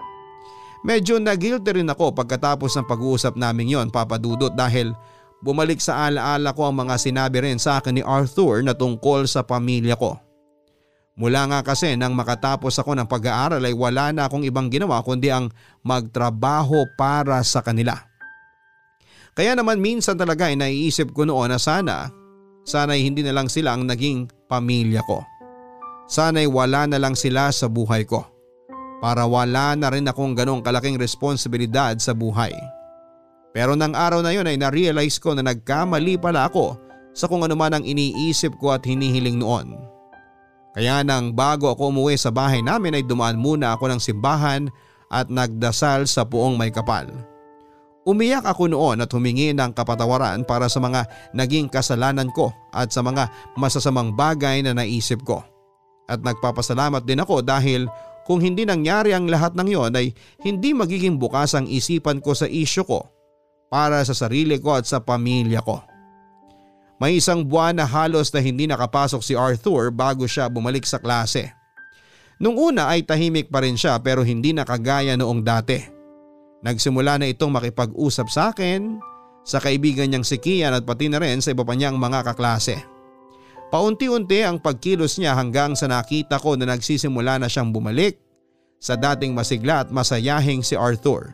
Medyo 0.87 1.19
nagilty 1.19 1.83
rin 1.83 1.91
ako 1.91 2.15
pagkatapos 2.15 2.79
ng 2.79 2.87
pag-uusap 2.87 3.35
namin 3.35 3.73
yon 3.75 3.89
papadudot 3.91 4.55
dahil 4.55 4.95
Bumalik 5.39 5.79
sa 5.79 6.11
alaala 6.11 6.51
ko 6.51 6.67
ang 6.67 6.83
mga 6.83 6.99
sinabi 6.99 7.47
rin 7.47 7.63
sa 7.63 7.79
akin 7.79 7.95
ni 7.95 8.03
Arthur 8.03 8.67
na 8.67 8.75
tungkol 8.75 9.31
sa 9.31 9.47
pamilya 9.47 9.95
ko. 9.95 10.19
Mula 11.19 11.51
nga 11.51 11.61
kasi 11.63 11.95
nang 11.99 12.15
makatapos 12.15 12.79
ako 12.79 12.95
ng 12.95 13.11
pag-aaral 13.11 13.63
ay 13.63 13.75
wala 13.75 14.11
na 14.15 14.27
akong 14.27 14.47
ibang 14.47 14.71
ginawa 14.71 15.03
kundi 15.03 15.31
ang 15.31 15.51
magtrabaho 15.83 16.87
para 16.95 17.43
sa 17.43 17.63
kanila. 17.63 17.95
Kaya 19.35 19.55
naman 19.55 19.79
minsan 19.79 20.19
talaga 20.19 20.51
ay 20.51 20.59
naiisip 20.59 21.15
ko 21.15 21.23
noon 21.27 21.55
na 21.55 21.59
sana, 21.63 22.11
sana 22.67 22.99
ay 22.99 23.07
hindi 23.07 23.23
na 23.23 23.35
lang 23.35 23.47
sila 23.47 23.79
ang 23.79 23.87
naging 23.87 24.27
pamilya 24.51 25.03
ko. 25.07 25.23
Sana 26.11 26.43
ay 26.43 26.51
wala 26.51 26.91
na 26.91 26.99
lang 26.99 27.15
sila 27.15 27.51
sa 27.55 27.71
buhay 27.71 28.03
ko. 28.03 28.27
Para 28.99 29.27
wala 29.31 29.79
na 29.79 29.95
rin 29.95 30.07
akong 30.11 30.35
ganong 30.35 30.63
kalaking 30.63 30.99
responsibilidad 30.99 31.95
sa 32.03 32.11
buhay. 32.11 32.51
Pero 33.55 33.79
nang 33.79 33.95
araw 33.95 34.23
na 34.23 34.35
yon 34.35 34.51
ay 34.51 34.59
na-realize 34.59 35.23
ko 35.23 35.35
na 35.35 35.43
nagkamali 35.43 36.19
pala 36.19 36.51
ako 36.51 36.75
sa 37.15 37.31
kung 37.31 37.43
ano 37.43 37.55
man 37.55 37.75
ang 37.75 37.85
iniisip 37.87 38.59
ko 38.59 38.75
at 38.75 38.83
hinihiling 38.87 39.39
noon. 39.39 39.75
Kaya 40.79 41.03
nang 41.03 41.35
bago 41.35 41.73
ako 41.75 41.91
umuwi 41.91 42.15
sa 42.15 42.31
bahay 42.31 42.63
namin 42.63 42.99
ay 42.99 43.03
dumaan 43.03 43.39
muna 43.39 43.75
ako 43.75 43.91
ng 43.91 44.01
simbahan 44.03 44.71
at 45.11 45.27
nagdasal 45.33 46.05
sa 46.07 46.23
puong 46.23 46.55
may 46.55 46.71
kapal. 46.71 47.09
Umiyak 48.07 48.47
ako 48.47 48.71
noon 48.71 49.03
at 49.05 49.11
humingi 49.13 49.53
ng 49.53 49.75
kapatawaran 49.75 50.41
para 50.47 50.71
sa 50.71 50.81
mga 50.81 51.05
naging 51.37 51.69
kasalanan 51.69 52.33
ko 52.33 52.55
at 52.73 52.89
sa 52.89 53.05
mga 53.05 53.29
masasamang 53.59 54.15
bagay 54.17 54.65
na 54.65 54.73
naisip 54.73 55.21
ko. 55.27 55.45
At 56.09 56.25
nagpapasalamat 56.25 57.05
din 57.05 57.21
ako 57.21 57.45
dahil 57.45 57.85
kung 58.29 58.45
hindi 58.45 58.69
nangyari 58.69 59.17
ang 59.17 59.25
lahat 59.25 59.57
ng 59.57 59.69
yon 59.73 59.97
ay 59.97 60.13
hindi 60.45 60.77
magiging 60.77 61.17
bukas 61.17 61.57
ang 61.57 61.65
isipan 61.65 62.21
ko 62.21 62.37
sa 62.37 62.45
isyo 62.45 62.85
ko 62.85 63.09
para 63.73 64.05
sa 64.05 64.13
sarili 64.13 64.61
ko 64.61 64.77
at 64.77 64.85
sa 64.85 65.01
pamilya 65.01 65.65
ko. 65.65 65.81
May 67.01 67.17
isang 67.17 67.49
buwan 67.49 67.81
na 67.81 67.89
halos 67.89 68.29
na 68.37 68.45
hindi 68.45 68.69
nakapasok 68.69 69.25
si 69.25 69.33
Arthur 69.33 69.89
bago 69.89 70.29
siya 70.29 70.53
bumalik 70.53 70.85
sa 70.85 71.01
klase. 71.01 71.57
Nung 72.37 72.61
una 72.61 72.93
ay 72.93 73.09
tahimik 73.09 73.49
pa 73.49 73.65
rin 73.65 73.81
siya 73.81 73.97
pero 74.05 74.21
hindi 74.21 74.53
na 74.53 74.69
kagaya 74.69 75.17
noong 75.17 75.41
dati. 75.41 75.81
Nagsimula 76.61 77.23
na 77.23 77.33
itong 77.33 77.55
makipag-usap 77.55 78.27
sa 78.29 78.53
akin, 78.53 79.01
sa 79.47 79.57
kaibigan 79.63 80.11
niyang 80.11 80.27
si 80.27 80.37
Kian 80.37 80.75
at 80.77 80.85
pati 80.85 81.09
na 81.09 81.23
rin 81.23 81.41
sa 81.41 81.55
iba 81.55 81.65
pa 81.65 81.73
niyang 81.73 81.97
mga 81.97 82.29
kaklase. 82.29 82.98
Paunti-unti 83.69 84.41
ang 84.41 84.57
pagkilos 84.57 85.21
niya 85.21 85.37
hanggang 85.37 85.77
sa 85.77 85.85
nakita 85.85 86.41
ko 86.41 86.57
na 86.57 86.73
nagsisimula 86.73 87.37
na 87.37 87.53
siyang 87.53 87.69
bumalik 87.69 88.17
sa 88.81 88.97
dating 88.97 89.37
masigla 89.37 89.85
at 89.85 89.89
masayahing 89.93 90.65
si 90.65 90.73
Arthur. 90.73 91.29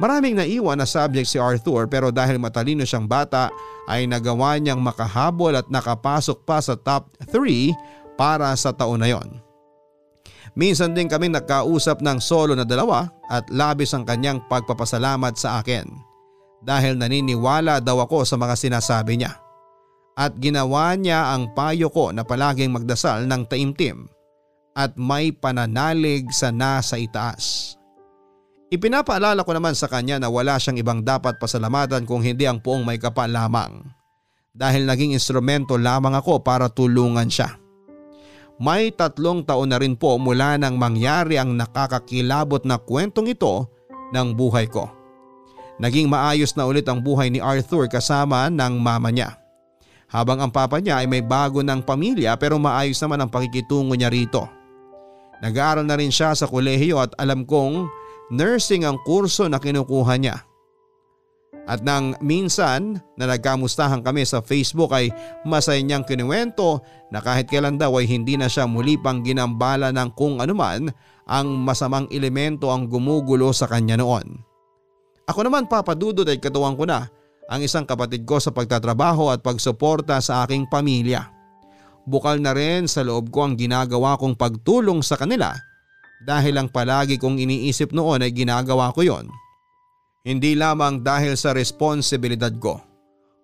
Maraming 0.00 0.34
naiwan 0.34 0.80
na 0.80 0.88
subject 0.88 1.28
si 1.28 1.38
Arthur 1.38 1.86
pero 1.86 2.08
dahil 2.08 2.40
matalino 2.40 2.82
siyang 2.82 3.06
bata 3.06 3.52
ay 3.86 4.08
nagawa 4.08 4.56
niyang 4.56 4.80
makahabol 4.80 5.54
at 5.54 5.68
nakapasok 5.68 6.42
pa 6.48 6.58
sa 6.58 6.74
top 6.74 7.12
3 7.28 8.16
para 8.16 8.48
sa 8.56 8.72
taon 8.72 9.04
na 9.04 9.12
yon. 9.12 9.28
Minsan 10.56 10.96
din 10.96 11.10
kami 11.10 11.28
nagkausap 11.28 12.00
ng 12.00 12.18
solo 12.22 12.56
na 12.56 12.64
dalawa 12.64 13.10
at 13.28 13.44
labis 13.52 13.92
ang 13.92 14.06
kanyang 14.06 14.40
pagpapasalamat 14.48 15.34
sa 15.36 15.60
akin 15.60 15.84
dahil 16.64 16.96
naniniwala 16.96 17.84
daw 17.84 18.00
ako 18.00 18.24
sa 18.24 18.40
mga 18.40 18.54
sinasabi 18.56 19.20
niya. 19.20 19.43
At 20.14 20.38
ginawa 20.38 20.94
niya 20.94 21.34
ang 21.34 21.50
payo 21.58 21.90
ko 21.90 22.14
na 22.14 22.22
palaging 22.22 22.70
magdasal 22.70 23.26
ng 23.26 23.50
taimtim 23.50 24.06
at 24.74 24.94
may 24.94 25.30
pananalig 25.34 26.30
sa 26.30 26.54
nasa 26.54 26.98
itaas. 26.98 27.74
Ipinapaalala 28.74 29.46
ko 29.46 29.54
naman 29.54 29.74
sa 29.78 29.86
kanya 29.86 30.18
na 30.18 30.26
wala 30.26 30.58
siyang 30.58 30.82
ibang 30.82 31.00
dapat 31.06 31.38
pasalamatan 31.38 32.06
kung 32.06 32.26
hindi 32.26 32.42
ang 32.42 32.58
puong 32.58 32.82
may 32.82 32.98
kapal 32.98 33.30
lamang. 33.30 33.86
Dahil 34.54 34.86
naging 34.86 35.14
instrumento 35.14 35.78
lamang 35.78 36.14
ako 36.14 36.42
para 36.42 36.70
tulungan 36.70 37.30
siya. 37.30 37.54
May 38.58 38.94
tatlong 38.94 39.42
taon 39.42 39.74
na 39.74 39.82
rin 39.82 39.98
po 39.98 40.14
mula 40.14 40.54
nang 40.54 40.78
mangyari 40.78 41.38
ang 41.38 41.58
nakakakilabot 41.58 42.62
na 42.62 42.78
kwentong 42.78 43.30
ito 43.30 43.66
ng 44.14 44.28
buhay 44.34 44.70
ko. 44.70 44.90
Naging 45.82 46.06
maayos 46.06 46.54
na 46.54 46.70
ulit 46.70 46.86
ang 46.86 47.02
buhay 47.02 47.34
ni 47.34 47.42
Arthur 47.42 47.90
kasama 47.90 48.46
ng 48.46 48.78
mama 48.78 49.10
niya. 49.10 49.43
Habang 50.14 50.38
ang 50.38 50.52
papa 50.54 50.78
niya 50.78 51.02
ay 51.02 51.10
may 51.10 51.26
bago 51.26 51.58
ng 51.58 51.82
pamilya 51.82 52.38
pero 52.38 52.54
maayos 52.54 53.02
naman 53.02 53.26
ang 53.26 53.30
pakikitungo 53.34 53.98
niya 53.98 54.14
rito. 54.14 54.46
Nag-aaral 55.42 55.82
na 55.82 55.98
rin 55.98 56.14
siya 56.14 56.38
sa 56.38 56.46
kolehiyo 56.46 57.02
at 57.02 57.10
alam 57.18 57.42
kong 57.42 57.90
nursing 58.30 58.86
ang 58.86 59.02
kurso 59.02 59.50
na 59.50 59.58
kinukuha 59.58 60.14
niya. 60.22 60.38
At 61.64 61.80
nang 61.80 62.14
minsan 62.20 63.00
na 63.16 63.24
nagkamustahan 63.24 64.04
kami 64.04 64.22
sa 64.28 64.44
Facebook 64.44 64.92
ay 64.92 65.08
masaya 65.48 65.80
niyang 65.80 66.04
kinuwento 66.04 66.84
na 67.08 67.24
kahit 67.24 67.48
kailan 67.48 67.80
daw 67.80 67.96
ay 67.98 68.04
hindi 68.04 68.36
na 68.36 68.52
siya 68.52 68.68
muli 68.68 69.00
pang 69.00 69.24
ginambala 69.24 69.88
ng 69.90 70.12
kung 70.12 70.44
anuman 70.44 70.92
ang 71.24 71.46
masamang 71.64 72.04
elemento 72.12 72.68
ang 72.68 72.86
gumugulo 72.86 73.50
sa 73.50 73.64
kanya 73.64 73.96
noon. 73.96 74.44
Ako 75.24 75.40
naman 75.40 75.64
papadudod 75.64 76.28
ay 76.28 76.36
katuwang 76.36 76.76
ko 76.76 76.84
na 76.84 77.08
ang 77.48 77.60
isang 77.60 77.84
kapatid 77.84 78.24
ko 78.24 78.40
sa 78.40 78.52
pagtatrabaho 78.52 79.32
at 79.32 79.44
pagsuporta 79.44 80.20
sa 80.24 80.44
aking 80.44 80.68
pamilya. 80.68 81.28
Bukal 82.04 82.40
na 82.40 82.52
rin 82.52 82.84
sa 82.84 83.00
loob 83.00 83.32
ko 83.32 83.48
ang 83.48 83.54
ginagawa 83.56 84.16
kong 84.20 84.36
pagtulong 84.36 85.00
sa 85.00 85.16
kanila 85.16 85.52
dahil 86.24 86.56
ang 86.56 86.68
palagi 86.68 87.16
kong 87.16 87.40
iniisip 87.40 87.92
noon 87.92 88.24
ay 88.24 88.32
ginagawa 88.32 88.92
ko 88.92 89.04
yon 89.04 89.28
hindi 90.24 90.56
lamang 90.56 91.04
dahil 91.04 91.36
sa 91.36 91.52
responsibilidad 91.52 92.48
ko, 92.56 92.80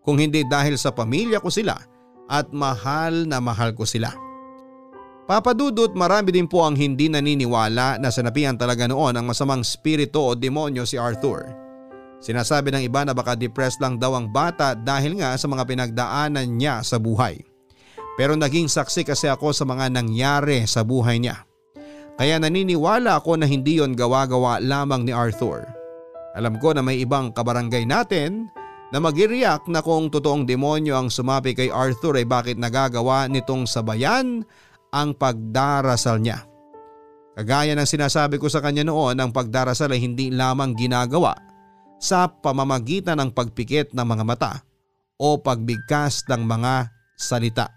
kung 0.01 0.16
hindi 0.16 0.48
dahil 0.48 0.80
sa 0.80 0.88
pamilya 0.88 1.36
ko 1.36 1.53
sila 1.53 1.76
at 2.24 2.48
mahal 2.57 3.28
na 3.28 3.36
mahal 3.36 3.76
ko 3.76 3.84
sila. 3.84 4.09
Papadudot 5.28 5.92
marami 5.92 6.32
din 6.32 6.48
po 6.48 6.64
ang 6.64 6.74
hindi 6.74 7.12
naniniwala 7.12 8.01
na 8.01 8.09
sanapian 8.09 8.57
talaga 8.57 8.88
noon 8.88 9.12
ang 9.12 9.28
masamang 9.28 9.61
spirito 9.61 10.24
o 10.24 10.32
demonyo 10.32 10.88
si 10.88 10.96
Arthur. 10.96 11.53
Sinasabi 12.21 12.68
ng 12.68 12.85
iba 12.85 13.01
na 13.01 13.16
baka 13.16 13.33
depressed 13.33 13.81
lang 13.81 13.97
daw 13.97 14.12
ang 14.12 14.29
bata 14.29 14.77
dahil 14.77 15.16
nga 15.16 15.33
sa 15.41 15.49
mga 15.49 15.64
pinagdaanan 15.64 16.53
niya 16.53 16.85
sa 16.85 17.01
buhay. 17.01 17.41
Pero 18.21 18.37
naging 18.37 18.68
saksi 18.68 19.09
kasi 19.09 19.33
ako 19.33 19.57
sa 19.57 19.64
mga 19.64 19.89
nangyari 19.89 20.68
sa 20.68 20.85
buhay 20.85 21.16
niya. 21.16 21.49
Kaya 22.21 22.37
naniniwala 22.37 23.16
ako 23.16 23.41
na 23.41 23.49
hindi 23.49 23.81
yon 23.81 23.97
gawa-gawa 23.97 24.61
lamang 24.61 25.09
ni 25.09 25.12
Arthur. 25.16 25.64
Alam 26.37 26.61
ko 26.61 26.77
na 26.77 26.85
may 26.85 27.01
ibang 27.01 27.33
kabarangay 27.33 27.89
natin 27.89 28.53
na 28.93 29.01
mag-react 29.01 29.73
na 29.73 29.81
kung 29.81 30.12
totoong 30.12 30.45
demonyo 30.45 31.01
ang 31.01 31.09
sumapi 31.09 31.57
kay 31.57 31.73
Arthur 31.73 32.21
ay 32.21 32.29
bakit 32.29 32.61
nagagawa 32.61 33.25
nitong 33.33 33.64
sabayan 33.64 34.45
ang 34.93 35.16
pagdarasal 35.16 36.21
niya. 36.21 36.45
Kagaya 37.41 37.73
ng 37.73 37.89
sinasabi 37.89 38.37
ko 38.37 38.53
sa 38.53 38.61
kanya 38.61 38.85
noon 38.85 39.16
ang 39.16 39.33
pagdarasal 39.33 39.97
ay 39.97 40.05
hindi 40.05 40.29
lamang 40.29 40.77
ginagawa 40.77 41.49
sa 42.01 42.26
pamamagitan 42.26 43.20
ng 43.20 43.30
pagpikit 43.30 43.92
ng 43.92 44.07
mga 44.09 44.24
mata 44.24 44.53
o 45.20 45.36
pagbigkas 45.36 46.24
ng 46.32 46.42
mga 46.48 46.88
salita. 47.20 47.68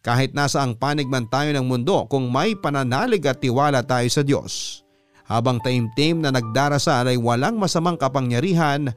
Kahit 0.00 0.32
nasa 0.32 0.64
ang 0.64 0.78
panig 0.78 1.10
man 1.10 1.28
tayo 1.28 1.52
ng 1.52 1.66
mundo 1.66 2.08
kung 2.08 2.30
may 2.32 2.56
pananalig 2.56 3.26
at 3.26 3.42
tiwala 3.42 3.84
tayo 3.84 4.08
sa 4.08 4.22
Diyos 4.24 4.80
habang 5.28 5.60
taimtim 5.60 6.22
na 6.24 6.32
nagdarasal 6.32 7.10
ay 7.12 7.18
walang 7.20 7.60
masamang 7.60 8.00
kapangyarihan 8.00 8.88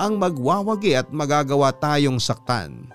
ang 0.00 0.12
magwawagi 0.18 0.98
at 0.98 1.08
magagawa 1.14 1.70
tayong 1.72 2.18
saktan. 2.18 2.90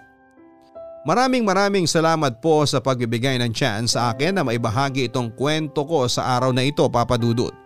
Maraming 1.04 1.44
maraming 1.44 1.84
salamat 1.84 2.40
po 2.40 2.64
sa 2.64 2.80
pagbibigay 2.80 3.36
ng 3.36 3.52
chance 3.52 3.96
sa 3.96 4.12
akin 4.12 4.40
na 4.40 4.44
maibahagi 4.44 5.12
itong 5.12 5.36
kwento 5.36 5.84
ko 5.84 6.08
sa 6.08 6.40
araw 6.40 6.56
na 6.56 6.64
ito 6.64 6.88
papadudot. 6.88 7.63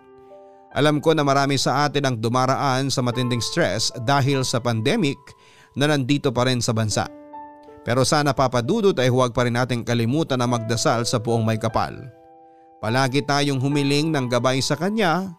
Alam 0.76 1.00
ko 1.00 1.16
na 1.16 1.24
marami 1.24 1.56
sa 1.56 1.88
atin 1.88 2.04
ang 2.04 2.16
dumaraan 2.20 2.92
sa 2.92 3.00
matinding 3.00 3.40
stress 3.40 3.88
dahil 4.04 4.44
sa 4.44 4.60
pandemic 4.60 5.16
na 5.72 5.88
nandito 5.88 6.28
pa 6.28 6.44
rin 6.44 6.60
sa 6.60 6.76
bansa. 6.76 7.08
Pero 7.88 8.04
sana 8.04 8.36
papadudot 8.36 8.92
ay 9.00 9.08
huwag 9.08 9.32
pa 9.32 9.48
rin 9.48 9.56
nating 9.56 9.80
kalimutan 9.80 10.36
na 10.36 10.44
magdasal 10.44 11.08
sa 11.08 11.16
buong 11.16 11.40
may 11.40 11.56
kapal. 11.56 11.96
Palagi 12.84 13.24
tayong 13.24 13.58
humiling 13.58 14.12
ng 14.12 14.28
gabay 14.28 14.60
sa 14.60 14.76
Kanya, 14.76 15.32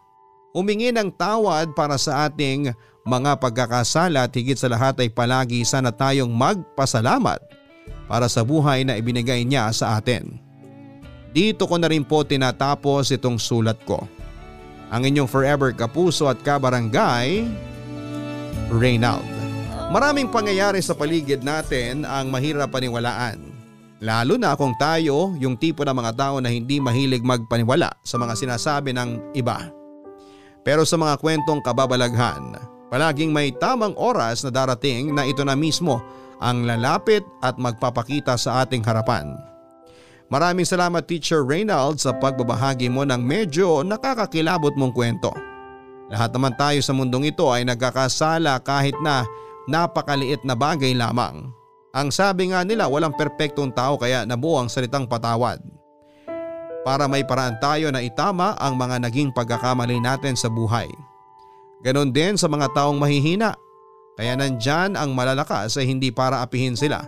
humingi 0.51 0.89
ng 0.89 1.13
tawad 1.13 1.77
para 1.77 1.95
sa 2.01 2.25
ating 2.25 2.73
mga 3.05 3.37
pagkakasala 3.37 4.25
at 4.25 4.33
higit 4.33 4.57
sa 4.57 4.67
lahat 4.67 4.97
ay 4.97 5.13
palagi 5.13 5.61
sana 5.61 5.93
tayong 5.93 6.33
magpasalamat 6.33 7.39
para 8.09 8.25
sa 8.25 8.41
buhay 8.41 8.81
na 8.81 8.97
ibinigay 8.97 9.45
niya 9.45 9.69
sa 9.69 10.01
atin. 10.01 10.41
Dito 11.29 11.69
ko 11.69 11.77
na 11.77 11.85
rin 11.85 12.01
po 12.01 12.25
tinatapos 12.25 13.13
itong 13.13 13.37
sulat 13.37 13.77
ko. 13.85 14.01
Ang 14.89 15.05
inyong 15.05 15.29
forever 15.29 15.69
kapuso 15.69 16.25
at 16.25 16.41
kabarangay, 16.41 17.45
Reynald. 18.73 19.25
Maraming 19.89 20.29
pangyayari 20.29 20.81
sa 20.85 20.93
paligid 20.93 21.41
natin 21.41 22.05
ang 22.05 22.29
mahirap 22.29 22.69
paniwalaan. 22.69 23.41
Lalo 23.99 24.37
na 24.37 24.53
kung 24.53 24.77
tayo 24.77 25.33
yung 25.41 25.57
tipo 25.57 25.81
ng 25.81 25.91
mga 25.91 26.13
tao 26.15 26.35
na 26.39 26.53
hindi 26.53 26.77
mahilig 26.77 27.25
magpaniwala 27.25 27.89
sa 28.05 28.15
mga 28.21 28.33
sinasabi 28.37 28.93
ng 28.93 29.35
iba. 29.35 29.69
Pero 30.61 30.85
sa 30.85 30.95
mga 30.95 31.17
kwentong 31.17 31.59
kababalaghan, 31.65 32.55
palaging 32.93 33.33
may 33.33 33.49
tamang 33.49 33.97
oras 33.97 34.45
na 34.45 34.53
darating 34.53 35.11
na 35.11 35.25
ito 35.25 35.41
na 35.43 35.57
mismo 35.57 35.99
ang 36.39 36.63
lalapit 36.63 37.25
at 37.43 37.59
magpapakita 37.59 38.39
sa 38.39 38.63
ating 38.63 38.85
harapan. 38.85 39.48
Maraming 40.29 40.65
salamat 40.65 41.09
Teacher 41.09 41.41
Reynald 41.41 41.97
sa 41.97 42.13
pagbabahagi 42.13 42.85
mo 42.85 43.01
ng 43.01 43.17
medyo 43.17 43.81
nakakakilabot 43.81 44.77
mong 44.77 44.93
kwento. 44.93 45.33
Lahat 46.13 46.29
naman 46.29 46.53
tayo 46.53 46.77
sa 46.85 46.93
mundong 46.93 47.33
ito 47.33 47.49
ay 47.49 47.65
nagkakasala 47.65 48.61
kahit 48.61 48.93
na 49.01 49.25
napakaliit 49.65 50.45
na 50.45 50.53
bagay 50.53 50.93
lamang. 50.93 51.49
Ang 51.97 52.13
sabi 52.13 52.53
nga 52.53 52.61
nila 52.61 52.85
walang 52.85 53.17
perpektong 53.17 53.73
tao 53.73 53.97
kaya 53.97 54.21
nabuo 54.21 54.61
ang 54.61 54.69
salitang 54.69 55.09
patawad. 55.09 55.57
Para 56.85 57.09
may 57.09 57.25
paraan 57.25 57.57
tayo 57.57 57.89
na 57.89 58.05
itama 58.05 58.53
ang 58.61 58.77
mga 58.77 59.09
naging 59.09 59.33
pagkakamali 59.33 59.97
natin 59.97 60.37
sa 60.37 60.45
buhay. 60.45 60.89
Ganon 61.81 62.13
din 62.13 62.37
sa 62.37 62.45
mga 62.45 62.69
taong 62.77 63.01
mahihina. 63.01 63.57
Kaya 64.13 64.37
nandyan 64.37 64.93
ang 64.93 65.17
malalakas 65.17 65.73
ay 65.81 65.89
hindi 65.89 66.13
para 66.13 66.45
apihin 66.45 66.77
sila, 66.77 67.01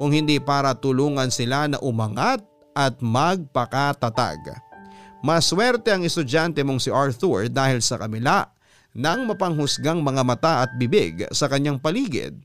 kung 0.00 0.10
hindi 0.10 0.42
para 0.42 0.74
tulungan 0.74 1.30
sila 1.30 1.70
na 1.70 1.78
umangat 1.78 2.40
at 2.74 2.98
magpakatatag. 2.98 4.58
Maswerte 5.24 5.88
ang 5.94 6.04
estudyante 6.04 6.60
mong 6.60 6.82
si 6.82 6.90
Arthur 6.92 7.48
dahil 7.48 7.80
sa 7.80 7.96
kamila 7.96 8.50
ng 8.92 9.30
mapanghusgang 9.30 10.04
mga 10.04 10.22
mata 10.22 10.52
at 10.66 10.70
bibig 10.76 11.24
sa 11.32 11.48
kanyang 11.48 11.80
paligid 11.80 12.36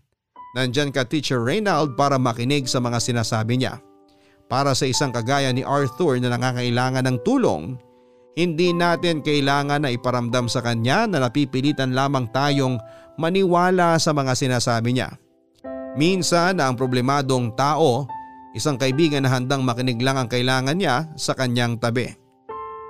Nandyan 0.50 0.90
ka 0.90 1.06
Teacher 1.06 1.46
Reynald 1.46 1.94
para 1.94 2.18
makinig 2.18 2.66
sa 2.66 2.82
mga 2.82 2.98
sinasabi 2.98 3.62
niya. 3.62 3.78
Para 4.50 4.74
sa 4.74 4.90
isang 4.90 5.14
kagaya 5.14 5.54
ni 5.54 5.62
Arthur 5.62 6.18
na 6.18 6.34
nangangailangan 6.34 7.06
ng 7.06 7.18
tulong, 7.22 7.78
hindi 8.34 8.74
natin 8.74 9.22
kailangan 9.22 9.86
na 9.86 9.94
iparamdam 9.94 10.50
sa 10.50 10.66
kanya 10.66 11.06
na 11.06 11.22
napipilitan 11.22 11.94
lamang 11.94 12.26
tayong 12.34 12.82
maniwala 13.22 14.02
sa 14.02 14.10
mga 14.10 14.34
sinasabi 14.34 14.98
niya. 14.98 15.14
Minsan 15.94 16.58
ang 16.58 16.74
problemadong 16.74 17.54
tao, 17.54 18.10
isang 18.60 18.76
kaibigan 18.76 19.24
na 19.24 19.32
handang 19.32 19.64
makinig 19.64 20.04
lang 20.04 20.20
ang 20.20 20.28
kailangan 20.28 20.76
niya 20.76 21.08
sa 21.16 21.32
kanyang 21.32 21.80
tabi. 21.80 22.12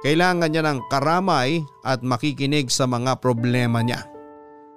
Kailangan 0.01 0.49
niya 0.49 0.65
ng 0.65 0.89
karamay 0.89 1.61
at 1.85 2.01
makikinig 2.01 2.73
sa 2.73 2.89
mga 2.89 3.21
problema 3.21 3.85
niya. 3.85 4.09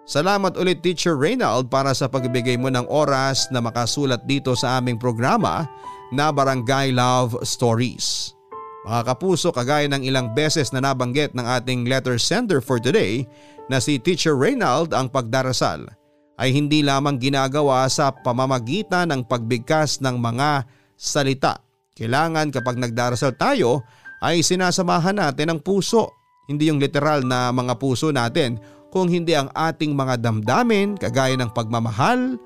Salamat 0.03 0.59
ulit 0.59 0.83
Teacher 0.83 1.15
Reynald 1.15 1.71
para 1.71 1.95
sa 1.95 2.11
pagbibigay 2.11 2.59
mo 2.59 2.69
ng 2.69 2.91
oras 2.91 3.47
na 3.55 3.63
makasulat 3.63 4.27
dito 4.27 4.53
sa 4.53 4.83
aming 4.83 4.99
programa 4.99 5.65
na 6.11 6.29
Barangay 6.29 6.93
Love 6.93 7.39
Stories. 7.47 8.35
Mga 8.83 9.15
kapuso 9.15 9.55
kagaya 9.55 9.87
ng 9.87 10.03
ilang 10.03 10.35
beses 10.35 10.75
na 10.75 10.83
nabanggit 10.83 11.39
ng 11.39 11.47
ating 11.47 11.87
letter 11.87 12.19
sender 12.19 12.59
for 12.59 12.83
today 12.83 13.23
na 13.71 13.79
si 13.79 13.95
Teacher 13.95 14.35
Reynald 14.35 14.91
ang 14.91 15.07
pagdarasal 15.07 15.87
ay 16.35 16.51
hindi 16.51 16.83
lamang 16.83 17.23
ginagawa 17.23 17.87
sa 17.87 18.11
pamamagitan 18.11 19.15
ng 19.15 19.23
pagbigkas 19.31 20.03
ng 20.03 20.19
mga 20.19 20.67
salita. 21.03 21.59
Kailangan 21.99 22.55
kapag 22.55 22.79
nagdarasal 22.79 23.35
tayo 23.35 23.83
ay 24.23 24.47
sinasamahan 24.47 25.19
natin 25.19 25.51
ang 25.51 25.61
puso. 25.61 26.15
Hindi 26.47 26.71
yung 26.71 26.79
literal 26.79 27.27
na 27.27 27.51
mga 27.51 27.75
puso 27.83 28.15
natin 28.15 28.63
kung 28.95 29.11
hindi 29.11 29.35
ang 29.35 29.51
ating 29.51 29.99
mga 29.99 30.23
damdamin 30.23 30.95
kagaya 30.95 31.35
ng 31.35 31.51
pagmamahal 31.51 32.39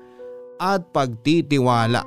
at 0.57 0.89
pagtitiwala. 0.89 2.01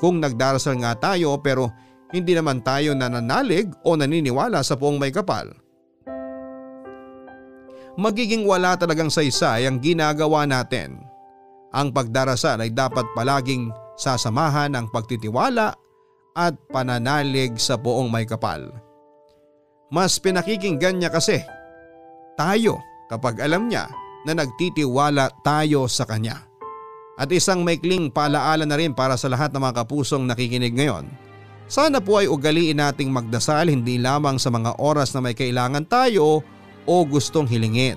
Kung 0.00 0.18
nagdarasal 0.24 0.80
nga 0.80 0.96
tayo 0.96 1.36
pero 1.44 1.68
hindi 2.10 2.32
naman 2.32 2.64
tayo 2.64 2.96
nananalig 2.96 3.68
o 3.84 3.94
naniniwala 3.94 4.64
sa 4.64 4.80
poong 4.80 4.96
may 4.96 5.12
kapal. 5.12 5.52
Magiging 7.92 8.48
wala 8.48 8.72
talagang 8.80 9.12
saysay 9.12 9.68
ang 9.68 9.76
ginagawa 9.76 10.48
natin. 10.48 10.96
Ang 11.72 11.92
pagdarasal 11.92 12.64
ay 12.64 12.72
dapat 12.72 13.04
palaging 13.12 13.68
sasamahan 13.96 14.72
ng 14.72 14.88
pagtitiwala 14.88 15.76
at 16.32 16.56
pananalig 16.72 17.56
sa 17.60 17.76
poong 17.76 18.08
may 18.08 18.24
kapal. 18.24 18.72
Mas 19.92 20.16
pinakikinggan 20.16 21.00
niya 21.00 21.12
kasi 21.12 21.44
tayo 22.36 22.80
kapag 23.12 23.40
alam 23.44 23.68
niya 23.68 23.88
na 24.24 24.32
nagtitiwala 24.32 25.28
tayo 25.44 25.84
sa 25.88 26.08
kanya. 26.08 26.48
At 27.20 27.28
isang 27.28 27.60
maikling 27.60 28.08
paalaala 28.08 28.64
na 28.64 28.80
rin 28.80 28.96
para 28.96 29.20
sa 29.20 29.28
lahat 29.28 29.52
ng 29.52 29.60
mga 29.60 29.84
kapusong 29.84 30.24
nakikinig 30.24 30.72
ngayon 30.72 31.06
sana 31.72 32.04
po 32.04 32.20
ay 32.20 32.28
ugaliin 32.28 32.84
nating 32.84 33.08
magdasal 33.08 33.64
hindi 33.72 33.96
lamang 33.96 34.36
sa 34.36 34.52
mga 34.52 34.76
oras 34.76 35.16
na 35.16 35.24
may 35.24 35.32
kailangan 35.32 35.88
tayo 35.88 36.44
o 36.84 36.94
gustong 37.08 37.48
hilingin. 37.48 37.96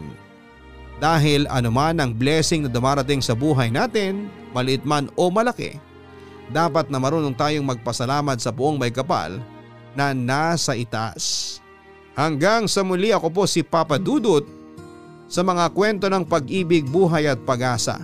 Dahil 1.03 1.43
anuman 1.51 1.99
ang 1.99 2.15
blessing 2.15 2.63
na 2.63 2.71
dumarating 2.71 3.19
sa 3.19 3.35
buhay 3.35 3.67
natin, 3.67 4.31
maliit 4.55 4.87
man 4.87 5.11
o 5.19 5.27
malaki, 5.27 5.75
dapat 6.49 6.89
na 6.91 7.01
marunong 7.01 7.33
tayong 7.33 7.65
magpasalamat 7.65 8.37
sa 8.37 8.53
buong 8.53 8.77
may 8.77 8.93
kapal 8.93 9.41
na 9.95 10.11
nasa 10.11 10.75
itaas. 10.75 11.57
Hanggang 12.15 12.67
sa 12.67 12.83
muli 12.83 13.11
ako 13.11 13.27
po 13.31 13.43
si 13.43 13.63
Papa 13.63 13.99
Dudut 13.99 14.47
sa 15.25 15.41
mga 15.41 15.73
kwento 15.73 16.05
ng 16.07 16.23
pag-ibig, 16.23 16.87
buhay 16.87 17.27
at 17.27 17.41
pag-asa 17.43 17.99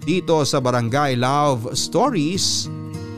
dito 0.00 0.44
sa 0.48 0.58
Barangay 0.62 1.16
Love 1.16 1.76
Stories 1.76 2.68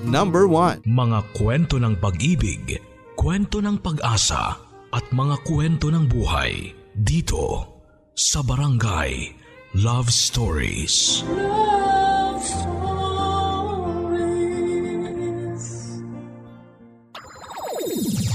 Number 0.02 0.50
1 0.50 0.82
Mga 0.82 1.20
kwento 1.38 1.78
ng 1.78 1.94
pag-ibig, 2.02 2.82
kwento 3.14 3.62
ng 3.62 3.78
pag-asa 3.78 4.58
at 4.90 5.04
mga 5.14 5.36
kwento 5.46 5.88
ng 5.94 6.10
buhay 6.10 6.74
dito 6.96 7.70
sa 8.12 8.42
Barangay 8.44 9.32
Love 9.78 10.12
Stories. 10.12 11.24
Love 11.32 12.42
Stories. 12.44 12.71